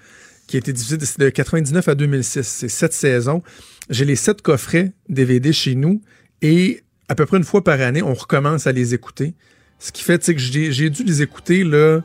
[0.51, 3.41] qui a été diffusée de, de 99 à 2006, c'est sept saisons.
[3.89, 6.03] J'ai les sept coffrets DVD chez nous
[6.43, 9.35] et à peu près une fois par année, on recommence à les écouter.
[9.79, 12.01] Ce qui fait que j'ai dû les écouter là.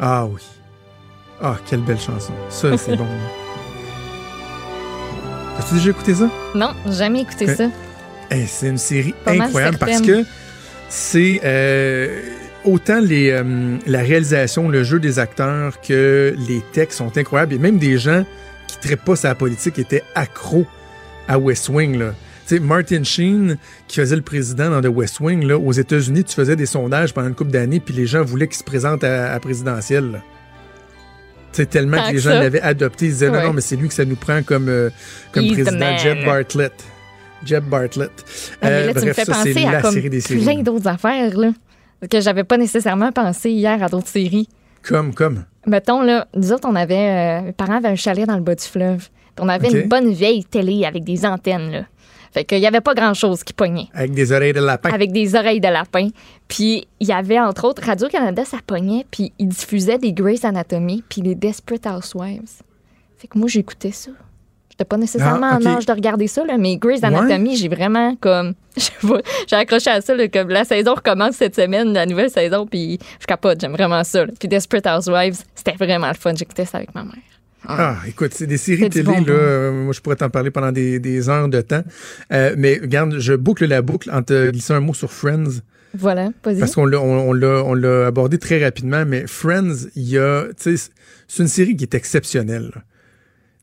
[0.00, 0.42] Ah oui.
[1.40, 2.32] Ah, quelle belle chanson.
[2.50, 3.06] Ça, c'est bon.
[5.58, 6.28] As-tu déjà écouté ça?
[6.56, 7.70] Non, jamais écouté ça.
[8.28, 10.24] Hey, c'est une série Pas incroyable parce que
[10.88, 12.22] c'est euh,
[12.64, 17.54] autant les, euh, la réalisation, le jeu des acteurs que les textes sont incroyables.
[17.54, 18.24] Et même des gens
[18.66, 20.66] qui ne traitent pas sa politique étaient accros
[21.28, 21.98] à West Wing.
[21.98, 22.14] Là.
[22.60, 23.56] Martin Sheen,
[23.88, 27.14] qui faisait le président dans The West Wing, là, aux États-Unis, tu faisais des sondages
[27.14, 30.22] pendant une couple d'années, puis les gens voulaient qu'il se présente à, à présidentielle.
[31.52, 33.06] sais, tellement Tant que les gens l'avaient adopté.
[33.06, 33.44] Ils disaient non, Ouais.
[33.44, 34.90] non, mais c'est lui que ça nous prend comme, euh,
[35.32, 35.96] comme He's président.
[35.98, 36.72] Jeb Bartlett.
[37.46, 38.10] Jeb Bartlett.
[38.60, 40.20] Ah, mais Euh, là, me bref, fais ça, c'est penser à la comme série des
[40.20, 40.42] séries.
[40.42, 41.50] plein d'autres affaires, là.
[42.10, 44.48] Que j'avais pas nécessairement pensé hier à d'autres séries.
[44.82, 45.44] Comme, comme?
[45.66, 47.40] Mettons, là, nous autres, on avait.
[47.40, 49.08] euh, mes parents avaient un chalet dans le bas du fleuve.
[49.40, 51.82] On avait une bonne vieille télé avec des antennes, là.
[52.32, 53.86] Fait qu'il y avait pas grand-chose qui pognait.
[53.94, 54.90] Avec des oreilles de lapin.
[54.90, 56.08] Avec des oreilles de lapin.
[56.48, 59.06] Puis il y avait, entre autres, Radio-Canada, ça pognait.
[59.08, 62.60] Puis ils diffusaient des Grey's Anatomy, puis les Desperate Housewives.
[63.18, 64.10] Fait que moi, j'écoutais ça.
[64.74, 65.66] J'étais pas nécessairement Ah, ok.
[65.66, 68.54] en âge de regarder ça, là, mais Grey's Anatomy, j'ai vraiment comme.
[69.48, 72.98] J'ai accroché à ça, là, comme la saison recommence cette semaine, la nouvelle saison, puis
[73.20, 74.26] je capote, j'aime vraiment ça.
[74.26, 74.32] là.
[74.36, 76.34] Puis Desperate Housewives, c'était vraiment le fun.
[76.34, 77.14] J'écoutais ça avec ma mère.
[77.68, 79.32] Ah, écoute, c'est des séries télé, là.
[79.32, 81.82] euh, moi, je pourrais t'en parler pendant des, des heures de temps.
[82.32, 85.60] Euh, mais regarde, je boucle la boucle en te glissant un mot sur Friends.
[85.96, 86.58] Voilà, vas-y.
[86.58, 90.18] Parce qu'on l'a, on, on l'a, on l'a abordé très rapidement, mais Friends, il y
[90.18, 90.74] a, c'est
[91.38, 92.72] une série qui est exceptionnelle.
[92.74, 92.82] là.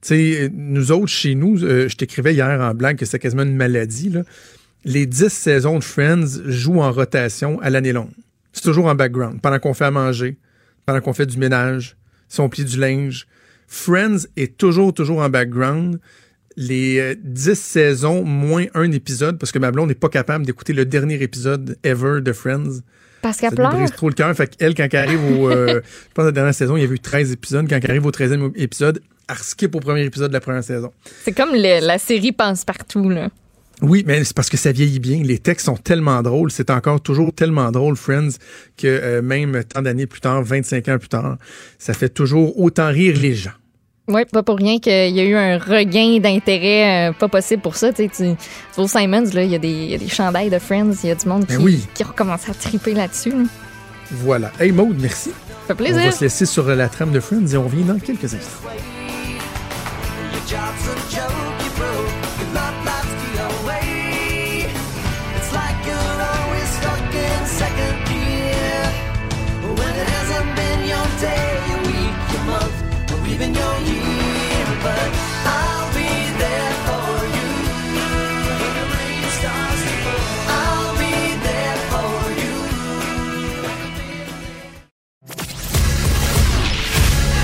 [0.02, 3.44] Tu sais, nous autres, chez nous, euh, je t'écrivais hier en blague que c'est quasiment
[3.44, 4.24] une maladie, là.
[4.84, 8.10] Les dix saisons de Friends jouent en rotation à l'année longue.
[8.52, 10.38] C'est toujours en background, pendant qu'on fait à manger,
[10.88, 11.98] pendant qu'on fait du ménage,
[12.30, 13.28] si on plie du linge.
[13.68, 16.00] Friends est toujours, toujours en background.
[16.58, 20.74] Les euh, 10 saisons, moins un épisode, parce que ma blonde n'est pas capable d'écouter
[20.74, 22.82] le dernier épisode ever de Friends.
[23.22, 23.74] Parce qu'elle pleure.
[23.76, 24.36] brise trop le cœur.
[24.36, 25.50] Fait qu'elle, quand elle arrive au.
[25.50, 25.68] euh,
[26.10, 27.68] je pense que la dernière saison, il y avait eu 13 épisodes.
[27.70, 29.00] Quand elle arrive au 13e épisode,
[29.32, 30.92] elle skip au premier épisode de la première saison.
[31.24, 33.30] C'est comme le- la série Pense partout, là.
[33.82, 35.24] Oui, mais c'est parce que ça vieillit bien.
[35.24, 36.52] Les textes sont tellement drôles.
[36.52, 38.30] C'est encore toujours tellement drôle, Friends,
[38.78, 41.38] que euh, même tant d'années plus tard, 25 ans plus tard,
[41.80, 43.52] ça fait toujours autant rire les gens.
[44.08, 47.76] Oui, pas pour rien qu'il y a eu un regain d'intérêt euh, pas possible pour
[47.76, 47.92] ça.
[47.94, 48.24] Tu tu,
[48.78, 51.28] au Simons, il y, a des- a des chandails de Friends, il y a du
[51.28, 51.88] monde qui, Ben oui.
[51.94, 53.32] qui recommence à triper là-dessus.
[53.32, 53.44] là.
[54.12, 54.52] Voilà.
[54.60, 55.30] Hey Maude, merci.
[55.30, 56.02] Ça fait plaisir.
[56.02, 58.70] On va se laisser sur la trame de Friends et on revient dans quelques instants.
[60.52, 60.84] Job's
[61.16, 62.12] joke, you broke.
[65.38, 66.70] It's like you're always
[67.48, 68.02] second.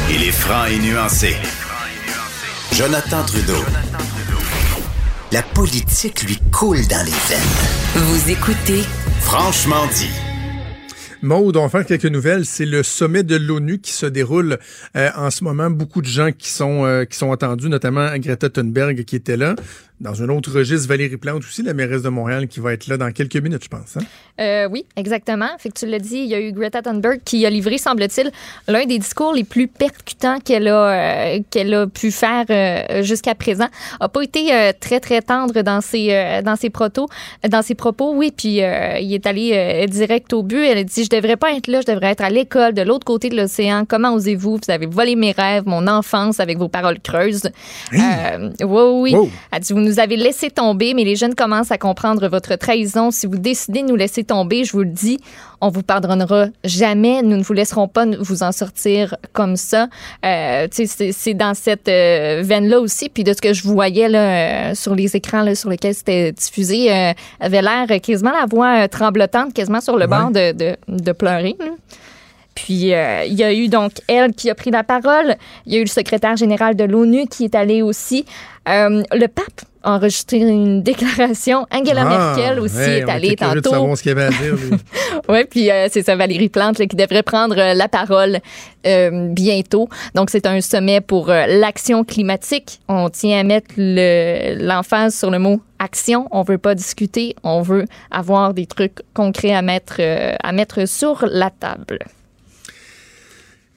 [0.10, 1.38] Il est franc et nuancé.
[2.78, 3.66] Jonathan Trudeau.
[5.32, 8.06] La politique lui coule dans les veines.
[8.06, 8.84] Vous écoutez
[9.22, 10.27] Franchement dit.
[11.24, 12.46] Maude, on va faire quelques nouvelles.
[12.46, 14.60] C'est le sommet de l'ONU qui se déroule
[14.96, 15.70] euh, en ce moment.
[15.70, 19.56] Beaucoup de gens qui sont euh, qui sont attendus, notamment Greta Thunberg qui était là.
[20.00, 22.98] Dans un autre registre, Valérie Plante aussi, la mairesse de Montréal, qui va être là
[22.98, 23.98] dans quelques minutes, je pense.
[23.98, 24.02] hein?
[24.40, 25.48] Euh, oui, exactement.
[25.58, 28.30] Fait que tu l'as dit, il y a eu Greta Thunberg qui a livré, semble-t-il,
[28.68, 32.46] l'un des discours les plus percutants qu'elle a, euh, qu'elle a pu faire
[33.04, 33.70] jusqu'à présent.
[34.00, 36.70] A pas été très, très tendre dans ses, dans ses,
[37.50, 40.64] dans ses propos, oui, puis il est allé direct au but.
[40.64, 43.06] Elle a dit, je devrais pas être là, je devrais être à l'école, de l'autre
[43.06, 43.84] côté de l'océan.
[43.88, 44.58] Comment osez-vous?
[44.66, 47.50] Vous avez volé mes rêves, mon enfance avec vos paroles creuses.
[47.94, 49.16] Euh, oui, oui.
[49.16, 49.30] Wow.
[49.52, 53.12] Elle dit, vous nous avez laissé tomber, mais les jeunes commencent à comprendre votre trahison.
[53.12, 55.20] Si vous décidez de nous laisser tomber, je vous le dis,
[55.62, 57.22] on vous pardonnera jamais.
[57.24, 59.88] Nous ne vous laisserons pas vous en sortir comme ça.
[60.26, 63.10] Euh, c'est- dans cette euh, veine-là aussi.
[63.10, 66.32] Puis de ce que je voyais là, euh, sur les écrans là, sur lesquels c'était
[66.32, 71.12] diffusé, euh, avait l'air quasiment la voix tremblotante, quasiment sur le bord de, de, de
[71.14, 71.56] pleurer.
[71.60, 71.76] là.
[72.66, 75.36] Puis euh, il y a eu donc elle qui a pris la parole.
[75.68, 78.26] Il y a eu le secrétaire général de l'ONU qui est allé aussi.
[78.68, 81.68] Euh, le pape a enregistré une déclaration.
[81.72, 83.70] Angela Ah, Merkel aussi ouais, est allée de tantôt.
[83.70, 84.56] savoir ce qu'il y avait à dire.
[85.30, 88.40] Oui, puis euh, c'est ça, Valérie Plante là, qui devrait prendre euh, la parole
[88.88, 89.88] euh, bientôt.
[90.16, 92.80] Donc, c'est un sommet pour euh, l'action climatique.
[92.90, 96.28] On tient à mettre le- l'emphase sur le mot action.
[96.32, 101.24] On veut pas discuter, on veut avoir des trucs concrets à mettre, à mettre sur
[101.30, 102.00] la table.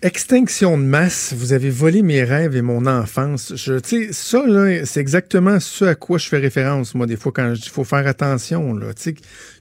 [0.02, 3.52] Extinction de masse, vous avez volé mes rêves et mon enfance.
[3.54, 3.78] Je,
[4.12, 4.42] ça,
[4.86, 7.84] c'est exactement ce à quoi je fais référence, moi, des fois, quand je dis faut
[7.84, 8.80] faire attention,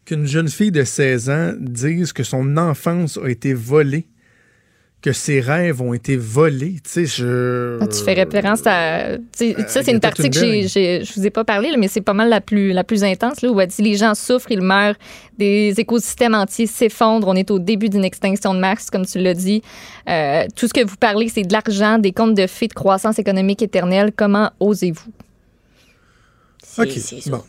[0.05, 4.07] qu'une jeune fille de 16 ans dise que son enfance a été volée,
[5.01, 7.77] que ses rêves ont été volés, tu sais, je...
[7.79, 9.17] Ah, Tu fais référence à.
[9.17, 10.67] tu sais, ça, c'est une partie que j'ai, Thunberg.
[10.67, 13.05] j'ai- je vous ai pas parlé, là, mais c'est pas mal la plus, la plus
[13.05, 14.95] intense, là, où elle dit les gens souffrent, ils meurent,
[15.37, 19.33] des écosystèmes entiers s'effondrent, on est au début d'une extinction de masse, comme tu l'as
[19.33, 19.61] dit.
[20.09, 23.19] Euh, tout ce que vous parlez, c'est de l'argent, des comptes de fées de croissance
[23.19, 24.11] économique éternelle.
[24.13, 25.11] Comment osez-vous?
[26.61, 27.41] C'est- OK, c'est bon.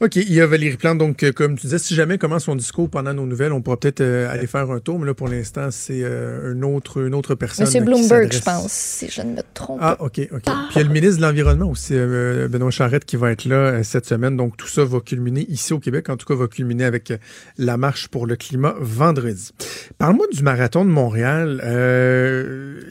[0.00, 2.54] OK, il y a Valérie Plante, donc, euh, comme tu disais, si jamais commence son
[2.56, 5.28] discours pendant nos nouvelles, on pourra peut-être euh, aller faire un tour, mais là, pour
[5.28, 7.64] l'instant, c'est euh, une, autre, une autre personne.
[7.64, 10.04] Monsieur Bloomberg, je pense, si je ne me trompe Ah, pas.
[10.04, 10.42] OK, OK.
[10.42, 13.46] Puis il y a le ministre de l'Environnement aussi, euh, Benoît Charette, qui va être
[13.46, 14.36] là cette semaine.
[14.36, 16.10] Donc, tout ça va culminer ici au Québec.
[16.10, 17.12] En tout cas, va culminer avec
[17.56, 19.52] la marche pour le climat vendredi.
[19.96, 21.60] Parle-moi du marathon de Montréal.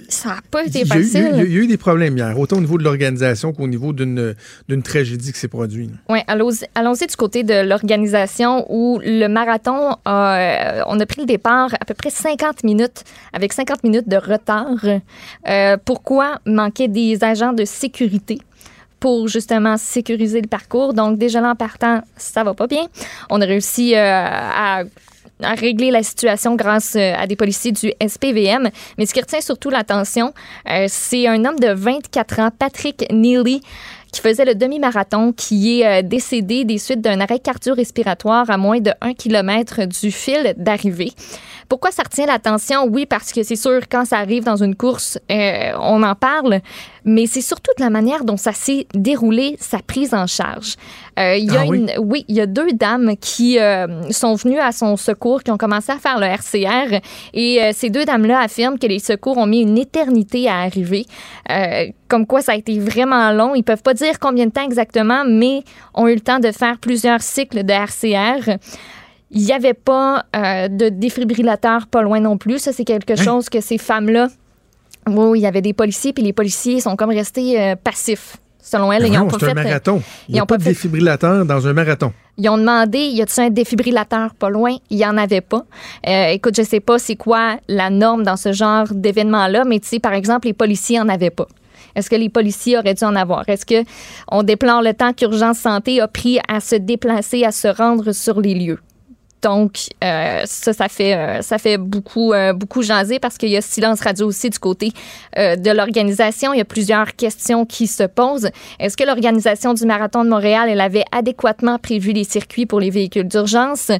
[0.10, 1.18] Ça n'a pas été y, il y facile.
[1.26, 3.68] a eu- il y a eu des problèmes hier, autant au niveau de l'organisation qu'au
[3.68, 4.34] niveau d'une
[4.68, 5.92] d'une tragédie qui s'est produite.
[6.10, 6.66] Oui, allons-y
[7.04, 11.94] du côté de l'organisation où le marathon, euh, on a pris le départ à peu
[11.94, 14.78] près 50 minutes, avec 50 minutes de retard.
[15.48, 18.40] Euh, pourquoi manquait des agents de sécurité?
[18.98, 20.96] pour justement sécuriser le parcours?
[20.96, 22.86] Donc déjà là en partant, ça va pas bien.
[23.30, 24.84] On a réussi euh, à
[25.42, 28.70] régler la situation grâce à des policiers du SPVM.
[28.98, 30.34] Mais ce qui retient surtout l'attention,
[30.88, 33.62] c'est un homme de 24 ans, Patrick Neely,
[34.16, 38.80] qui faisait le demi-marathon, qui est euh, décédé des suites d'un arrêt cardio-respiratoire à moins
[38.80, 41.12] de 1 km du fil d'arrivée.
[41.68, 42.86] Pourquoi ça retient l'attention?
[42.86, 46.62] Oui, parce que c'est sûr, quand ça arrive dans une course, euh, on en parle,
[47.04, 50.76] mais c'est surtout de la manière dont ça s'est déroulé, sa prise en charge.
[51.20, 54.36] Euh, il y a Ah une, oui, il y a deux dames qui euh, sont
[54.36, 57.00] venues à son secours, qui ont commencé à faire le RCR,
[57.34, 61.06] et ces deux dames-là affirment que les secours ont mis une éternité à arriver.
[62.08, 63.56] Comme quoi, ça a été vraiment long.
[63.56, 65.64] Ils peuvent pas dire combien de temps exactement, mais
[65.94, 68.58] ont eu le temps de faire plusieurs cycles de RCR.
[69.32, 72.60] Il n'y avait pas euh, de défibrillateur pas loin non plus.
[72.60, 74.28] Ça, c'est quelque chose que ces femmes-là.
[75.08, 78.38] Oui, il y avait des policiers, puis les policiers sont comme restés euh, passifs.
[78.60, 79.96] Selon elles, Mais ils c'est un euh, marathon.
[80.28, 82.12] N'y ils pas pas de fait- défibrillateur dans un marathon.
[82.38, 84.76] Ils ont demandé, y a-t-il un défibrillateur pas loin?
[84.90, 85.66] Il y en avait pas.
[86.08, 89.88] Euh, écoute, je sais pas c'est quoi la norme dans ce genre d'événement-là, mais tu
[89.90, 91.48] sais, par exemple, les policiers en avaient pas.
[91.96, 93.48] Est-ce que les policiers auraient dû en avoir?
[93.48, 93.88] Est-ce que
[94.32, 98.42] on déplore le temps qu'Urgence Santé a pris à se déplacer, à se rendre sur
[98.42, 98.80] les lieux?
[99.42, 103.58] Donc, euh, ça, ça fait, euh, ça fait beaucoup, euh, beaucoup jaser parce qu'il y
[103.58, 104.92] a silence radio aussi du côté
[105.36, 106.54] de l'organisation.
[106.54, 108.50] Il y a plusieurs questions qui se posent.
[108.80, 112.90] Est-ce que l'organisation du Marathon de Montréal, elle avait adéquatement prévu les circuits pour les
[112.90, 113.92] véhicules d'urgence?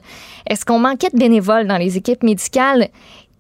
[0.48, 2.88] Est-ce qu'on manquait de bénévoles dans les équipes médicales?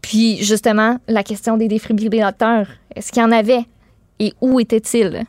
[0.01, 2.67] Puis, justement, la question des défibrillateurs.
[2.95, 3.65] Est-ce qu'il y en avait?
[4.19, 5.25] Et où étaient-ils?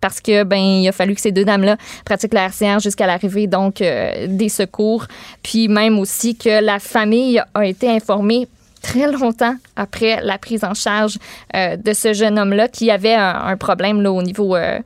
[0.00, 3.46] Parce que ben il a fallu que ces deux dames-là pratiquent la RCR jusqu'à l'arrivée
[3.46, 5.06] donc euh, des secours,
[5.42, 8.48] puis même aussi que la famille a été informée
[8.82, 11.18] très longtemps après la prise en charge
[11.54, 14.78] euh, de ce jeune homme-là qui avait un, un problème là, au niveau euh,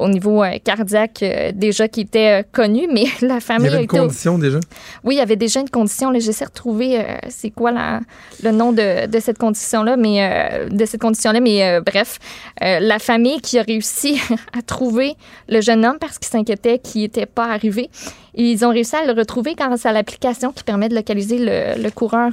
[0.00, 3.74] au niveau euh, cardiaque euh, déjà qui était euh, connu, mais la Il famille y
[3.74, 4.58] avait une au- condition déjà?
[5.04, 6.12] oui, il y avait déjà une condition.
[6.18, 8.00] J'essaie de retrouver c'est quoi la-
[8.42, 11.40] le nom de, de cette condition-là, mais de cette condition-là.
[11.40, 12.18] Mais bref,
[12.60, 14.20] la famille qui a réussi
[14.58, 15.14] à trouver
[15.48, 17.90] le jeune homme parce qu'il s'inquiétait qu'il n'était pas arrivé.
[18.34, 21.90] Ils ont réussi à le retrouver grâce à l'application qui permet de localiser le, le
[21.90, 22.30] coureur.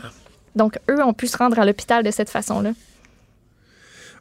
[0.56, 2.72] Donc, eux ont pu se rendre à l'hôpital de cette façon-là.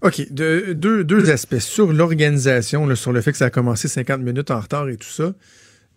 [0.03, 1.59] OK, de- deux, deux aspects.
[1.59, 5.09] Sur l'organisation, sur le fait que ça a commencé 50 minutes en retard et tout
[5.09, 5.35] ça,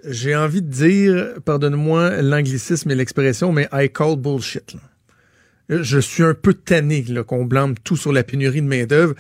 [0.06, 4.74] j'ai envie de dire, pardonne-moi l'anglicisme et l'expression, mais I call bullshit.
[4.74, 5.82] là.
[5.84, 9.14] Je suis un peu tanné qu'on blâme tout sur la pénurie de main-d'œuvre.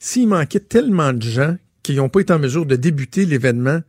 [0.00, 3.82] S'il manquait tellement de gens qui n'ont pas été en mesure de débuter l'événement,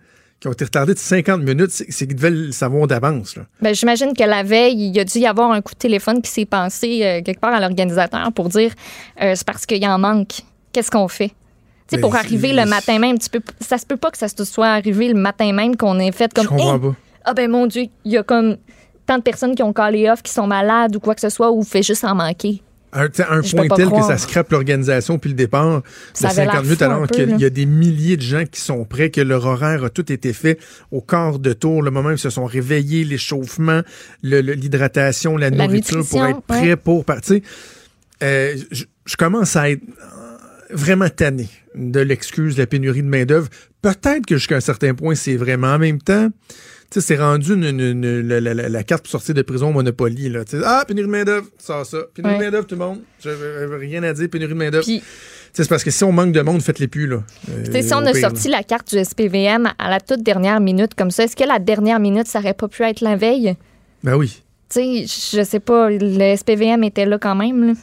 [0.44, 3.36] qui ont été retardés de 50 minutes, c'est qu'ils devaient le savoir d'avance.
[3.62, 6.22] Ben, J'imagine que la veille, il y a dû y avoir un coup de téléphone
[6.22, 8.74] qui s'est passé euh, quelque part à l'organisateur pour dire
[9.22, 10.42] euh, c'est parce qu'il y en manque.
[10.74, 11.30] Qu'est-ce qu'on fait?
[11.30, 11.34] Tu
[11.88, 14.28] sais, Ben, pour arriver le matin même, tu peux, ça se peut pas que ça
[14.28, 16.82] se soit arrivé le matin même qu'on ait fait comme Je comprends Hey!
[16.82, 16.96] pas.
[17.24, 18.58] Ah ben mon Dieu, il y a comme
[19.06, 21.52] tant de personnes qui ont callé off, qui sont malades ou quoi que ce soit,
[21.52, 22.62] ou fait juste en manquer.
[22.94, 25.82] Un, un point tel que ça scrape l'organisation puis le départ
[26.14, 28.62] Ça de avait 50 l'air minutes alors qu'il y a des milliers de gens qui
[28.62, 30.60] sont prêts, que leur horaire a tout été fait
[30.92, 33.82] au quart de tour, le moment où ils se sont réveillés, l'échauffement,
[34.22, 36.76] l'hydratation, la, La nourriture pour être prêt ouais.
[36.76, 37.42] pour partir.
[38.22, 39.82] Euh, je, je commence à être
[40.74, 43.48] vraiment tanné de l'excuse de la pénurie de main-d'œuvre.
[43.82, 46.30] Peut-être que jusqu'à un certain point, c'est vraiment en même temps.
[46.92, 49.42] Tu sais, c'est rendu une, une- une- la, la- la- la carte pour sortir de
[49.42, 50.30] prison au Monopoly.
[50.30, 50.42] Là.
[50.64, 51.98] Ah, pénurie de main-d'œuvre, ça, ça.
[52.14, 52.40] Pénurie Ouais.
[52.40, 53.00] de main-d'œuvre, tout le monde.
[53.24, 54.86] J'avais rien à dire, pénurie de main-d'œuvre.
[55.54, 57.08] C'est parce que si on manque de monde, faites-les plus.
[57.08, 57.24] Là.
[57.50, 58.58] Euh, si on a pire, sorti là.
[58.58, 62.00] la carte du SPVM à la toute dernière minute comme ça, est-ce que la dernière
[62.00, 63.56] minute, ça aurait pas pu être la veille?
[64.04, 64.42] Ben oui.
[64.70, 67.68] Tu sais, je sais pas, le SPVM était là quand même.
[67.68, 67.74] là.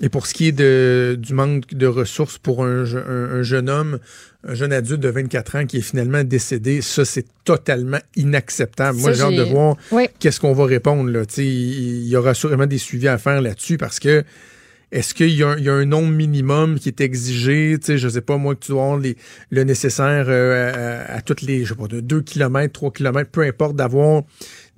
[0.00, 3.68] Et pour ce qui est de, du manque de ressources pour un, un- un jeune
[3.68, 3.98] homme,
[4.46, 8.98] un jeune adulte de 24 ans qui est finalement décédé, ça, c'est totalement inacceptable.
[8.98, 10.06] Moi, j'ai hâte de voir Oui.
[10.20, 11.10] qu'est-ce qu'on va répondre.
[11.10, 11.22] Là.
[11.38, 14.22] Il y aura sûrement des suivis à faire là-dessus parce que
[14.90, 17.76] est-ce qu'il y, a un- il y a un nombre minimum qui est exigé?
[17.80, 19.16] Tu sais, je sais pas, moi, que tu dois avoir les-
[19.50, 23.28] le nécessaire euh, à, à toutes les, je sais pas, de 2 km, 3 km,
[23.30, 24.22] peu importe, d'avoir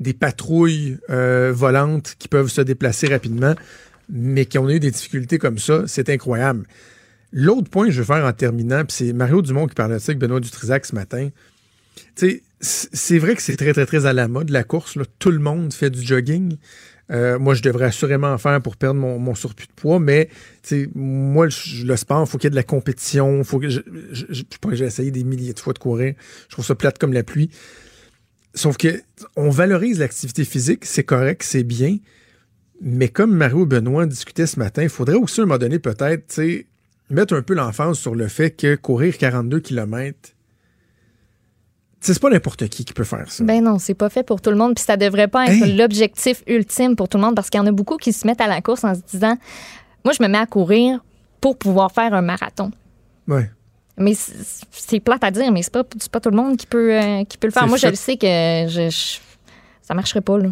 [0.01, 3.55] des patrouilles euh, volantes qui peuvent se déplacer rapidement,
[4.11, 6.67] mais qui ont eu des difficultés comme ça, c'est incroyable.
[7.33, 10.11] L'autre point que je veux faire en terminant, c'est Mario Dumont qui parlait de ça
[10.11, 11.31] avec Benoît Dutrisac ce matin.
[12.17, 14.99] Tu c'est vrai que c'est très, très, très à la mode, la course.
[15.19, 16.57] Tout le monde fait du jogging.
[17.11, 20.29] Euh, moi, je devrais assurément en faire pour perdre mon, surplus de poids, mais
[20.95, 23.43] moi, le, le sport, faut qu'il y ait de la compétition.
[23.43, 26.15] Je, je, je, j'ai essayé des milliers de fois de courir.
[26.49, 27.51] Je trouve ça plate comme la pluie.
[28.55, 29.01] Sauf que
[29.37, 31.99] on valorise l'activité physique, c'est correct, c'est bien.
[32.81, 36.27] Mais comme Mario Benoît discutaient ce matin, il faudrait aussi à un moment donné peut-être,
[36.29, 36.67] tu sais,
[37.11, 40.17] mettre un peu l'emphase sur le fait que courir 42 km,
[42.01, 43.45] c'est pas n'importe qui qui peut faire ça.
[43.45, 45.77] Ben non, c'est pas fait pour tout le monde, puis ça devrait pas être Hey!
[45.77, 48.41] l'objectif ultime pour tout le monde, parce qu'il y en a beaucoup qui se mettent
[48.41, 49.37] à la course en se disant,
[50.05, 51.05] moi, je me mets à courir
[51.43, 52.71] pour pouvoir faire un marathon.
[53.29, 53.51] Ouais.
[53.99, 54.15] Mais
[54.71, 57.37] c'est plate à dire, mais c'est pas, pas tout le monde qui peut, euh, qui
[57.37, 57.69] peut le faire.
[57.69, 59.19] Moi, je le sais que je, je-
[59.83, 60.49] ça marcherait pas, là.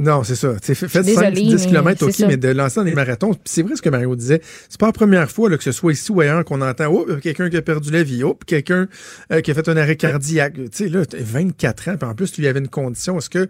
[0.00, 0.54] Non, c'est ça.
[0.54, 2.26] Tu sais, fait- Faites suis 5 désolée, 10 km, OK, ça.
[2.26, 4.40] mais de lancer dans les marathons, c'est vrai ce que Mario disait.
[4.70, 7.06] C'est pas la première fois là, que ce soit ici ou ailleurs qu'on entend oh,
[7.22, 8.88] quelqu'un qui a perdu la vie, oh, quelqu'un
[9.30, 10.54] euh, qui a fait un arrêt cardiaque.
[10.54, 13.18] Tu sais, là, t'as 24 ans, puis en plus, tu lui avais une condition.
[13.18, 13.46] Est-ce que.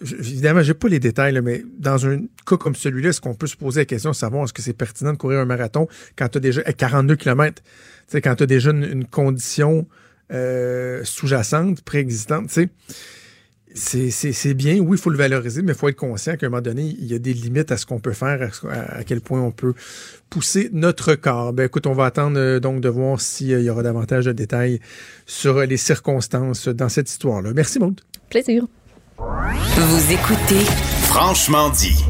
[0.00, 3.48] Évidemment, j'ai pas les détails, là, mais dans un cas comme celui-là, est-ce qu'on peut
[3.48, 6.28] se poser la question de savoir est-ce que c'est pertinent de courir un marathon quand
[6.28, 7.60] tu as déjà à 42 km?
[8.12, 9.88] Quand tu as déjà une, une condition
[10.30, 12.68] euh, sous-jacente, préexistante, tu sais.
[13.74, 16.62] C'est- bien, oui, il faut le valoriser, mais il faut être conscient qu'à un moment
[16.62, 19.52] donné, il y a des limites à ce qu'on peut faire, à, quel point on
[19.52, 19.74] peut
[20.28, 21.52] pousser notre corps.
[21.52, 24.80] Ben écoute, on va attendre euh, donc de voir s'il y aura davantage de détails
[25.26, 27.52] sur euh, les circonstances dans cette histoire-là.
[27.54, 28.00] Merci, Maud.
[28.28, 28.66] Plaisir.
[29.18, 30.64] Vous écoutez
[31.04, 32.04] Franchement dit.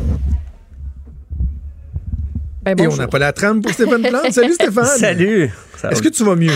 [2.62, 4.30] Ben, Et on n'a pas la trame pour Stéphane Plante.
[4.32, 4.84] Salut Stéphane!
[4.98, 5.50] Salut!
[5.90, 6.52] Est-ce que tu vas mieux?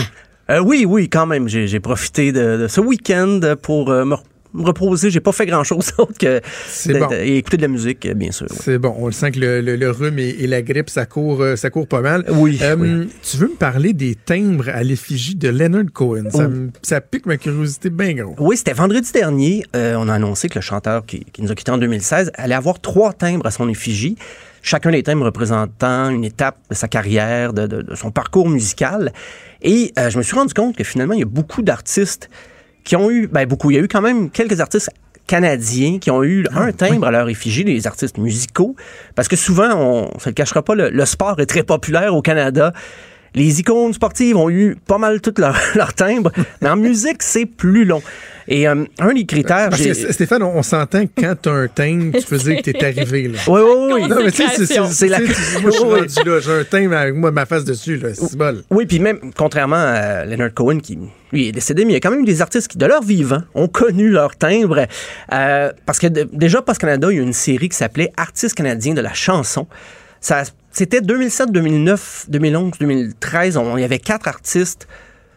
[0.49, 1.47] Euh, oui, oui, quand même.
[1.47, 4.15] J'ai j'ai profité de, de ce week-end pour euh, me,
[4.55, 5.09] me reposer.
[5.09, 7.07] J'ai pas fait grand-chose d'autre que C'est de- bon.
[7.07, 8.47] de- et écouter de la musique, euh, bien sûr.
[8.49, 11.05] C'est bon, on le sent que le, le- le rhume et, et la grippe, ça
[11.05, 12.25] court, euh, ça court pas mal.
[12.29, 13.09] Oui, Euh, oui.
[13.21, 16.29] Tu veux me parler des timbres à l'effigie de Leonard Cohen?
[16.31, 16.69] Ça, Oh.
[16.81, 18.35] ça pique ma curiosité bien gros.
[18.39, 19.63] Oui, c'était vendredi dernier.
[19.75, 22.55] euh, on a annoncé que le chanteur qui, qui nous a quittés en 2016 allait
[22.55, 24.15] avoir trois timbres à son effigie.
[24.61, 29.11] Chacun des timbres représentant une étape de sa carrière, de, de- de son parcours musical.
[29.61, 32.29] Et euh, je me suis rendu compte que finalement, il y a beaucoup d'artistes
[32.85, 34.89] qui ont eu, ben beaucoup, il y a eu quand même quelques artistes
[35.27, 38.75] canadiens qui ont eu un timbre à leur effigie, des artistes musicaux,
[39.15, 42.21] parce que souvent, on se le cachera pas, le, le sport est très populaire au
[42.21, 42.71] Canada.
[43.35, 46.31] Les icônes sportives ont eu pas mal tout leur, leur timbre,
[46.61, 48.01] mais en musique, c'est plus long.
[48.47, 49.69] Et euh, un des critères...
[49.71, 52.85] Parce que, Stéphane, on, on s'entend que quand t'as un timbre, tu dire que t'es
[52.85, 53.27] arrivé.
[53.27, 53.39] Là.
[53.47, 54.07] Oui, oui, oui.
[54.07, 55.33] Non, mais tu sais, c'est- la- Moi, je
[55.71, 55.99] suis Oui, oui.
[56.01, 56.39] rendu là.
[56.39, 57.97] J'ai un timbre avec moi, ma face dessus.
[57.97, 58.09] là.
[58.13, 58.63] C'est bol.
[58.69, 60.99] Oui, puis même, contrairement à Leonard Cohen, qui
[61.33, 63.41] lui est décédé, mais il y a quand même des artistes qui, de leur vivant,
[63.55, 64.85] ont connu leur timbre.
[65.33, 68.93] Euh, parce que de- déjà, Post-Canada, il y a une série qui s'appelait Artistes canadiens
[68.93, 69.65] de la chanson.
[70.21, 70.43] Ça,
[70.75, 73.55] c'était 2007, 2009, 2011, 2013.
[73.57, 74.87] On, il y avait quatre artistes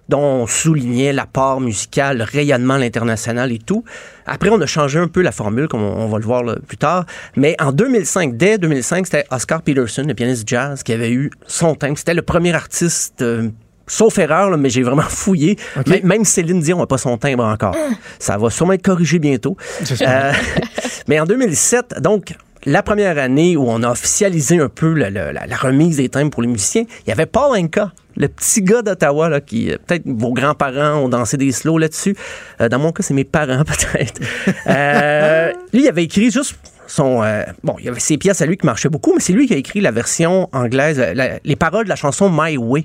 [0.09, 3.85] dont on soulignait l'apport musical, le rayonnement à l'international et tout.
[4.27, 6.57] Après, on a changé un peu la formule, comme on, on va le voir là,
[6.67, 7.07] plus tard.
[7.37, 11.77] Mais en 2005, dès 2005, c'était Oscar Peterson, le pianiste jazz, qui avait eu son
[11.77, 11.95] thème.
[11.97, 13.23] C'était le premier artiste...
[13.23, 13.49] euh,
[13.91, 15.57] Sauf erreur, là, mais j'ai vraiment fouillé.
[15.87, 17.75] Même, même Céline Dion n'a pas son timbre encore.
[18.19, 19.57] Ça va sûrement être corrigé bientôt.
[20.03, 20.33] Euh,
[21.09, 22.35] mais en 2007, donc,
[22.69, 25.09] la première année où on a officialisé un peu la,
[25.57, 29.41] remise des timbres pour les musiciens, il y avait Paul Anka, le petit gars d'Ottawa,
[29.41, 32.15] qui, euh, peut-être vos grands-parents ont dansé des slows là-dessus.
[32.61, 34.21] Euh, dans mon cas, c'est mes parents, peut-être.
[34.67, 37.23] Euh, lui, il avait écrit juste son.
[37.65, 39.55] bon, il y avait ses pièces à lui qui marchaient beaucoup, mais c'est lui qui
[39.55, 42.85] a écrit la version anglaise, la- les paroles de la chanson My Way.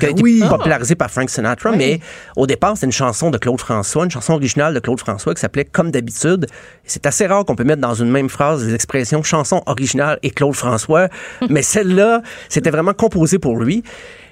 [0.00, 0.42] Qui a été oui.
[0.48, 2.00] popularisée par Frank Sinatra, mais
[2.36, 5.40] au départ, c'est une chanson de Claude François, une chanson originale de Claude François qui
[5.40, 6.46] s'appelait Comme d'habitude.
[6.84, 10.30] C'est assez rare qu'on peut mettre dans une même phrase les expressions chanson originale et
[10.30, 11.08] Claude François,
[11.48, 13.82] mais celle-là, c'était vraiment composé pour lui.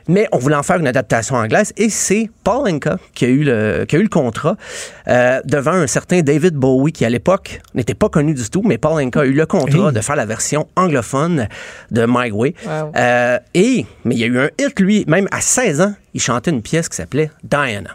[0.09, 3.45] Mais on voulait en faire une adaptation anglaise et c'est Paul Anka qui a eu
[3.45, 4.57] le, qui a eu le contrat
[5.07, 8.79] euh, devant un certain David Bowie qui à l'époque n'était pas connu du tout, mais
[8.79, 9.93] Paul Anka a eu le contrat Hey.
[9.95, 11.47] de faire la version anglophone
[11.91, 12.55] de My Way.
[12.67, 12.93] Wow.
[12.97, 16.21] Euh, et, mais il y a eu un hit, lui, même à 16 ans, il
[16.21, 17.91] chantait une pièce qui s'appelait Diana.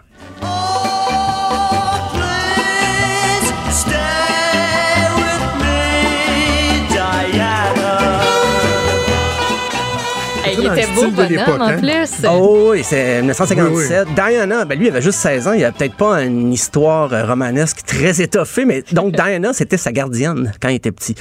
[10.78, 11.78] Était beau style de bonhomme l'époque, en hein?
[11.78, 12.26] plus.
[12.30, 14.08] Oh oui, c'est 1957.
[14.14, 15.54] Diana, ben lui, il avait juste 16 ans.
[15.54, 19.92] Il a peut-être pas une histoire euh, romanesque très étoffée, mais donc Diana, c'était sa
[19.92, 21.16] gardienne quand il était petit.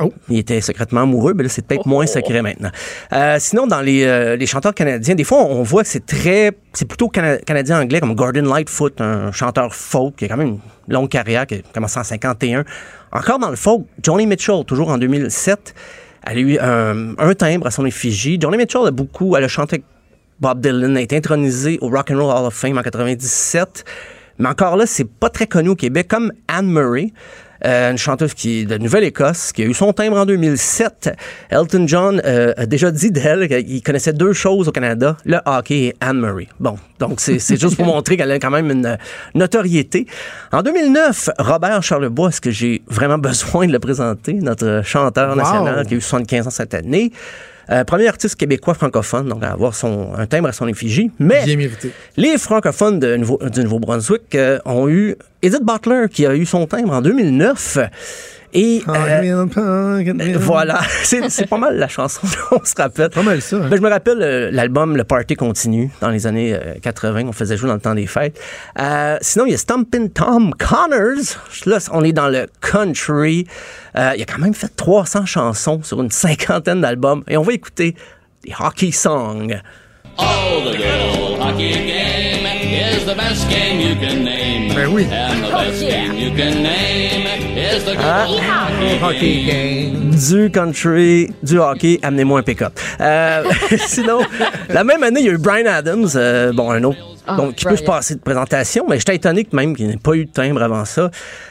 [0.00, 0.12] Oh.
[0.28, 2.70] Il était secrètement amoureux, mais là, c'est peut-être moins secret maintenant.
[3.12, 6.52] Euh, sinon, dans les, euh, les chanteurs canadiens, des fois, on voit que c'est très...
[6.72, 10.58] C'est plutôt cana- canadien-anglais, comme Gordon Lightfoot, un chanteur folk qui a quand même
[10.88, 12.64] une longue carrière, qui a commencé en 51.
[13.12, 15.74] Encore dans le folk, Johnny Mitchell, toujours en 2007,
[16.24, 18.38] elle a eu un, timbre à son effigie.
[18.40, 19.36] Johnny Mitchell a beaucoup...
[19.36, 19.82] Elle a chanté
[20.40, 23.84] Bob Dylan, a été intronisé au Rock and Roll Hall of Fame en 97.
[24.38, 27.12] Mais encore là, c'est pas très connu au Québec, comme Anne Murray.
[27.64, 31.10] Euh, une chanteuse qui est de Nouvelle-Écosse, qui a eu son timbre en 2007.
[31.50, 35.74] Elton John euh, a déjà dit d'elle qu'il connaissait deux choses au Canada, le hockey
[35.78, 36.48] et Anne Murray.
[36.60, 38.96] Bon, donc c'est juste pour montrer qu'elle a quand même une euh,
[39.34, 40.06] notoriété.
[40.52, 45.36] En 2009, Robert Charlebois, est-ce que j'ai vraiment besoin de le présenter, notre chanteur Wow.
[45.36, 47.12] national qui a eu 75 ans cette année?
[47.70, 51.10] Euh, premier artiste québécois francophone, donc à avoir son, un timbre à son effigie.
[51.18, 51.90] Mais Bien mérité.
[52.16, 56.66] les francophones de Nouveau- du Nouveau-Brunswick euh, ont eu Edith Butler qui a eu son
[56.66, 57.78] timbre en 2009.
[58.54, 59.46] Et euh,
[60.38, 62.20] voilà, c'est c'est pas mal la chanson
[62.50, 63.08] on se rappelle.
[63.10, 63.56] Pas mal ça.
[63.56, 63.68] hein.
[63.70, 67.32] Ben, je me rappelle euh, l'album Le Party Continue dans les années euh, 80, on
[67.32, 68.38] faisait jouer dans le temps des fêtes.
[68.78, 71.38] Euh, sinon, il y a Stompin' Tom Connors.
[71.64, 73.46] Là, on est dans le country.
[73.96, 77.22] Euh, il a quand même fait 300 chansons sur une cinquantaine d'albums.
[77.28, 77.96] Et on va écouter
[78.44, 79.54] des hockey songs.
[80.18, 80.86] Oh, the good
[81.18, 82.31] old hockey game
[82.72, 84.74] is the best game you can name.
[84.74, 85.04] Ben oui.
[85.04, 87.26] And the best game you can name
[87.56, 88.40] is the good old
[89.00, 90.10] hockey, game.
[90.10, 92.78] du country, du hockey, amenez-moi un pick-up.
[93.00, 93.44] Euh,
[93.86, 94.20] sinon,
[94.68, 96.98] la même année, il y a eu Brian Adams, euh, bon, un autre.
[97.24, 99.96] Ah, donc, qui peut se passer de présentation, mais j'étais étonné que même qu'il n'ait
[99.96, 101.08] pas eu de timbre avant ça.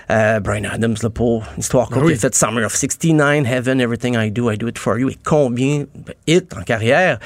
[0.10, 2.12] Euh, Brian Adams, là, pour une histoire courte, oui.
[2.14, 5.10] il a fait Summer of 69, Heaven, Everything I Do, I Do It For You,
[5.12, 7.20] et combien de hits en carrière?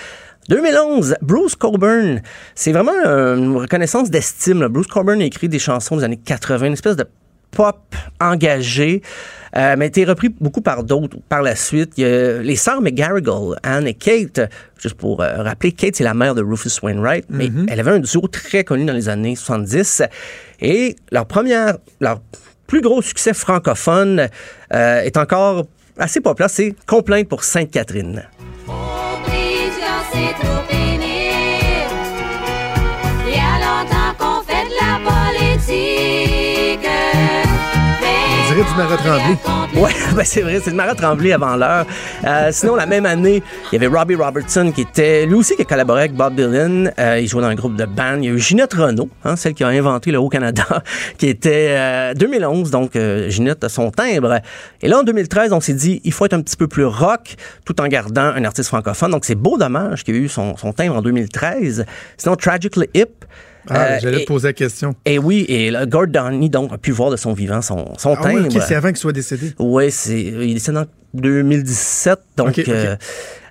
[0.49, 2.22] 2011, Bruce Coburn.
[2.53, 4.61] C'est vraiment euh, une reconnaissance d'estime.
[4.61, 4.69] là.
[4.69, 7.05] Bruce Coburn a écrit des chansons des années 80, une espèce de
[7.51, 9.01] pop engagé,
[9.55, 11.93] euh, mais a été repris beaucoup par d'autres par la suite.
[11.97, 14.41] Il y a les sœurs McGarrigle, Anne et Kate.
[14.77, 17.99] Juste pour euh, rappeler, Kate, c'est la mère de Rufus Wainwright, mais elle avait un
[17.99, 20.03] duo très connu dans les années 70.
[20.61, 22.22] Et leur première, leur
[22.67, 24.27] plus gros succès francophone
[24.73, 25.65] euh, est encore
[25.97, 28.23] assez populaire, c'est Complainte pour Sainte-Catherine.
[30.15, 31.14] Prison, c'est
[38.56, 39.82] dirait du Marat Tremblay.
[39.82, 41.86] Ouais, ben c'est vrai, c'est le Marat Tremblay avant l'heure.
[42.23, 45.64] Euh, sinon, la même année, il y avait Robbie Robertson qui était, lui aussi, qui
[45.64, 46.94] a collaboré avec Bob Dylan.
[46.98, 48.18] Euh, il jouait dans un groupe de band.
[48.18, 50.65] Il y a eu Ginette Renault, hein, celle qui a inventé le Haut-Canada,
[51.18, 52.72] qui était euh, 2011.
[52.72, 54.40] Donc, euh, Ginette a son timbre.
[54.82, 57.36] Et là, en 2013, on s'est dit, il faut être un petit peu plus rock,
[57.65, 59.11] tout en gardant un artiste francophone.
[59.11, 61.86] Donc, c'est beau dommage qu'il ait eu son, son timbre en 2013.
[62.18, 63.26] Sinon, Tragically Hip.
[63.69, 64.95] Ah, euh, j'allais te poser la question.
[65.05, 68.15] Et oui, et là, Gord Downey, donc, a pu voir de son vivant son, son
[68.19, 68.45] Ah timbre.
[68.45, 69.53] ok, c'est avant qu'il soit décédé.
[69.59, 72.19] Oui, c'est il est décédé en 2017.
[72.37, 72.95] Donc, euh,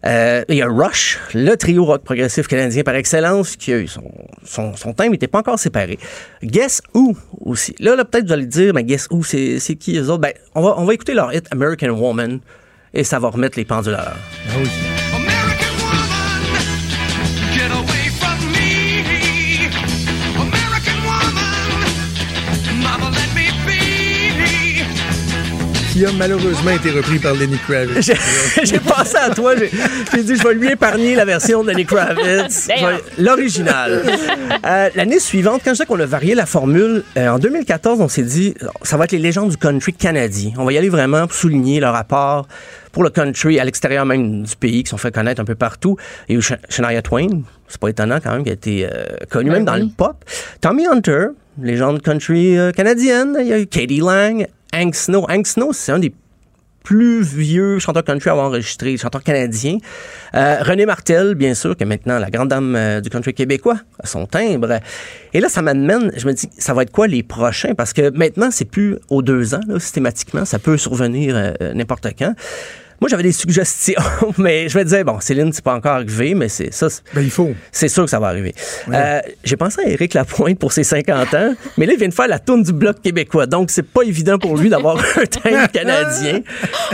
[0.06, 3.88] euh, il y a Rush, le trio rock progressif canadien par excellence, qui a eu
[3.88, 4.10] son,
[4.44, 5.98] son, son thème n'était pas encore séparé.
[6.42, 7.74] Guess Who aussi.
[7.80, 10.20] Là, là peut-être vous allez dire, mais Guess Who, c'est c'est qui les autres?
[10.20, 12.40] Ben, on va, on va écouter leur hit American Woman
[12.92, 14.18] et ça va remettre les pendules à l'heure.
[14.48, 15.03] Ah oui.
[25.94, 28.10] Qui a malheureusement été repris par Lenny Kravitz.
[28.64, 32.66] J'ai pensé à toi, j'ai dit je vais lui épargner la version de Lenny Kravitz,
[33.16, 34.02] l'original.
[34.66, 38.08] Euh, L'année suivante, quand je sais qu'on a varié la formule, euh, en 2014, on
[38.08, 40.50] s'est dit ça va être les légendes du country canadien.
[40.58, 42.48] On va y aller vraiment pour souligner leur rapport
[42.90, 45.96] pour le country à l'extérieur même du pays, qui sont fait connaître un peu partout.
[46.28, 47.28] Il y a eu Sh- Shania Twain,
[47.68, 49.82] c'est pas étonnant quand même, qui a été euh, connue Ben même dans oui.
[49.82, 50.24] le pop.
[50.60, 51.26] Tommy Hunter,
[51.62, 53.36] légende country euh, canadienne.
[53.40, 55.24] Il y a eu Katie Lang, Hank Snow.
[55.28, 56.12] Hank Snow, c'est un des
[56.82, 59.78] plus vieux chanteur country à avoir enregistré, chanteur canadien.
[60.34, 63.78] Euh, René Martel, bien sûr, qui est maintenant la grande dame euh, du country québécois,
[64.05, 64.80] son timbre.
[65.32, 67.74] Et là, ça m'amène, je me dis, ça va être quoi les prochains?
[67.74, 70.44] Parce que maintenant, c'est plus aux deux ans, là, systématiquement.
[70.44, 72.34] Ça peut survenir euh, n'importe quand.
[73.00, 74.00] Moi, j'avais des suggestions,
[74.38, 76.88] mais je vais dire, bon, Céline, c'est pas encore arrivé, mais c'est ça.
[76.88, 77.52] c'est- Ben, il faut.
[77.72, 78.54] c'est sûr que ça va arriver.
[78.92, 82.14] Euh, J'ai pensé à Éric Lapointe pour ses 50 ans, mais là, il vient de
[82.14, 85.66] faire la tourne du Bloc québécois, donc c'est pas évident pour lui d'avoir un thème
[85.72, 86.40] canadien.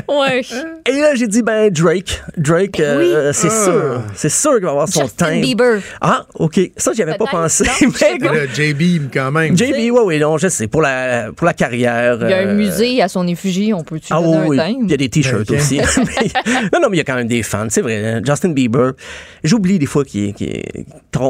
[0.08, 0.42] Ouais.
[0.88, 2.22] Et là, j'ai dit, ben, Drake.
[2.36, 3.64] Drake, euh, c'est Ah.
[3.64, 4.02] sûr.
[4.14, 5.40] C'est sûr qu'il va avoir son Justin thème.
[5.40, 5.80] Bieber.
[6.00, 6.58] Ah, OK.
[6.76, 7.64] Ça, j'y avais pas pensé.
[7.64, 9.56] Non, mais Ben JB, quand même.
[9.56, 12.18] JB, ouais, oui, non, je sais, pour la, pour la carrière.
[12.22, 14.60] Il y a un euh, musée à son effugie, on peut-tu ah donner oui, oui.
[14.60, 14.76] un thème?
[14.84, 15.56] Il y a des t-shirts Ok.
[15.56, 15.80] aussi.
[15.98, 18.04] Mais- non, non, mais il y a quand même des fans, c'est vrai.
[18.04, 18.20] hein.
[18.24, 18.92] Justin Bieber,
[19.44, 20.62] j'oublie des fois qu'il qu'il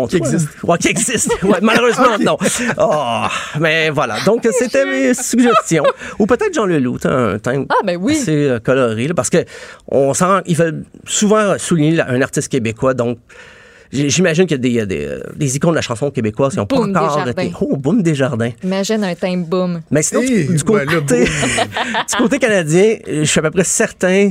[0.08, 0.48] Qui existe.
[0.62, 1.30] Ouais, qui existe.
[1.42, 2.36] Ouais, malheureusement, non.
[2.78, 3.24] Oh,
[3.58, 4.16] mais voilà.
[4.24, 5.84] Donc, c'était mes suggestions.
[6.18, 8.16] Ou peut-être Jean Leloup, t'as un thème Ah, ben oui.
[8.20, 9.44] assez euh, coloré, là, parce que
[9.88, 10.74] on s'en rend- il fait
[11.04, 13.18] souvent souligner un artiste québécois, donc
[13.92, 16.76] J'imagine qu'il y a des, euh, des icônes de la chanson québécoise qui n'ont pas
[16.76, 17.52] Boum encore été.
[17.60, 18.50] Oh, boum des jardins.
[18.62, 19.80] Imagine un thème boom.
[19.90, 21.24] Mais sinon, Eh, du, du côté,
[22.30, 24.30] du canadien, je suis à peu près certain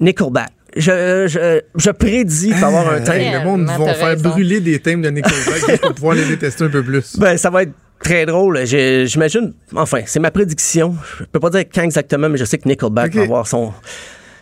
[0.00, 0.50] Nickelback.
[0.76, 3.32] Je, je, je prédis qu'il va y avoir un Hey, thème.
[3.32, 6.82] le monde va faire brûler des thèmes de Nickelback pour pouvoir les détester un peu
[6.82, 7.16] plus.
[7.18, 8.64] Ben, ça va être très drôle.
[8.64, 10.94] J'imagine, enfin, c'est ma prédiction.
[11.18, 13.72] Je peux pas dire quand exactement, mais je sais que Nickelback va avoir son,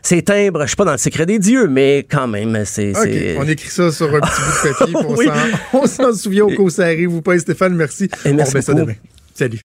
[0.06, 0.62] ses timbres.
[0.62, 2.92] Je suis pas dans le secret des dieux, mais quand même, c'est.
[3.38, 4.96] On écrit ça sur un petit bout de papier.
[5.08, 5.26] on Oui.
[5.26, 7.38] s'en- on s'en souvient au cas où ça arrive ou pas.
[7.38, 8.08] Stéphane, merci.
[8.24, 8.94] Et merci on remet ça demain.
[9.34, 9.60] Salut.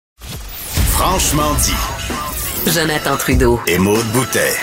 [0.91, 2.71] Franchement dit.
[2.71, 3.59] Jonathan Trudeau.
[3.67, 4.53] Et Maude Boutet.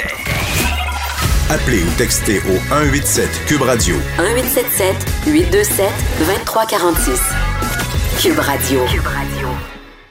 [1.50, 4.94] Appelez ou textez au 187 Cube Radio 1877
[5.26, 5.86] 827
[6.18, 7.20] 2346.
[8.20, 8.84] Cube Radio.
[8.84, 9.47] Cube Radio.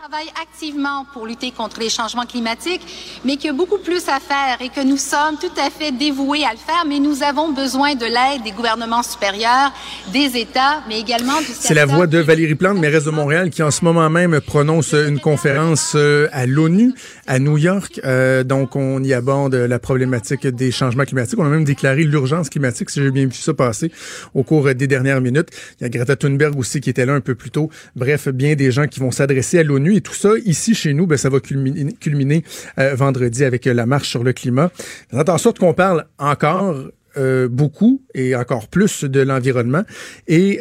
[0.09, 2.81] Travaille activement pour lutter contre les changements climatiques,
[3.25, 5.91] mais qu'il y a beaucoup plus à faire et que nous sommes tout à fait
[5.91, 9.73] dévoués à le faire, mais nous avons besoin de l'aide des gouvernements supérieurs,
[10.13, 13.63] des États, mais également du C'est la voix de Valérie Plante, mairesse de Montréal, qui
[13.63, 16.93] en ce moment même prononce une conférence euh, à l'ONU,
[17.25, 17.99] à New York.
[18.05, 21.39] Euh, donc, on y aborde la problématique des changements climatiques.
[21.39, 23.91] On a même déclaré l'urgence climatique, si j'ai bien vu ça passer
[24.33, 25.49] au cours des dernières minutes.
[25.79, 27.69] Il y a Greta Thunberg aussi qui était là un peu plus tôt.
[27.95, 29.96] Bref, bien des gens qui vont s'adresser à l'ONU.
[29.97, 32.43] Et tout ça, ici, chez nous, ben, ça va culminer,
[32.77, 34.69] euh, vendredi avec euh, la marche sur le climat.
[35.09, 36.75] Faites en sorte qu'on parle encore
[37.17, 39.81] euh, beaucoup et encore plus de l'environnement.
[40.27, 40.59] Et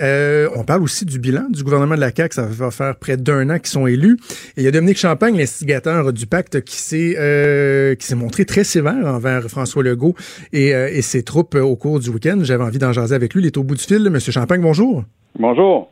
[0.57, 2.35] on parle aussi du bilan du gouvernement de la CAQ.
[2.35, 4.17] Ça va faire près d'un an qu'ils sont élus.
[4.57, 9.43] Et il y a Dominique Champagne, l'instigateur du pacte, qui s'est montré très sévère envers
[9.51, 10.15] François Legault
[10.55, 12.39] et, et ses troupes au cours du week-end.
[12.41, 13.43] J'avais envie d'en jaser avec lui.
[13.43, 14.09] Il est au bout du fil.
[14.09, 15.05] Monsieur Champagne, bonjour.
[15.39, 15.91] Bonjour.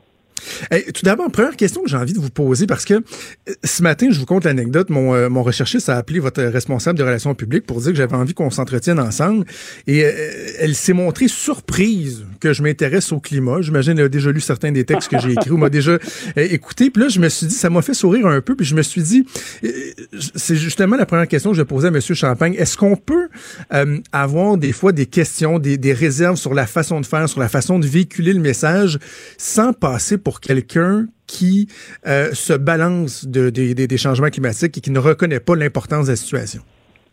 [0.70, 3.82] Hey, tout d'abord, première question que j'ai envie de vous poser, parce que euh, ce
[3.82, 7.34] matin, je vous conte l'anecdote, mon, euh, mon recherchiste a appelé votre responsable de relations
[7.34, 9.44] publiques pour dire que j'avais envie qu'on s'entretienne ensemble.
[9.86, 10.12] Et euh,
[10.58, 13.60] elle s'est montrée surprise que je m'intéresse au climat.
[13.60, 15.98] J'imagine qu'elle a déjà lu certains des textes que j'ai écrits ou m'a déjà euh,
[16.36, 16.90] écouté.
[16.90, 18.54] Puis là, je me suis dit, ça m'a fait sourire un peu.
[18.54, 19.26] Puis je me suis dit,
[19.64, 19.70] euh,
[20.34, 22.00] c'est justement la première question que je posais à M.
[22.00, 22.54] Champagne.
[22.54, 23.28] Est-ce qu'on peut
[23.72, 27.40] euh, avoir des fois des questions, des, des réserves sur la façon de faire, sur
[27.40, 28.98] la façon de véhiculer le message
[29.38, 31.68] sans passer pour quelqu'un qui
[32.06, 36.16] euh, se balance de, des- changements climatiques et qui ne reconnaît pas l'importance de la
[36.16, 36.60] situation?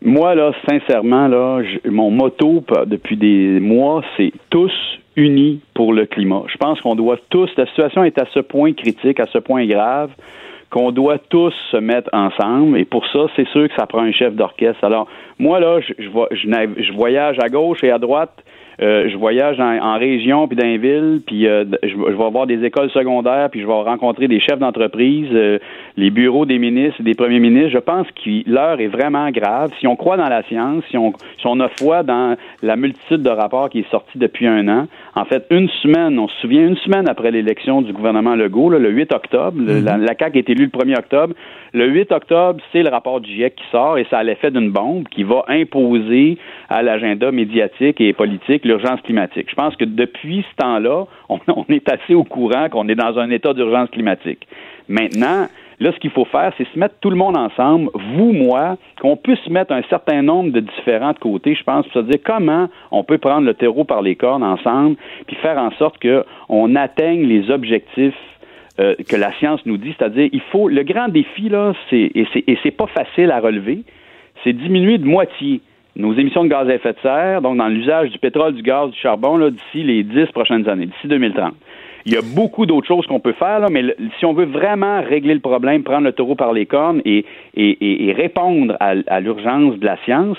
[0.04, 4.72] Moi, là, sincèrement, là, mon motto p- depuis des mois, c'est tous
[5.16, 6.42] unis pour le climat.
[6.48, 9.64] Je pense qu'on doit tous, la situation est à ce point critique, à ce point
[9.66, 10.10] grave,
[10.70, 12.78] qu'on doit tous se mettre ensemble.
[12.78, 14.82] Et pour ça, c'est sûr que ça prend un chef d'orchestre.
[14.82, 15.06] Alors,
[15.38, 18.42] moi, là, je, je voyage à gauche et à droite.
[18.82, 22.30] Euh, je voyage en, en région puis dans les villes, puis euh, je, je vais
[22.30, 25.58] voir des écoles secondaires, puis je vais rencontrer des chefs d'entreprise, euh,
[25.96, 27.70] les bureaux des ministres et des premiers ministres.
[27.70, 29.70] Je pense que l'heure est vraiment grave.
[29.78, 33.22] Si on croit dans la science, si on, si on a foi dans la multitude
[33.22, 36.66] de rapports qui est sorti depuis un an, en fait, une semaine, on se souvient,
[36.66, 40.38] une semaine après l'élection du gouvernement Legault, là, le 8 octobre, le- la, la CAQ
[40.38, 41.34] est élue le 1er octobre.
[41.74, 44.70] Le 8 octobre, c'est le rapport du GIEC qui sort et ça a l'effet d'une
[44.70, 46.36] bombe qui va imposer
[46.68, 48.64] à l'agenda médiatique et politique
[49.04, 49.48] climatique.
[49.50, 53.30] Je pense que depuis ce temps-là, on, est assez au courant qu'on est dans un
[53.30, 54.46] état d'urgence climatique.
[54.88, 55.46] Maintenant,
[55.80, 59.16] là, ce qu'il faut faire, c'est se mettre tout le monde ensemble, vous, moi, qu'on
[59.16, 62.68] puisse mettre un certain nombre de différents de côté, je pense, pour se dire comment
[62.90, 64.96] on peut prendre le terreau par les cornes ensemble,
[65.26, 68.14] puis faire en sorte qu'on atteigne les objectifs
[68.80, 72.58] euh, que la science nous dit, c'est-à-dire il faut le grand défi là, c'est et
[72.62, 73.82] c'est pas facile à relever,
[74.42, 75.60] c'est diminuer de moitié
[75.96, 78.90] nos émissions de gaz à effet de serre, donc dans l'usage du pétrole, du gaz,
[78.90, 81.54] du charbon d'ici les dix prochaines années, d'ici 2030.
[82.04, 85.34] Il y a beaucoup d'autres choses qu'on peut faire, mais si on veut vraiment régler
[85.34, 87.24] le problème, prendre le taureau par les cornes et,
[88.16, 90.38] répondre à, l'urgence de la science,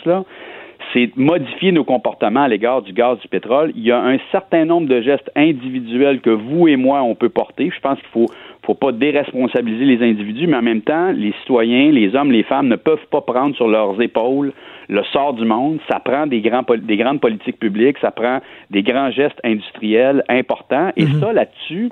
[0.91, 3.71] c'est modifier nos comportements à l'égard du gaz, du pétrole.
[3.75, 7.29] Il y a un certain nombre de gestes individuels que vous et moi, on peut
[7.29, 7.71] porter.
[7.73, 8.25] Je pense qu'il faut,
[8.65, 12.67] faut pas déresponsabiliser les individus, mais en même temps, les citoyens, les hommes, les femmes
[12.67, 14.51] ne peuvent pas prendre sur leurs épaules
[14.89, 15.79] le sort du monde.
[15.89, 18.39] Ça prend des, grands, pol- des grandes politiques publiques, ça prend
[18.69, 20.91] des grands gestes industriels importants.
[20.95, 21.89] Et ça, là-dessus,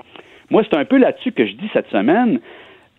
[0.49, 2.39] moi, c'est un peu là-dessus que je dis cette semaine.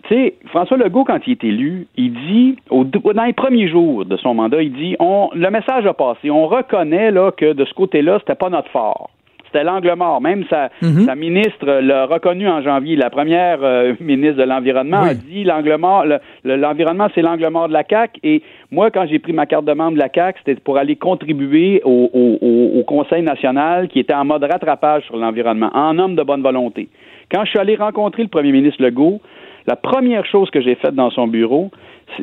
[0.04, 4.04] Tu sais, François Legault, quand il est élu, il dit, au, dans les premiers jours
[4.04, 6.30] de son mandat, il dit, on, le message a passé.
[6.30, 9.10] On reconnaît là, que de ce côté-là, c'était pas notre fort.
[9.52, 10.20] C'était l'angle mort.
[10.22, 10.70] Même sa,
[11.04, 12.96] sa ministre l'a reconnu en janvier.
[12.96, 17.48] La première euh, ministre de l'Environnement a dit l'angle mort, le- le- l'environnement, c'est l'angle
[17.50, 18.18] mort de la CAQ.
[18.22, 20.96] Et moi, quand j'ai pris ma carte de membre de la CAQ, c'était pour aller
[20.96, 22.10] contribuer au-
[22.78, 26.88] au Conseil national qui était en mode rattrapage sur l'environnement, en homme de bonne volonté.
[27.30, 29.20] Quand je suis allé rencontrer le premier ministre Legault,
[29.66, 31.70] la première chose que j'ai faite dans son bureau,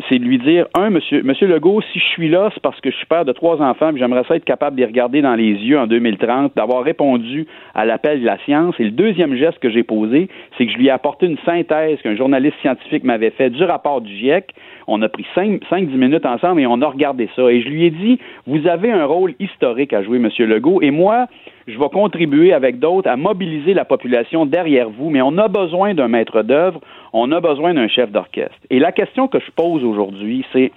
[0.09, 2.91] c'est- de lui dire, un, monsieur, monsieur Legault, si je suis là, c'est parce que
[2.91, 5.79] je suis père de trois enfants, j'aimerais ça être capable de regarder dans les yeux
[5.79, 8.75] en 2030, d'avoir répondu à l'appel de la science.
[8.79, 12.01] Et le deuxième geste que j'ai posé, c'est que je lui ai apporté une synthèse
[12.01, 14.53] qu'un journaliste scientifique m'avait fait du rapport du GIEC.
[14.87, 17.51] On a pris 5-10 minutes ensemble et on a regardé ça.
[17.51, 20.91] Et je lui ai dit, vous avez un rôle historique à jouer, monsieur Legault, et
[20.91, 21.27] moi,
[21.67, 25.93] je vais contribuer avec d'autres à mobiliser la population derrière vous, mais on a besoin
[25.93, 26.81] d'un maître d'œuvre,
[27.13, 28.57] on a besoin d'un chef d'orchestre.
[28.69, 30.71] Et la question que je pose aujourd'hui, c'est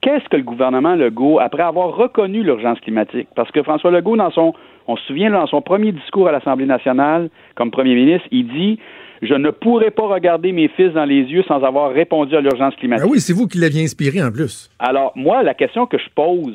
[0.00, 4.30] qu'est-ce que le gouvernement Legault, après avoir reconnu l'urgence climatique, parce que François Legault, dans
[4.30, 4.54] son,
[4.86, 8.78] on se souvient, dans son premier discours à l'Assemblée nationale, comme premier ministre, il dit
[9.22, 12.74] je ne pourrai pas regarder mes fils dans les yeux sans avoir répondu à l'urgence
[12.76, 13.06] climatique.
[13.08, 14.70] Ah oui, c'est vous qui l'aviez inspiré en plus.
[14.78, 16.54] Alors, moi, la question que je pose,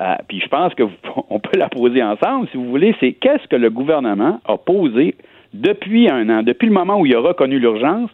[0.00, 0.84] euh, puis je pense que
[1.30, 5.14] on peut la poser ensemble, si vous voulez, c'est qu'est-ce que le gouvernement a posé
[5.52, 8.10] depuis un an, depuis le moment où il a reconnu l'urgence,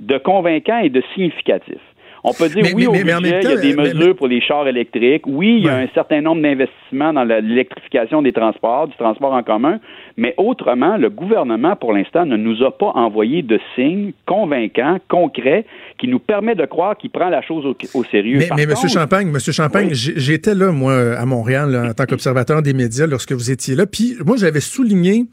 [0.00, 1.78] de convaincant et de significatif?
[2.22, 4.16] On peut dire Mais- oui mais- au mais- budget, il y a des euh, mesures
[4.16, 5.22] pour les chars électriques.
[5.26, 9.42] Oui, il y a un certain nombre d'investissements dans l'électrification des transports, du transport en
[9.42, 9.78] commun.
[10.16, 15.64] Mais autrement, le gouvernement, pour l'instant, ne nous a pas envoyé de signes convaincants, concrets,
[15.98, 18.38] qui nous permet de croire qu'il prend la chose au, au sérieux.
[18.38, 22.04] Mais, Par mais contre- Champagne, Monsieur Champagne, j'étais là, moi, à Montréal, là, en tant
[22.08, 23.86] qu'observateur des médias, lorsque vous étiez là.
[23.86, 25.24] Puis moi, j'avais souligné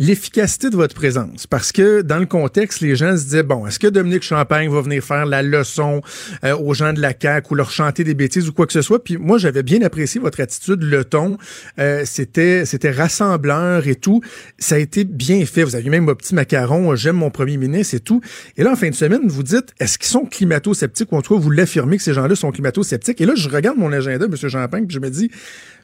[0.00, 1.46] l'efficacité de votre présence.
[1.46, 4.80] Parce que dans le contexte, les gens se disaient, bon, est-ce que Dominique Champagne va
[4.80, 6.00] venir faire la leçon
[6.42, 8.80] euh, aux gens de la CAQ ou leur chanter des bêtises ou quoi que ce
[8.82, 9.04] soit?
[9.04, 11.36] Puis moi, j'avais bien apprécié votre attitude, le ton.
[11.78, 14.22] Euh, c'était c'était rassembleur et tout.
[14.58, 15.64] Ça a été bien fait.
[15.64, 18.22] Vous aviez même mon petit macaron, euh, j'aime mon premier ministre et tout.
[18.56, 21.34] Et là, en fin de semaine, vous dites, est-ce qu'ils sont climato-sceptiques ou en tout
[21.34, 23.20] cas, vous l'affirmez que ces gens-là sont climato-sceptiques?
[23.20, 24.34] Et là, je regarde mon agenda, M.
[24.48, 25.30] Champagne, puis je me dis,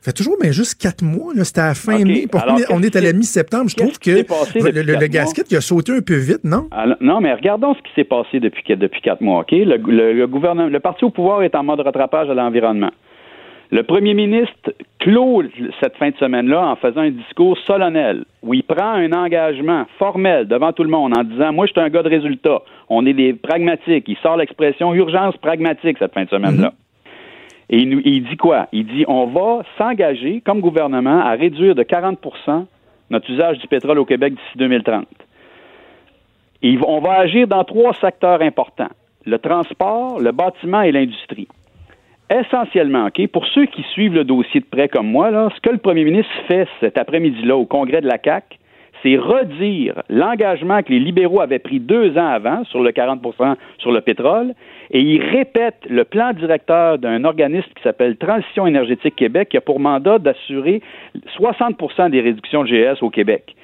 [0.00, 1.34] fait toujours mais juste quatre mois.
[1.34, 1.44] là.
[1.44, 2.04] C'était à la fin OK.
[2.06, 2.26] mai.
[2.32, 3.68] Alors, on, est- à la mi-septembre.
[3.68, 6.68] Je trouve que le, le- le gasket il a sauté un peu vite, non?
[6.70, 8.62] Alors, non, mais regardons ce qui s'est passé depuis,
[9.02, 9.40] quatre mois.
[9.40, 9.50] OK?
[9.52, 12.90] Le, gouvernement, le parti au pouvoir est en mode rattrapage à l'environnement.
[13.72, 15.42] Le premier ministre clôt
[15.80, 20.46] cette fin de semaine-là en faisant un discours solennel où il prend un engagement formel
[20.46, 22.62] devant tout le monde en disant Moi, je suis un gars de résultat.
[22.88, 24.04] On est des pragmatiques.
[24.06, 26.74] Il sort l'expression urgence pragmatique cette fin de semaine-là.
[27.68, 28.68] Et il, nous- il dit quoi?
[28.70, 32.20] Il dit on va s'engager comme gouvernement à réduire de 40
[33.10, 35.06] notre usage du pétrole au Québec d'ici 2030.
[36.62, 38.90] Et on va agir dans trois secteurs importants
[39.26, 41.48] le transport, le bâtiment et l'industrie.
[42.30, 45.70] Essentiellement, OK, pour ceux qui suivent le dossier de près comme moi, là, ce que
[45.70, 48.58] le premier ministre fait cet après-midi-là au congrès de la CAC,
[49.02, 53.92] c'est redire l'engagement que les libéraux avaient pris deux ans avant sur le 40% sur
[53.92, 54.54] le pétrole,
[54.90, 59.60] et il répète le plan directeur d'un organisme qui s'appelle Transition énergétique Québec, qui a
[59.60, 60.82] pour mandat d'assurer
[61.38, 63.54] 60% des réductions de GS au Québec.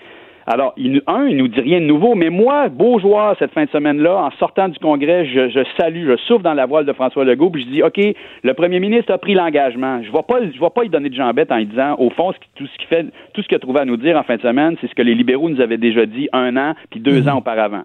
[0.47, 3.53] Alors, il, nous- un, il nous dit rien de nouveau, mais moi, beau joueur cette
[3.53, 6.85] fin de semaine-là, en sortant du Congrès, je, je salue, je souffle dans la voile
[6.85, 8.01] de François Legault, puis je dis, OK,
[8.43, 10.03] le premier ministre a pris l'engagement.
[10.03, 12.11] Je ne vais pas, je vais pas y donner de jambette en lui disant, au
[12.11, 14.17] fond, ce qui- tout ce qu'il fait, tout ce qu'il a trouvé à nous dire
[14.17, 16.75] en fin de semaine, c'est ce que les libéraux nous avaient déjà dit un an
[16.91, 17.83] puis deux ans auparavant.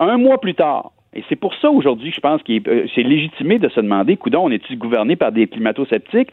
[0.00, 2.52] Un mois plus tard, et c'est pour ça aujourd'hui, je pense que
[2.94, 6.30] c'est légitimé de se demander, coudon, on est-tu gouverné par des climato-sceptiques?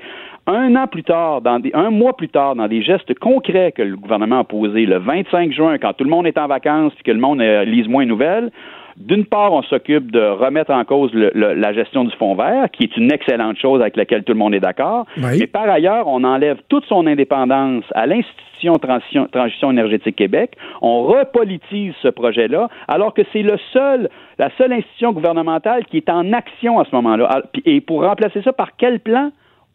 [0.48, 3.82] Un an plus tard, dans des, un mois plus tard, dans des gestes concrets que
[3.82, 7.04] le gouvernement a posés, le 25 juin, quand tout le monde est en vacances et
[7.04, 8.52] que le monde euh, lise moins de nouvelles,
[9.00, 12.70] d'une part, on s'occupe de remettre en cause le- le- la gestion du fonds vert,
[12.72, 15.06] qui est une excellente chose avec laquelle tout le monde est d'accord.
[15.40, 20.52] Mais par ailleurs, on enlève toute son indépendance à l'Institution Transition, Transition énergétique Québec.
[20.82, 26.10] On repolitise ce projet-là, alors que c'est le seul, la seule institution gouvernementale qui est
[26.10, 27.44] en action à ce moment-là.
[27.66, 29.32] Et pour remplacer ça, par quel plan?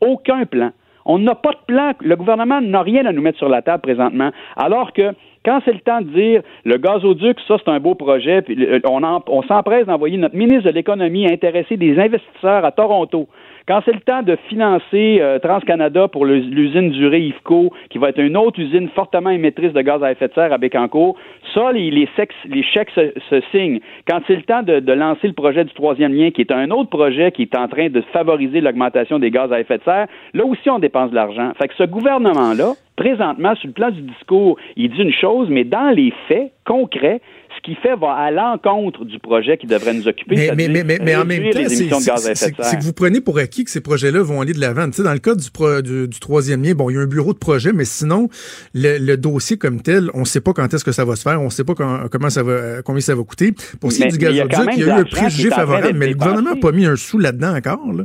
[0.07, 0.71] Aucun plan.
[1.07, 1.93] On n'a pas de plan.
[2.01, 4.31] Le gouvernement n'a rien à nous mettre sur la table présentement.
[4.57, 5.13] Alors que
[5.45, 9.43] quand c'est le temps de dire le gazoduc, ça c'est un beau projet, puis on,
[9.43, 13.29] s'empresse d'envoyer notre ministre de l'économie intéresser des investisseurs à Toronto.
[13.67, 18.21] Quand c'est le temps de financer euh, TransCanada pour l'usine durée IFCO, qui va être
[18.21, 21.17] une autre usine fortement émettrice de gaz à effet de serre à Bécancour,
[21.55, 23.81] ça, les, chèques se, se signent.
[24.07, 26.71] Quand c'est le temps de, de lancer le projet du troisième lien, qui est un
[26.71, 30.09] autre projet qui est en train de favoriser l'augmentation des gaz à effet de serre,
[30.35, 31.53] là aussi, on dépense de l'argent.
[31.59, 35.65] Fait que ce gouvernement-là, présentement, sur le plan du discours, il dit une chose, mais
[35.65, 37.21] dans les faits concrets,
[37.57, 40.35] ce qu'il fait va à l'encontre du projet qui devrait nous occuper.
[40.37, 43.21] Mais, mais, c'est-à-dire mais, mais, mais en même temps, c'est de de que vous prenez
[43.21, 44.87] pour acquis que ces projets-là vont aller de l'avant.
[44.87, 47.01] Tu sais, dans le cas du, pro- du, du troisième lien, bon, il y a
[47.01, 48.29] un bureau de projet, mais sinon,
[48.75, 51.23] le, le dossier comme tel, on ne sait pas quand est-ce que ça va se
[51.23, 53.53] faire, on ne sait pas quand- comment ça va, euh, combien ça va coûter.
[53.81, 56.09] Pour ce qui est du gazoduc, il y a eu un de préjugé favorable, mais
[56.09, 57.93] le gouvernement n'a pas mis un sou là-dedans encore.
[57.93, 58.05] Là.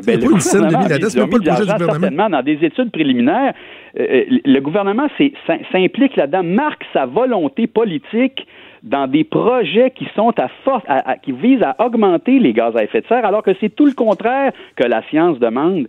[0.00, 2.00] Il Ben, scène de gouvernement même pas le de projet du gouvernement.
[2.00, 3.52] certainement dans des études préliminaires.
[3.98, 5.08] Euh, le gouvernement
[5.72, 8.46] s'implique là-dedans, marque sa volonté politique
[8.84, 10.84] dans des projets qui sont à force,
[11.22, 13.92] qui visent à augmenter les gaz à effet de serre, alors que c'est tout le
[13.92, 15.88] contraire que la science demande.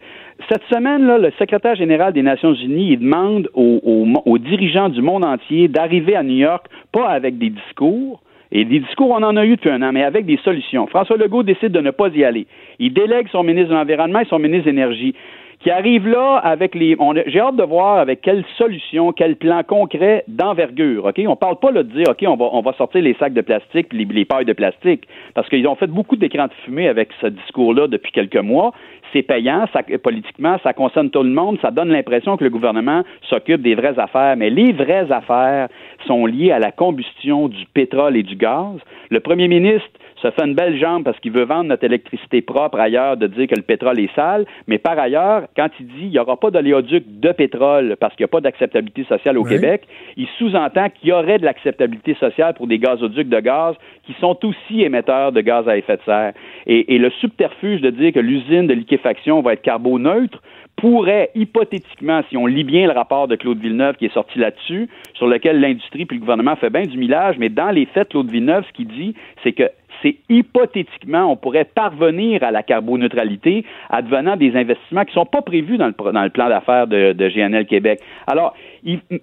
[0.49, 5.03] Cette semaine, là, le secrétaire général des Nations Unies il demande aux, aux dirigeants du
[5.03, 8.21] monde entier d'arriver à New York, pas avec des discours,
[8.51, 10.87] et des discours, on en a eu depuis un an, mais avec des solutions.
[10.87, 12.47] François Legault décide de ne pas y aller.
[12.79, 15.13] Il délègue son ministre de l'Environnement et son ministre de l'Énergie
[15.59, 16.95] qui arrive là avec les.
[17.27, 21.05] J'ai hâte de voir avec quelle solution, quel plan concret d'envergure.
[21.05, 23.33] Ok, on parle pas là, de dire ok, on va on va sortir les sacs
[23.33, 26.87] de plastique, les, les pailles de plastique, parce qu'ils ont fait beaucoup d'écrans de fumée
[26.87, 28.73] avec ce discours-là depuis quelques mois.
[29.11, 33.01] C'est payant, ça, politiquement, ça concerne tout le monde, ça donne l'impression que le gouvernement
[33.27, 35.67] s'occupe des vraies affaires, mais les vraies affaires
[36.05, 38.77] sont liées à la combustion du pétrole et du gaz.
[39.09, 39.89] Le premier ministre
[40.21, 43.47] se fait une belle jambe parce qu'il veut vendre notre électricité propre ailleurs, de dire
[43.47, 46.51] que le pétrole est sale, mais par ailleurs, quand il dit il n'y aura pas
[46.51, 49.43] d'oléoduc de pétrole parce qu'il n'y a pas d'acceptabilité sociale au.
[49.49, 49.81] Québec,
[50.15, 54.37] il sous-entend qu'il y aurait de l'acceptabilité sociale pour des gazoducs de gaz qui sont
[54.45, 56.33] aussi émetteurs de gaz à effet de serre.
[56.67, 60.41] Et, et le subterfuge de dire que l'usine de liquéfaction va être carboneutre
[60.75, 64.87] pourrait hypothétiquement, si on lit bien le rapport de Claude Villeneuve qui est sorti là-dessus,
[65.13, 68.31] sur lequel l'industrie puis le gouvernement fait bien du millage, mais dans les faits, Claude
[68.31, 69.13] Villeneuve, ce qu'il dit,
[69.43, 69.69] c'est que
[70.01, 75.41] c'est hypothétiquement, on pourrait parvenir à la carboneutralité advenant des investissements qui ne sont pas
[75.41, 77.99] prévus dans le, plan d'affaires de, GNL Québec.
[78.27, 78.55] Alors,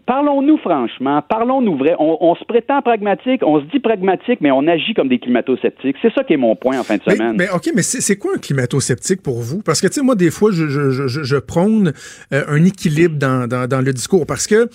[0.07, 1.95] parlons-nous franchement, parlons-nous vrai.
[1.99, 5.97] On, on se prétend pragmatique, on se dit pragmatique, mais on agit comme des climato-sceptiques.
[6.03, 7.37] C'est ça qui est mon point en fin de semaine.
[7.37, 9.63] mais OK, mais c'est quoi un climato-sceptique pour vous?
[9.63, 11.93] Parce que, tu sais, moi, des fois, je, je, je, je prône
[12.33, 14.27] euh, un équilibre dans, dans, dans le discours.
[14.27, 14.69] Parce que,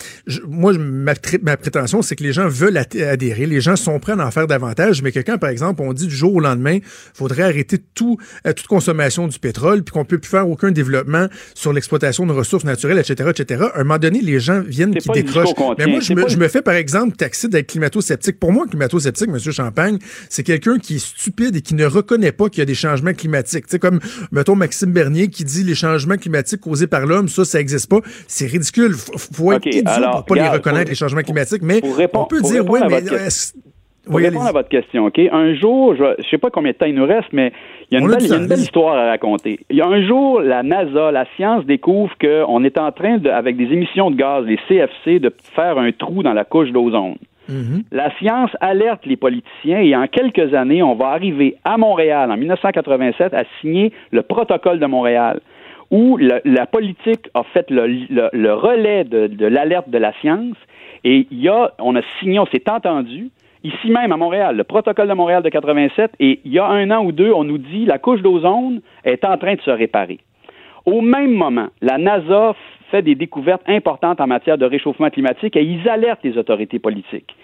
[0.47, 3.45] moi, ma, prétention, c'est que les gens veulent adhérer.
[3.45, 5.01] Les gens sont prêts à en faire davantage.
[5.01, 6.79] Mais que quand, par exemple, on dit du jour au lendemain,
[7.13, 11.27] faudrait arrêter tout, euh, toute consommation du pétrole, puis qu'on peut plus faire aucun développement
[11.53, 15.07] sur l'exploitation de ressources naturelles, etc., etc., à un moment donné, les gens viennent qui
[15.09, 15.53] décrochent.
[15.77, 18.39] Mais moi, je C'est me, je fais, par exemple, taxer d'être climato-sceptique.
[18.39, 19.39] Pour moi, climato-sceptique, M.
[19.39, 19.99] Champagne,
[20.29, 23.13] c'est quelqu'un qui est stupide et qui ne reconnaît pas qu'il y a des changements
[23.13, 23.65] climatiques.
[23.67, 23.99] Tu sais, comme,
[24.31, 27.99] mettons, Maxime Bernier qui dit les changements climatiques causés par l'homme, ça, ça n'existe pas.
[28.27, 28.93] C'est ridicule.
[28.95, 31.61] Faut, faut être idiot alors, pour pas les reconnaître, pour- les changements climatiques.
[31.61, 33.01] Mais répondre- on peut dire, à mais...
[34.05, 35.19] Pour Oui, répondre à votre question, OK?
[35.31, 37.51] Un jour, je ne sais pas combien de temps il nous reste, mais
[37.91, 39.59] il y a une, belle, y a une histoire à raconter.
[39.69, 43.29] Il y a un jour, la NASA, la science découvre qu'on est en train, de,
[43.29, 47.15] avec des émissions de gaz, les CFC, de faire un trou dans la couche d'ozone.
[47.47, 47.83] Mhm.
[47.91, 52.37] La science alerte les politiciens et en quelques années, on va arriver à Montréal, en
[52.37, 55.41] 1987, à signer le protocole de Montréal,
[55.91, 60.55] où la politique a fait le, le- le relais de, de l'alerte de la science
[61.03, 63.29] et il y a, on a signé, on s'est entendu,
[63.63, 66.89] ici même à Montréal, le protocole de Montréal de 87, et il y a un
[66.91, 70.19] an ou deux, on nous dit la couche d'ozone est en train de se réparer.
[70.85, 72.55] Au même moment, la NASA
[72.89, 77.35] fait des découvertes importantes en matière de réchauffement climatique et ils alertent les autorités politiques.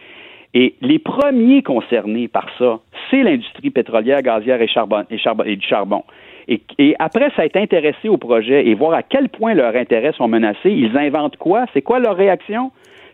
[0.53, 2.80] Et les premiers concernés par ça,
[3.10, 6.03] c'est l'industrie pétrolière, gazière et, charbon, et, du charbon.
[6.48, 10.27] Et, et après s'être intéressé au projet et voir à quel point leurs intérêts sont
[10.27, 11.65] menacés, ils inventent quoi?
[11.73, 12.72] C'est quoi leur réaction?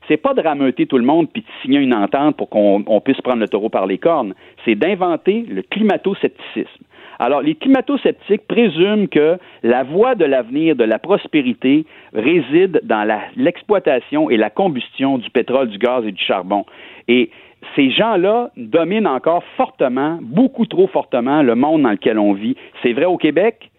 [0.08, 3.02] C'est pas de rameuter tout le monde puis de signer une entente pour qu'on on
[3.02, 4.34] puisse prendre le taureau par les cornes.
[4.66, 6.84] C'est d'inventer le climato-scepticisme.
[7.20, 13.08] Alors, les climato-sceptiques présument que la voie de l'avenir de la prospérité réside dans
[13.38, 16.66] l'exploitation et la combustion du pétrole, du gaz et du charbon.
[17.08, 17.30] Et
[17.76, 22.56] ces gens-là dominent encore fortement, beaucoup trop fortement, le monde dans lequel on vit.
[22.82, 23.72] C'est vrai au Québec,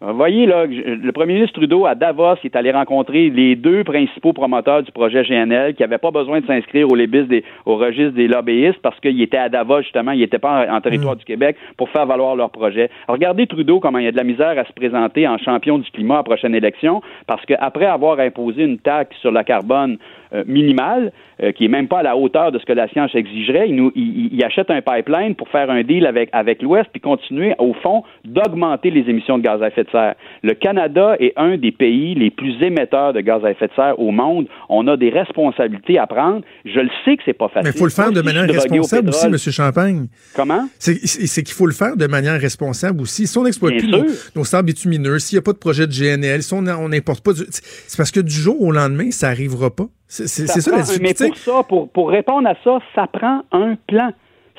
[0.00, 4.82] voyez, là, le premier ministre Trudeau, à Davos, est allé rencontrer les deux principaux promoteurs
[4.84, 8.28] du projet GNL qui n'avaient pas besoin de s'inscrire au, lébis des- au registre des
[8.28, 11.56] lobbyistes parce qu'ils étaient à Davos, justement, ils n'étaient pas en, en territoire du Québec
[11.76, 12.90] pour faire valoir leur projet.
[13.08, 15.90] Regardez Trudeau, comment il y a de la misère à se présenter en champion du
[15.90, 19.98] climat à la prochaine élection parce qu'après avoir imposé une taxe sur la carbone
[20.46, 23.68] minimale, euh, qui est même pas à la hauteur de ce que la science exigerait,
[23.68, 27.00] il, nous, il, il achète un pipeline pour faire un deal avec, avec l'Ouest puis
[27.00, 30.14] continuer, au fond, d'augmenter les émissions de gaz à effet de serre.
[30.42, 33.98] Le Canada est un des pays les plus émetteurs de gaz à effet de serre
[33.98, 34.46] au monde.
[34.68, 36.42] On a des responsabilités à prendre.
[36.64, 37.62] Je le sais que c'est pas facile.
[37.68, 39.36] Mais il faut le faire de manière responsable aussi, M.
[39.38, 40.06] Champagne.
[40.34, 40.68] Comment?
[40.78, 43.26] C'est qu'il faut le faire de manière responsable aussi.
[43.26, 44.04] Si on n'exploite plus nos,
[44.36, 47.24] nos sables bitumineux, s'il n'y a pas de projet de GNL, si on on n'importe
[47.24, 49.86] pas, du- c'est parce que du jour au lendemain, ça n'arrivera pas.
[50.08, 51.28] C'est ça, prend la un- Mais difficulté.
[51.28, 54.10] pour ça, pour, pour répondre à ça, ça prend un plan.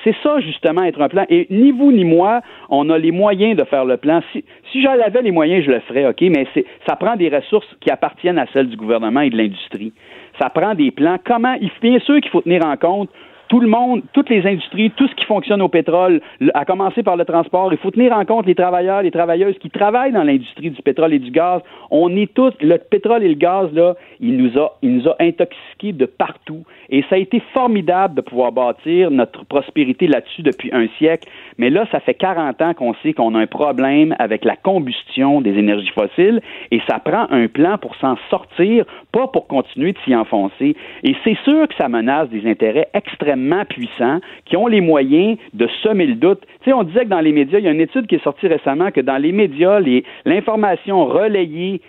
[0.03, 1.25] C'est ça, justement, être un plan.
[1.29, 4.21] Et ni vous ni moi, on a les moyens de faire le plan.
[4.31, 6.47] Si, si j'en avais les moyens, je le ferais, OK, mais
[6.87, 9.91] ça prend des ressources qui appartiennent à celles du gouvernement et de l'industrie.
[10.39, 11.17] Ça prend des plans.
[11.25, 13.09] Comment, il, bien sûr qu'il faut tenir en compte
[13.49, 17.01] tout le monde, toutes les industries, tout ce qui fonctionne au pétrole, le- à commencer
[17.03, 17.73] par le transport.
[17.73, 21.13] Il faut tenir en compte les travailleurs, les travailleuses qui travaillent dans l'industrie du pétrole
[21.13, 21.61] et du gaz.
[21.89, 25.15] On est tous, le pétrole et le gaz, là, il nous a, il nous a
[25.19, 26.63] intoxiqués de partout.
[26.89, 31.27] Et ça a été formidable de pouvoir bâtir notre prospérité là-dessus depuis un siècle.
[31.57, 35.41] Mais là, ça fait 40 ans qu'on sait qu'on a un problème avec la combustion
[35.41, 36.39] des énergies fossiles
[36.69, 40.75] et ça prend un plan pour s'en sortir, pas pour continuer de s'y enfoncer.
[41.03, 45.67] Et c'est sûr que ça menace des intérêts extrêmement puissants qui ont les moyens de
[45.83, 46.41] semer le doute.
[46.61, 48.23] Tu sais, on disait que dans les médias, il y a une étude qui est
[48.23, 49.79] sortie récemment que dans les médias,
[50.25, 51.81] l'information relayée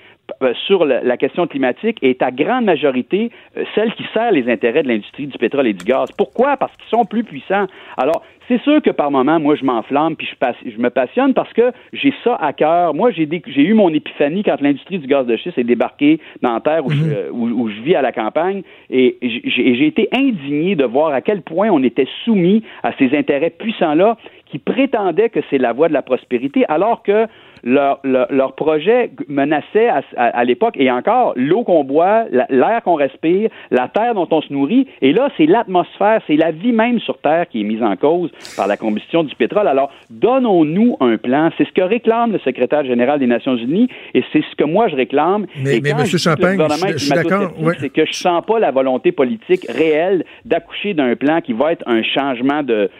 [0.66, 4.88] sur la, question climatique est à grande majorité euh, celle qui sert les intérêts de
[4.88, 6.10] l'industrie du pétrole et du gaz.
[6.16, 6.56] Pourquoi?
[6.56, 7.66] Parce qu'ils sont plus puissants.
[7.96, 10.28] Alors, c'est sûr que par moment, moi, je m'enflamme puis
[10.66, 12.94] je, me passionne parce que j'ai ça à cœur.
[12.94, 13.28] Moi, j'ai
[13.62, 16.90] eu mon épiphanie quand l'industrie du gaz de schiste est débarquée dans la terre où,
[16.90, 19.40] je, euh, où- où je vis à la campagne et j'ai
[19.74, 24.16] j'ai été indigné de voir à quel point on était soumis à ces intérêts puissants-là
[24.46, 27.26] qui prétendaient que c'est la voie de la prospérité, alors que
[27.64, 32.46] leur, leur, leur projet menaçait à, à- à l'époque, et encore, l'eau qu'on boit, la-
[32.50, 36.50] l'air qu'on respire, la terre dont on se nourrit, et là, c'est l'atmosphère, c'est la
[36.50, 38.30] vie même sur Terre qui est mise en cause.
[38.56, 39.68] par la combustion du pétrole.
[39.68, 41.50] Alors, donnons-nous un plan.
[41.56, 44.88] C'est ce que réclame le secrétaire général des Nations Unies et c'est ce que moi
[44.88, 45.46] je réclame.
[45.62, 46.58] Mais- Et mais, quand le Champagne,
[46.92, 47.74] je- suis d'accord, ouais.
[47.80, 51.84] C'est que je sens pas la volonté politique réelle d'accoucher d'un plan qui va être
[51.86, 52.90] un changement de,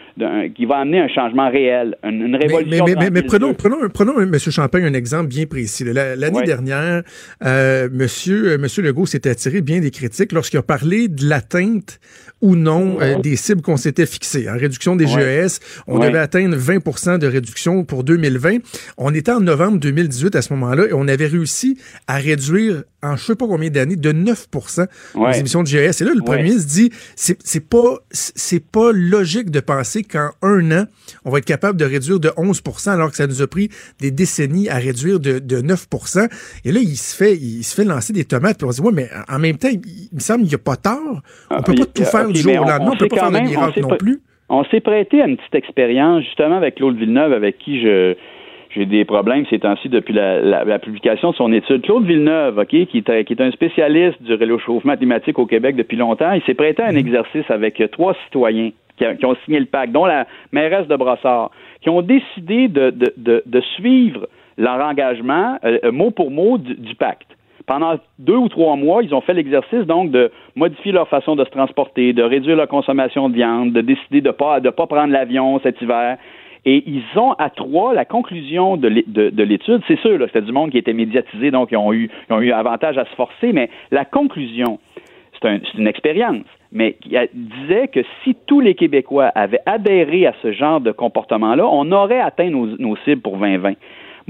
[0.55, 2.85] qui va amener un changement réel, une, une révolution.
[2.85, 3.53] mais, mais, mais tranquille.
[3.53, 4.35] prenons, prenons, prenons, M.
[4.51, 5.83] Champagne, un exemple bien précis.
[5.83, 6.45] L'année Ouais.
[6.45, 7.03] dernière,
[7.43, 11.99] euh, Monsieur, euh, Monsieur Legault s'était attiré bien des critiques lorsqu'il a parlé de l'atteinte
[12.41, 14.49] ou non euh, des cibles qu'on s'était fixées.
[14.49, 15.47] En réduction des Ouais.
[15.47, 16.07] GES, on Ouais.
[16.07, 18.57] devait atteindre 20% de réduction pour 2020.
[18.97, 21.77] On était en novembre 2018 à ce moment-là et on avait réussi
[22.07, 24.47] à réduire en je sais pas combien d'années de 9
[25.15, 25.31] Ouais.
[25.31, 26.01] les émissions de GES.
[26.01, 30.71] Et là, le premier ministre dit c'est pas c'est pas logique de penser qu'en un
[30.71, 30.85] an
[31.25, 33.69] on va être capable de réduire de 11% alors que ça nous a pris
[33.99, 36.27] des décennies à réduire de, de 9%
[36.65, 38.57] Et là, il se fait il se fait lancer des tomates.
[38.57, 40.55] Puis on se dit ouais, mais en même temps, il, il me semble qu'il n'y
[40.55, 41.21] a pas tort.
[41.49, 42.85] On peut Ah, pas tout faire du jour mais au on- lendemain.
[42.85, 44.19] on On peut sait pas quand faire de même- on miracle sait non pas- plus.
[44.49, 48.15] On s'est prêté à une petite expérience, justement, avec Claude Villeneuve, avec qui je
[48.73, 51.81] j'ai des problèmes ces temps-ci depuis la, la- la publication de son étude.
[51.81, 55.75] Claude Villeneuve, OK, qui est, un- qui est un spécialiste du réchauffement climatique au Québec
[55.75, 59.25] depuis longtemps, il s'est prêté à un exercice avec euh, trois citoyens qui, a- qui
[59.25, 61.51] ont signé le pacte, dont la mairesse de Brossard,
[61.81, 64.27] qui ont décidé de, de, de, de suivre
[64.57, 67.27] leur engagement euh, euh, mot pour mot du, du pacte.
[67.71, 71.45] Pendant deux ou trois mois, ils ont fait l'exercice donc de modifier leur façon de
[71.45, 74.87] se transporter, de réduire leur consommation de viande, de décider de ne pas, de pas
[74.87, 76.17] prendre l'avion cet hiver.
[76.65, 79.81] Et ils ont à trois la conclusion de l'é- de- de l'étude.
[79.87, 82.51] C'est sûr, c'était du monde qui était médiatisé, donc ils ont eu, ils ont eu
[82.51, 84.77] avantage à se forcer, mais la conclusion,
[85.41, 86.43] c'est un- c'est une expérience,
[86.73, 91.65] mais qui disait que si tous les Québécois avaient adhéré à ce genre de comportement-là,
[91.65, 93.75] on aurait atteint nos cibles pour 2020.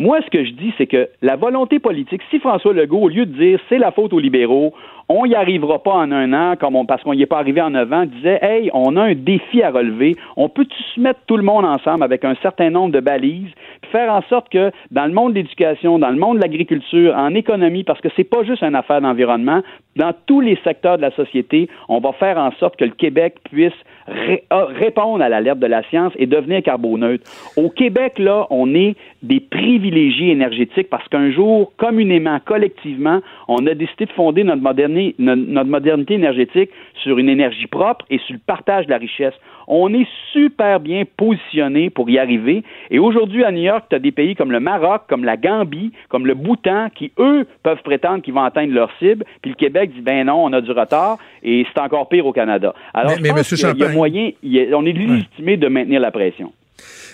[0.01, 3.27] Moi, ce que je dis, c'est que la volonté politique, si François Legault, au lieu
[3.27, 4.73] de dire c'est la faute aux libéraux,
[5.09, 7.61] on n'y arrivera pas en un an comme on, parce qu'on n'y est pas arrivé
[7.61, 11.19] en neuf ans, disait hey, on a un défi à relever, on peut-tu se mettre
[11.27, 13.51] tout le monde ensemble avec un certain nombre de balises,
[13.81, 17.13] puis faire en sorte que dans le monde de l'éducation, dans le monde de l'agriculture,
[17.15, 19.61] en économie, parce que c'est pas juste une affaire d'environnement,
[19.97, 23.35] dans tous les secteurs de la société, on va faire en sorte que le Québec
[23.51, 23.73] puisse
[24.07, 27.23] ré- répondre à l'alerte de la science et devenir carboneutre.
[27.57, 33.73] Au Québec, là, on est des privilégiés énergétiques parce qu'un jour, communément, collectivement, on a
[33.73, 36.69] décidé de fonder notre modernité énergétique
[37.03, 39.33] sur une énergie propre et sur le partage de la richesse.
[39.73, 42.63] On est super bien positionné pour y arriver.
[42.89, 45.93] Et aujourd'hui, à New York, tu as des pays comme le Maroc, comme la Gambie,
[46.09, 49.23] comme le Bhoutan, qui, eux, peuvent prétendre qu'ils vont atteindre leur cible.
[49.41, 51.17] Puis le Québec dit, ben non, on a du retard.
[51.41, 52.73] Et c'est encore pire au Canada.
[52.93, 54.51] Alors, Mais- je mais pense Monsieur qu'il y a- il y a Champagne- moyen, il
[54.51, 56.51] y a- on est légitimé de maintenir la pression.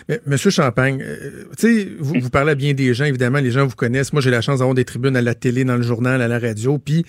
[0.10, 3.68] Mais, Monsieur Champagne, euh, tu sais, vous, vous parlez bien des gens, évidemment, les gens
[3.68, 4.14] vous connaissent.
[4.14, 6.40] Moi, j'ai la chance d'avoir des tribunes à la télé, dans le journal, à la
[6.40, 7.04] radio, puis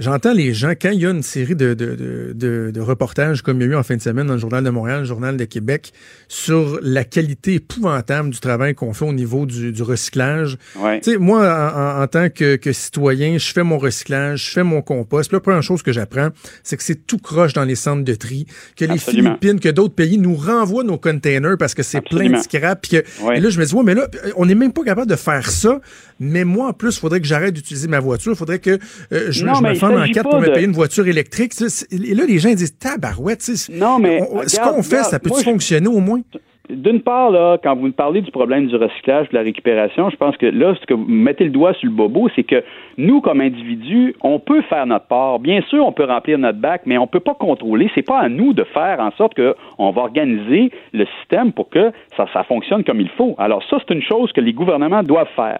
[0.00, 3.42] j'entends les gens, quand il y a une série de, de, de, de- de reportages,
[3.42, 5.04] comme il y a eu en fin de semaine dans le Journal de Montréal, le
[5.04, 5.92] Journal de Québec,
[6.26, 10.56] sur la qualité épouvantable du travail qu'on fait au niveau du, du recyclage.
[10.76, 11.00] Ouais.
[11.00, 14.50] Tu sais, moi, en, en- en tant que, que citoyen, je fais mon recyclage, je
[14.50, 15.28] fais mon compost.
[15.28, 16.30] Puis la première chose que j'apprends,
[16.64, 18.46] c'est que c'est tout croche dans les centres de tri,
[18.76, 18.98] que les.
[18.98, 22.80] Philippines, que d'autres pays nous renvoient nos containers parce que c'est plein de scrap.
[22.82, 23.38] Puis que, Ouais.
[23.38, 25.50] et là, je me dis, ouais, mais là, on n'est même pas capable de faire
[25.50, 25.80] ça.
[26.20, 28.32] Mais moi, en plus, il faudrait que j'arrête d'utiliser ma voiture.
[28.32, 30.66] Il faudrait que euh, je, Non, je mais me fende en quatre pour me payer
[30.66, 31.52] une voiture électrique.
[31.90, 33.40] Et là, les gens disent, tabarouette.
[33.72, 36.20] Non, mais on- ce qu'on fait, ça peut je- fonctionner au moins?
[36.68, 40.14] D'une part, là, quand vous me parlez du problème du recyclage, de la récupération, je
[40.14, 42.62] pense que là, ce que vous mettez le doigt sur le bobo, c'est que
[42.96, 45.40] nous, comme individus, on peut faire notre part.
[45.40, 47.90] Bien sûr, on peut remplir notre bac, mais on peut pas contrôler.
[47.96, 51.70] C'est pas à nous de faire en sorte que on va organiser le système pour
[51.70, 53.34] que ça, ça fonctionne comme il faut.
[53.38, 55.58] Alors ça, c'est une chose que les gouvernements doivent faire.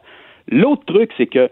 [0.49, 1.49] L'autre truc, c'est que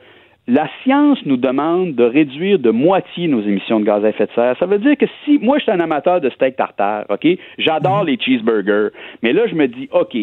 [0.49, 4.33] la science nous demande de réduire de moitié nos émissions de gaz à effet de
[4.35, 4.57] serre.
[4.59, 7.27] Ça veut dire que si moi je suis un amateur de steak tartare, OK,
[7.59, 8.89] j'adore les cheeseburgers,
[9.23, 10.17] mais là je me dis OK,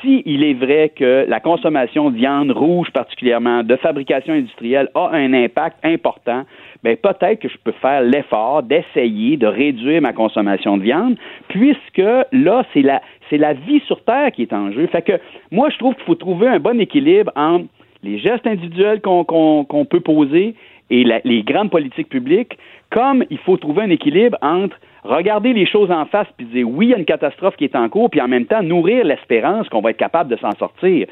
[0.00, 5.10] si il est vrai que la consommation de viande rouge particulièrement de fabrication industrielle a
[5.12, 6.44] un impact important,
[6.84, 11.16] ben peut-être que je peux faire l'effort d'essayer de réduire ma consommation de viande
[11.48, 11.98] puisque
[12.30, 14.86] là c'est la c'est la vie sur terre qui est en jeu.
[14.86, 15.18] Fait que
[15.50, 17.66] moi je trouve qu'il faut trouver un bon équilibre entre
[18.04, 20.54] les gestes individuels qu'on peut poser
[20.90, 22.58] et les grandes politiques publiques,
[22.90, 26.86] comme il faut trouver un équilibre entre regarder les choses en face puis dire oui,
[26.86, 29.68] il y a une catastrophe qui est en cours, puis en même temps nourrir l'espérance
[29.68, 31.06] qu'on va être capable de s'en sortir.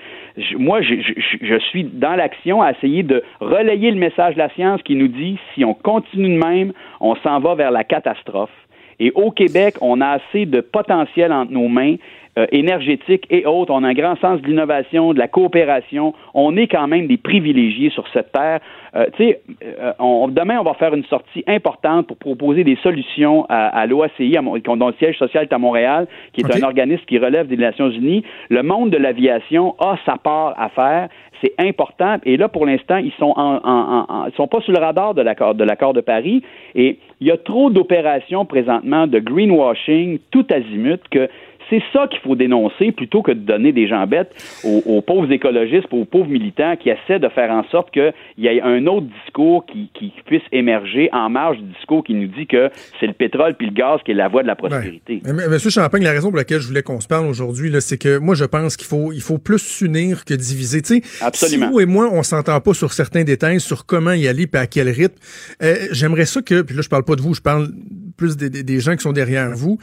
[0.57, 4.95] Moi, je suis dans l'action à essayer de relayer le message de la science qui
[4.95, 8.51] nous dit si on continue de même, on s'en va vers la catastrophe.
[8.99, 11.97] Et au Québec, on a assez de potentiel entre nos mains
[12.39, 13.73] euh, énergétique et autres.
[13.73, 16.15] On a un grand sens de l'innovation, de la coopération.
[16.35, 18.61] On est quand même des privilégiés sur cette terre.
[18.97, 22.77] Euh, tu sais, euh, on- demain, on va faire une sortie importante pour proposer des
[22.83, 27.03] solutions à, à l'OACI, dont le siège social est à Montréal, qui est un organisme
[27.07, 28.23] qui relève des Nations Unies.
[28.51, 31.09] Le monde de l'aviation a sa part à faire.
[31.43, 32.19] C'est important.
[32.25, 34.79] Et là, pour l'instant, ils sont en, en- en- en- ils sont pas sur le
[34.79, 36.43] radar de l'accord de l'accord de Paris.
[36.77, 41.29] Et il y a trop d'opérations présentement de greenwashing tout azimut que
[41.71, 44.35] c'est ça qu'il faut dénoncer plutôt que de donner des gens bêtes
[44.65, 48.47] aux, aux pauvres écologistes, aux pauvres militants qui essaient de faire en sorte qu'il y
[48.47, 52.47] ait un autre discours qui, qui puisse émerger en marge du discours qui nous dit
[52.47, 52.71] que
[53.01, 55.23] c'est le pétrole puis le gaz qui est la voie de la prospérité.
[55.25, 58.19] Mais, Monsieur Champagne, la raison pour laquelle je voulais qu'on se parle aujourd'hui, c'est que
[58.19, 60.83] moi, je pense qu'il faut, il faut plus s'unir que diviser.
[61.21, 61.67] Absolument.
[61.67, 64.61] Si vous et moi, on s'entend pas sur certains détails, sur comment y aller, puis
[64.61, 65.15] à quel rythme,
[65.63, 67.69] euh, j'aimerais ça que, puis là, je parle pas de vous, je parle
[68.17, 69.79] plus des, des- des gens qui sont derrière vous.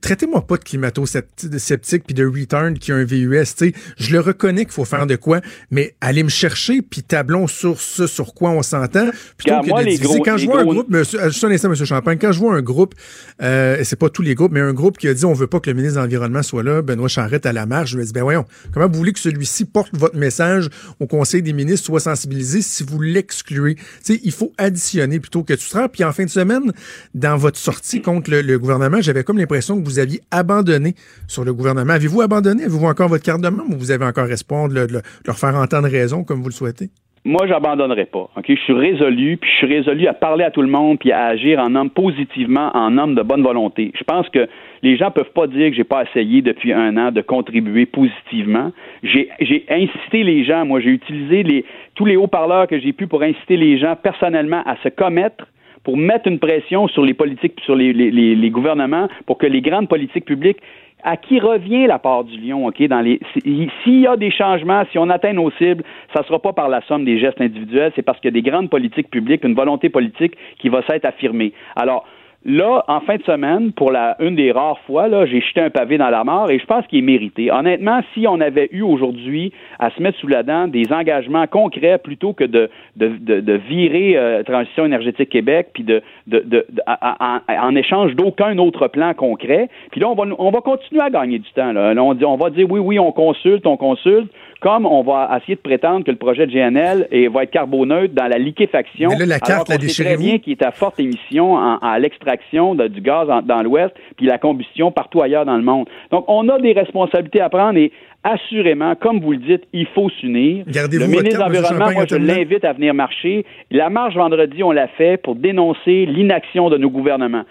[0.00, 3.44] Traitez-moi pas de climato-sceptique puis de return qui a un VUS.
[3.44, 5.40] Tu sais, je le reconnais qu'il faut faire de quoi,
[5.70, 9.80] mais allez me chercher puis tablons sur ce sur quoi on s'entend plutôt que moi,
[9.82, 12.18] de les gros- Quand je vois un groupe, monsieur, euh, juste un instant, monsieur Champagne,
[12.20, 12.94] quand je vois un groupe,
[13.42, 15.46] euh, et c'est pas tous les groupes, mais un groupe qui a dit on veut
[15.46, 18.04] pas que le ministre de l'Environnement soit là, Benoît Charrette à la marche, je me
[18.04, 20.68] dis ben voyons, comment vous voulez que celui-ci porte votre message
[21.00, 23.76] au Conseil des ministres, soit sensibilisé si vous l'excluez?
[24.08, 25.88] Il faut additionner plutôt que tu seras.
[25.88, 26.72] Puis en fin de semaine,
[27.14, 30.94] dans votre sortie contre le, gouvernement, j'avais comme l'impression que vous aviez abandonné
[31.26, 31.94] sur le gouvernement.
[31.94, 32.64] Avez-vous abandonné?
[32.64, 35.54] Avez-vous encore votre carte de membre ou vous avez encore espoir de, le- leur faire
[35.56, 36.90] entendre raison comme vous le souhaitez?
[37.26, 38.28] Moi, j'abandonnerai pas.
[38.36, 41.10] Ok, je suis résolu, puis je suis résolu à parler à tout le monde, puis
[41.10, 43.92] à agir en homme positivement, en homme de bonne volonté.
[43.98, 44.46] Je pense que
[44.82, 48.72] les gens peuvent pas dire que j'ai pas essayé depuis un an de contribuer positivement.
[49.02, 50.66] J'ai, j'ai incité les gens.
[50.66, 51.64] Moi, j'ai utilisé les,
[51.94, 55.46] tous les haut-parleurs que j'ai pu pour inciter les gens personnellement à se commettre
[55.84, 60.24] pour mettre une pression sur les politiques, sur les, gouvernements, pour que les grandes politiques
[60.24, 60.58] publiques
[61.06, 62.82] à qui revient la part du lion, OK?
[62.88, 65.84] Dans les, si- s'il y a des changements, si on atteint nos cibles,
[66.14, 68.40] ça ne sera pas par la somme des gestes individuels, c'est parce qu'il y a
[68.40, 71.52] des grandes politiques publiques, une volonté politique qui va s'être affirmée.
[71.76, 72.06] Alors,
[72.46, 75.70] Là, en fin de semaine, pour la une des rares fois, là, j'ai jeté un
[75.70, 77.50] pavé dans la mort et je pense qu'il est mérité.
[77.50, 81.96] Honnêtement, si on avait eu aujourd'hui à se mettre sous la dent des engagements concrets
[81.96, 83.08] plutôt que de, de,
[83.40, 89.70] de, virer euh, Transition énergétique Québec, puis de, de, en échange d'aucun autre plan concret,
[89.90, 91.72] puis là, on va, on va continuer à gagner du temps.
[91.72, 94.30] Là, on, dit, on va dire oui, oui, on consulte, on consulte,
[94.64, 98.14] comme on va essayer de prétendre que le projet de GNL est- va être carboneutre
[98.14, 99.10] dans la liquéfaction.
[99.10, 101.76] Mais là, la alors carte, qu'on sait très bien qui est à forte émission en-
[101.76, 105.86] à l'extraction du gaz en- dans l'Ouest, puis la combustion partout ailleurs dans le monde.
[106.10, 107.92] Donc, on a des responsabilités à prendre et
[108.26, 110.64] assurément, comme vous le dites, il faut s'unir.
[110.66, 113.44] Le ministre de l'Environnement, moi, je l'invite à venir marcher.
[113.70, 117.42] La marche vendredi, on l'a fait pour dénoncer l'inaction de nos gouvernements.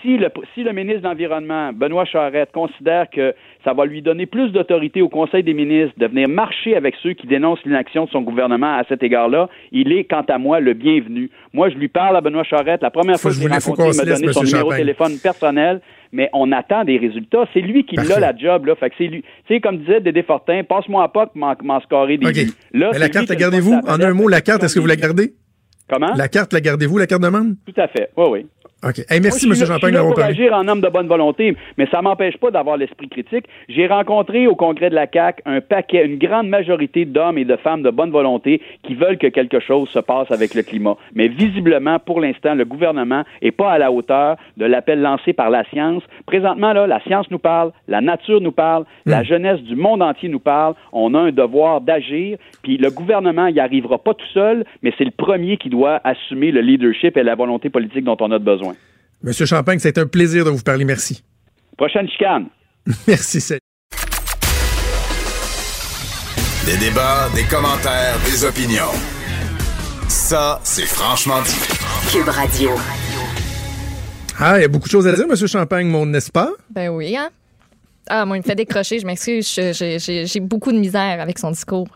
[0.00, 3.34] Si le, si le ministre de l'Environnement, Benoît Charette, considère que
[3.64, 7.14] ça va lui donner plus d'autorité au Conseil des ministres de venir marcher avec ceux
[7.14, 10.74] qui dénoncent l'inaction de son gouvernement à cet égard-là, il est, quant à moi, le
[10.74, 11.30] bienvenu.
[11.52, 12.82] Moi, je lui parle à Benoît Charette.
[12.82, 15.12] La première Faut fois que je l'ai rencontré, il m'a donné son numéro de téléphone
[15.22, 15.80] personnel,
[16.12, 17.48] mais on attend des résultats.
[17.54, 18.74] C'est lui qui l'a la job, là.
[18.74, 19.22] Fait que c'est lui.
[19.46, 22.34] Tu sais, comme disait Dédé Fortin, passe-moi à pas m'en, m'en scorer des OK.
[22.34, 22.52] buts.
[22.72, 23.80] Là, Mais la carte, la gardez-vous?
[23.86, 25.04] En un mot, la carte, est-ce que vous la gardez?
[25.04, 25.34] gardez?
[25.88, 26.14] Comment?
[26.16, 27.54] La carte, la gardez-vous, la carte de membre?
[27.66, 28.10] Tout à fait.
[28.16, 28.46] Oui, oui.
[28.86, 28.98] OK.
[29.08, 29.66] Hey, merci, Moi, M.
[29.66, 30.32] Champagne, d'avoir parlé.
[30.32, 33.46] agir en homme de bonne volonté, mais ça m'empêche pas d'avoir l'esprit critique.
[33.68, 37.56] J'ai rencontré au congrès de la CAC un paquet, une grande majorité d'hommes et de
[37.56, 40.96] femmes de bonne volonté qui veulent que quelque chose se passe avec le climat.
[41.14, 45.48] Mais visiblement, pour l'instant, le gouvernement est pas à la hauteur de l'appel lancé par
[45.48, 46.02] la science.
[46.26, 50.28] Présentement, là, la science nous parle, la nature nous parle, la jeunesse du monde entier
[50.28, 50.74] nous parle.
[50.92, 55.04] On a un devoir d'agir, puis le gouvernement y arrivera pas tout seul, mais c'est
[55.04, 58.73] le premier qui doit assumer le leadership et la volonté politique dont on a besoin.
[59.24, 60.84] Monsieur Champagne, c'est un plaisir de vous parler.
[60.84, 61.24] Merci.
[61.78, 62.48] Prochaine chicane.
[63.08, 63.58] Merci, salut.
[66.66, 68.92] Des débats, des commentaires, des opinions.
[70.08, 72.12] Ça, c'est franchement dit.
[72.12, 72.72] Cube Radio.
[74.38, 76.50] Ah, il y a beaucoup de choses à dire, Monsieur Champagne, mon n'est-ce pas?
[76.68, 77.30] Ben oui, hein?
[78.06, 79.48] Ah, moi, il me fait décrocher, je m'excuse.
[79.54, 81.88] j'ai beaucoup de misère avec son discours.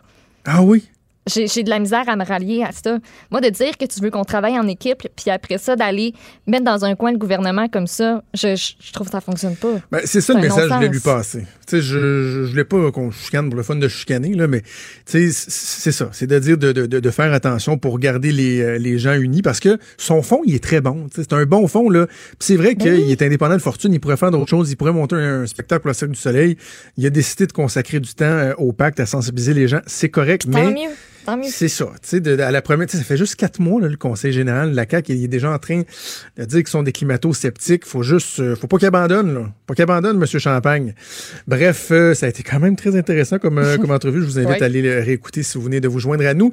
[0.45, 0.89] Ah oui?
[1.29, 2.97] J'ai j'ai de la misère à me rallier à ça.
[3.31, 6.13] Moi, de dire que tu veux qu'on travaille en équipe, puis après ça, d'aller
[6.47, 9.55] mettre dans un coin le gouvernement comme ça, je, je, je trouve que ça fonctionne
[9.55, 9.79] pas.
[9.91, 11.45] Ben, c'est ça le message que je voulais lui passer.
[11.71, 14.63] Je, je, je voulais pas qu'on chicane pour le fun de chicaner, là, mais
[15.05, 16.09] c'est ça.
[16.11, 19.41] C'est de dire de, de, de, faire attention pour garder les, euh, les gens unis
[19.41, 21.07] parce que son fond, il est très bon.
[21.13, 22.07] C'est un bon fond, là.
[22.07, 24.75] Puis c'est vrai Ben qu'il est indépendant de fortune, il pourrait faire d'autres choses, il
[24.75, 26.57] pourrait monter un, spectacle pour la Cirque du Soleil.
[26.97, 29.81] Il a décidé de consacrer du temps euh, au pacte, à sensibiliser les gens.
[29.85, 30.93] C'est correct, Tant mais mieux.
[31.49, 31.85] C'est ça.
[32.01, 34.71] Tu sais, de- à la première, ça fait juste quatre mois, là, le Conseil général
[34.71, 35.83] de la CAQ, il est déjà en train
[36.37, 37.85] de dire qu'ils sont des climato-sceptiques.
[37.85, 39.41] Faut juste, euh, faut pas qu'ils abandonnent, là.
[39.67, 40.93] Pas qu'ils abandonnent, Monsieur Champagne.
[41.47, 44.21] Bref, euh, ça a été quand même très intéressant comme, euh, comme entrevue.
[44.21, 44.61] Je vous invite Ouais.
[44.63, 46.51] à aller le réécouter si vous venez de vous joindre à nous.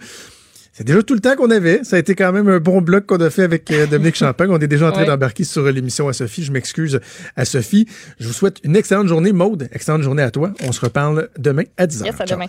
[0.73, 1.85] C'est déjà tout le temps qu'on avait.
[1.85, 4.51] Ça a été quand même un bon bloc qu'on a fait avec Dominique Champagne.
[4.51, 5.07] On est déjà en train Ouais.
[5.07, 6.45] d'embarquer sur l'émission à Sophie.
[6.45, 7.01] Je m'excuse
[7.35, 7.89] à Sophie.
[8.21, 9.69] Je vous souhaite une excellente journée, Maude.
[9.73, 10.53] Excellente journée à toi.
[10.65, 12.05] On se reparle demain à 10h.
[12.05, 12.47] Yes, à demain.